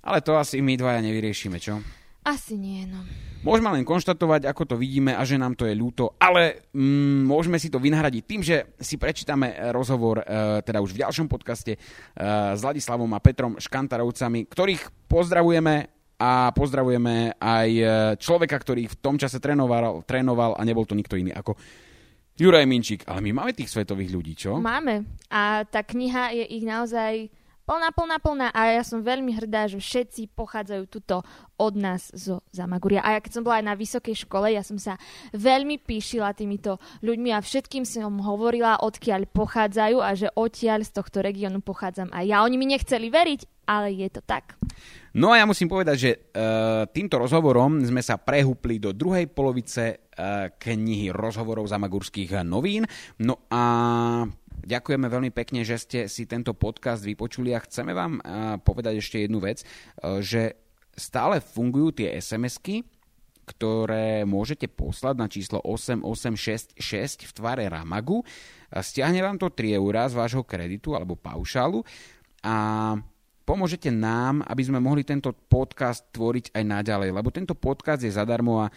ale 0.05 0.22
to 0.22 0.38
asi 0.38 0.61
my 0.61 0.78
dvaja 0.78 1.01
nevyriešime, 1.01 1.57
čo? 1.57 1.82
Asi 2.24 2.56
nie, 2.56 2.88
no. 2.88 3.04
Môžeme 3.44 3.76
len 3.76 3.84
konštatovať, 3.84 4.48
ako 4.48 4.64
to 4.64 4.76
vidíme 4.80 5.12
a 5.12 5.22
že 5.28 5.36
nám 5.36 5.60
to 5.60 5.68
je 5.68 5.76
ľúto, 5.76 6.16
ale 6.16 6.64
mm, 6.72 7.28
môžeme 7.28 7.60
si 7.60 7.68
to 7.68 7.76
vynahradiť 7.76 8.24
tým, 8.24 8.40
že 8.40 8.72
si 8.80 8.96
prečítame 8.96 9.52
rozhovor, 9.76 10.24
uh, 10.24 10.64
teda 10.64 10.80
už 10.80 10.96
v 10.96 11.04
ďalšom 11.04 11.28
podcaste 11.28 11.76
uh, 11.76 12.56
s 12.56 12.64
Ladislavom 12.64 13.12
a 13.12 13.20
Petrom 13.20 13.60
Škantarovcami, 13.60 14.48
ktorých 14.48 15.12
pozdravujeme 15.12 15.92
a 16.24 16.56
pozdravujeme 16.56 17.36
aj 17.36 17.70
e, 17.74 17.84
človeka, 18.16 18.56
ktorý 18.56 18.88
v 18.88 19.00
tom 19.04 19.20
čase 19.20 19.44
trénoval, 19.44 20.08
trénoval 20.08 20.56
a 20.56 20.62
nebol 20.64 20.88
to 20.88 20.96
nikto 20.96 21.20
iný 21.20 21.36
ako 21.36 21.60
Juraj 22.40 22.64
Minčík. 22.64 23.04
Ale 23.06 23.20
my 23.20 23.44
máme 23.44 23.52
tých 23.52 23.68
svetových 23.68 24.14
ľudí, 24.14 24.34
čo? 24.34 24.58
Máme. 24.58 25.04
A 25.28 25.68
tá 25.68 25.84
kniha 25.84 26.32
je 26.32 26.46
ich 26.48 26.64
naozaj 26.64 27.28
plná, 27.64 27.89
plná, 27.95 28.18
plná. 28.20 28.47
A 28.51 28.76
ja 28.76 28.84
som 28.84 29.03
veľmi 29.03 29.36
hrdá, 29.39 29.68
že 29.72 29.80
všetci 29.80 30.36
pochádzajú 30.36 30.84
tuto 30.88 31.24
od 31.57 31.74
nás 31.80 32.11
zo 32.11 32.43
Zamaguria. 32.51 33.03
A 33.03 33.16
ja 33.16 33.20
keď 33.24 33.39
som 33.39 33.43
bola 33.45 33.64
aj 33.64 33.66
na 33.72 33.76
vysokej 33.76 34.16
škole, 34.28 34.51
ja 34.51 34.61
som 34.61 34.76
sa 34.76 34.99
veľmi 35.32 35.80
píšila 35.80 36.36
týmito 36.36 36.78
ľuďmi 37.01 37.32
a 37.32 37.39
všetkým 37.39 37.88
som 37.88 38.20
hovorila, 38.20 38.84
odkiaľ 38.84 39.32
pochádzajú 39.32 39.97
a 40.03 40.09
že 40.14 40.28
odtiaľ 40.36 40.84
z 40.84 40.91
tohto 40.91 41.24
regiónu 41.24 41.64
pochádzam 41.64 42.11
aj 42.11 42.26
ja. 42.28 42.43
Oni 42.43 42.59
mi 42.59 42.68
nechceli 42.68 43.07
veriť, 43.07 43.64
ale 43.68 43.95
je 43.95 44.09
to 44.11 44.22
tak. 44.24 44.59
No 45.14 45.30
a 45.30 45.39
ja 45.39 45.45
musím 45.45 45.70
povedať, 45.70 45.95
že 45.95 46.11
uh, 46.11 46.89
týmto 46.89 47.22
rozhovorom 47.22 47.86
sme 47.86 48.01
sa 48.01 48.18
prehúpli 48.18 48.82
do 48.82 48.91
druhej 48.91 49.30
polovice 49.30 50.09
uh, 50.18 50.49
knihy 50.57 51.14
rozhovorov 51.14 51.70
zamagurských 51.70 52.41
novín. 52.41 52.89
No 53.22 53.45
a 53.53 53.61
Ďakujeme 54.64 55.07
veľmi 55.11 55.32
pekne, 55.36 55.68
že 55.68 55.76
ste 55.76 55.99
si 56.07 56.24
tento 56.24 56.55
podcast 56.55 57.03
vypočuli 57.03 57.51
a 57.51 57.64
chceme 57.64 57.91
vám 57.91 58.20
uh, 58.20 58.55
povedať 58.64 59.03
ešte 59.03 59.24
jednu 59.24 59.43
vec, 59.43 59.64
uh, 59.64 60.24
že 60.24 60.55
stále 60.95 61.43
fungujú 61.43 62.03
tie 62.03 62.16
SMS-ky, 62.18 62.88
ktoré 63.43 64.24
môžete 64.24 64.72
poslať 64.72 65.16
na 65.20 65.28
číslo 65.28 65.59
8866 65.68 66.80
v 67.28 67.32
tvare 67.36 67.68
Ramagu. 67.68 68.24
Stiahne 68.72 69.20
vám 69.20 69.36
to 69.36 69.51
3 69.51 69.76
eurá 69.76 70.07
z 70.07 70.16
vášho 70.16 70.47
kreditu 70.47 70.95
alebo 70.95 71.20
paušálu 71.20 71.84
a 72.39 72.55
pomôžete 73.43 73.91
nám, 73.91 74.39
aby 74.47 74.64
sme 74.64 74.80
mohli 74.80 75.03
tento 75.03 75.36
podcast 75.36 76.07
tvoriť 76.16 76.55
aj 76.55 76.64
naďalej, 76.64 77.09
lebo 77.11 77.30
tento 77.36 77.53
podcast 77.53 77.99
je 77.99 78.16
zadarmo 78.16 78.64
a 78.64 78.72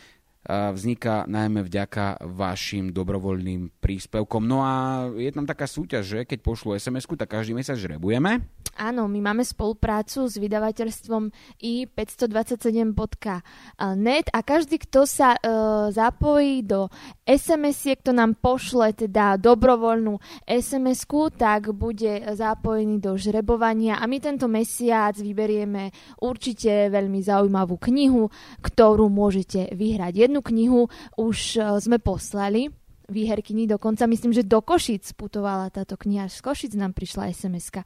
vzniká 0.47 1.27
najmä 1.27 1.67
vďaka 1.67 2.23
vašim 2.23 2.95
dobrovoľným 2.95 3.83
príspevkom. 3.83 4.47
No 4.47 4.63
a 4.63 5.07
je 5.15 5.31
tam 5.35 5.47
taká 5.47 5.67
súťaž, 5.67 6.05
že 6.07 6.19
keď 6.23 6.39
pošlu 6.43 6.79
SMS-ku, 6.79 7.19
tak 7.19 7.35
každý 7.35 7.53
mesiac 7.53 7.75
žrebujeme. 7.75 8.47
Áno, 8.77 9.09
my 9.09 9.25
máme 9.25 9.41
spoluprácu 9.41 10.29
s 10.29 10.37
vydavateľstvom 10.37 11.33
i527.net 11.65 14.27
a 14.29 14.39
každý, 14.45 14.77
kto 14.85 15.09
sa 15.09 15.33
e, 15.33 15.41
zapojí 15.97 16.61
do 16.61 16.93
SMS-iek, 17.25 18.05
kto 18.05 18.13
nám 18.13 18.37
pošle 18.37 18.93
teda 18.93 19.41
dobrovoľnú 19.41 20.21
SMS-ku, 20.45 21.33
tak 21.33 21.73
bude 21.73 22.21
zapojený 22.37 23.01
do 23.01 23.17
žrebovania 23.17 23.97
a 23.97 24.05
my 24.05 24.21
tento 24.21 24.45
mesiac 24.45 25.17
vyberieme 25.17 25.89
určite 26.21 26.93
veľmi 26.93 27.25
zaujímavú 27.25 27.81
knihu, 27.81 28.29
ktorú 28.61 29.09
môžete 29.09 29.73
vyhrať. 29.73 30.29
Jednu 30.29 30.36
knihu 30.43 30.89
už 31.17 31.39
e, 31.57 31.81
sme 31.81 31.99
poslali 32.01 32.73
výherkyni 33.07 33.71
dokonca. 33.71 34.07
Myslím, 34.11 34.35
že 34.35 34.43
do 34.43 34.59
Košic 34.59 35.15
putovala 35.15 35.71
táto 35.71 35.95
kniha. 35.95 36.27
Z 36.27 36.43
Košic 36.43 36.73
nám 36.75 36.93
prišla 36.93 37.31
sms 37.31 37.71
-ka. 37.71 37.83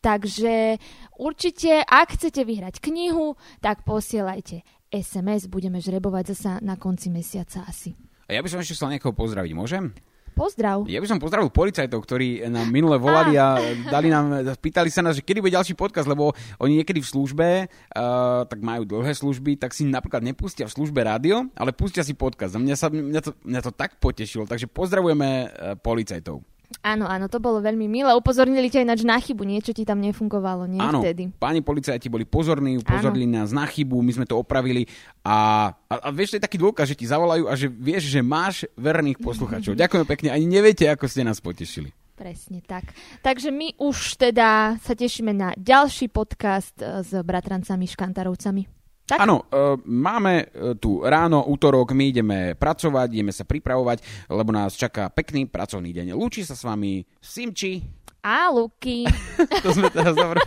Takže 0.00 0.76
určite, 1.18 1.84
ak 1.84 2.16
chcete 2.16 2.44
vyhrať 2.44 2.80
knihu, 2.80 3.36
tak 3.60 3.84
posielajte 3.84 4.64
SMS. 4.92 5.46
Budeme 5.46 5.80
žrebovať 5.80 6.24
zasa 6.26 6.52
na 6.60 6.76
konci 6.76 7.10
mesiaca 7.10 7.64
asi. 7.68 7.94
A 8.28 8.32
ja 8.32 8.42
by 8.42 8.48
som 8.48 8.60
ešte 8.60 8.74
chcel 8.76 8.96
niekoho 8.96 9.12
pozdraviť, 9.12 9.52
môžem? 9.52 9.92
Pozdrav. 10.32 10.88
Ja 10.88 10.98
by 10.98 11.08
som 11.08 11.20
pozdravil 11.20 11.52
policajtov, 11.52 12.02
ktorí 12.04 12.44
nám 12.48 12.68
minule 12.72 12.96
volali 12.96 13.36
a 13.36 13.60
dali 13.88 14.08
nám, 14.08 14.56
pýtali 14.58 14.88
sa 14.88 15.04
nás, 15.04 15.16
že 15.16 15.24
kedy 15.24 15.44
bude 15.44 15.54
ďalší 15.54 15.76
podcast, 15.76 16.08
lebo 16.08 16.32
oni 16.58 16.80
niekedy 16.80 17.04
v 17.04 17.08
službe, 17.08 17.48
uh, 17.68 18.42
tak 18.48 18.58
majú 18.64 18.88
dlhé 18.88 19.12
služby, 19.12 19.60
tak 19.60 19.76
si 19.76 19.84
napríklad 19.84 20.24
nepustia 20.24 20.64
v 20.68 20.74
službe 20.74 21.04
rádio, 21.04 21.48
ale 21.56 21.76
pustia 21.76 22.00
si 22.00 22.16
podcast. 22.16 22.56
A 22.56 22.60
mňa, 22.60 22.76
sa, 22.76 22.88
mňa, 22.88 23.20
to, 23.20 23.30
mňa 23.44 23.60
to 23.60 23.72
tak 23.72 24.00
potešilo, 24.00 24.48
takže 24.48 24.68
pozdravujeme 24.68 25.28
uh, 25.28 25.48
policajtov. 25.80 26.51
Áno, 26.80 27.04
áno, 27.04 27.28
to 27.28 27.36
bolo 27.36 27.60
veľmi 27.60 27.84
milé. 27.86 28.08
Upozornili 28.16 28.72
ťa 28.72 28.88
ináč 28.88 29.04
na 29.04 29.20
chybu, 29.20 29.44
niečo 29.44 29.76
ti 29.76 29.84
tam 29.84 30.00
nefungovalo, 30.00 30.64
nie 30.64 30.80
áno, 30.80 31.04
vtedy. 31.04 31.28
páni 31.36 31.60
policajti 31.60 32.08
boli 32.08 32.24
pozorní, 32.24 32.80
upozornili 32.80 33.28
áno. 33.28 33.44
nás 33.44 33.52
na 33.52 33.68
chybu, 33.68 34.00
my 34.00 34.12
sme 34.16 34.26
to 34.26 34.40
opravili 34.40 34.88
a, 35.22 35.68
a, 35.86 35.94
a 35.98 36.08
vieš, 36.08 36.34
to 36.34 36.36
je 36.40 36.46
taký 36.48 36.58
dôkaz, 36.58 36.88
že 36.88 36.98
ti 36.98 37.04
zavolajú 37.04 37.46
a 37.46 37.54
že 37.54 37.68
vieš, 37.68 38.08
že 38.08 38.24
máš 38.24 38.64
verných 38.74 39.20
poslucháčov. 39.20 39.76
Ďakujem 39.82 40.06
pekne, 40.08 40.28
ani 40.32 40.46
neviete, 40.48 40.88
ako 40.88 41.06
ste 41.06 41.22
nás 41.22 41.38
potešili. 41.38 41.92
Presne 42.12 42.62
tak. 42.62 42.92
Takže 43.24 43.50
my 43.50 43.82
už 43.82 44.20
teda 44.20 44.78
sa 44.78 44.94
tešíme 44.94 45.32
na 45.34 45.56
ďalší 45.58 46.12
podcast 46.12 46.76
eh, 46.78 47.02
s 47.02 47.10
bratrancami 47.24 47.88
Škantarovcami. 47.88 48.81
Tak? 49.02 49.18
Áno, 49.18 49.44
e, 49.50 49.76
máme 49.82 50.46
e, 50.46 50.78
tu 50.78 51.02
ráno, 51.02 51.42
útorok, 51.44 51.90
my 51.90 52.04
ideme 52.14 52.38
pracovať, 52.54 53.08
ideme 53.10 53.34
sa 53.34 53.42
pripravovať, 53.42 54.28
lebo 54.30 54.54
nás 54.54 54.78
čaká 54.78 55.10
pekný 55.10 55.50
pracovný 55.50 55.90
deň. 55.90 56.14
Lúči 56.14 56.46
sa 56.46 56.54
s 56.54 56.62
vami 56.62 57.02
Simči. 57.18 57.82
A 58.22 58.54
Luky. 58.54 59.02
to 59.66 59.74
sme 59.74 59.90
teraz 59.90 60.14
dobre. 60.14 60.38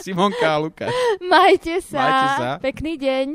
Simonka 0.00 0.56
a 0.56 0.58
Luka. 0.58 0.88
Majte 1.20 1.84
sa. 1.84 2.00
Majte 2.00 2.28
sa. 2.40 2.48
Pekný 2.56 2.96
deň. 2.96 3.26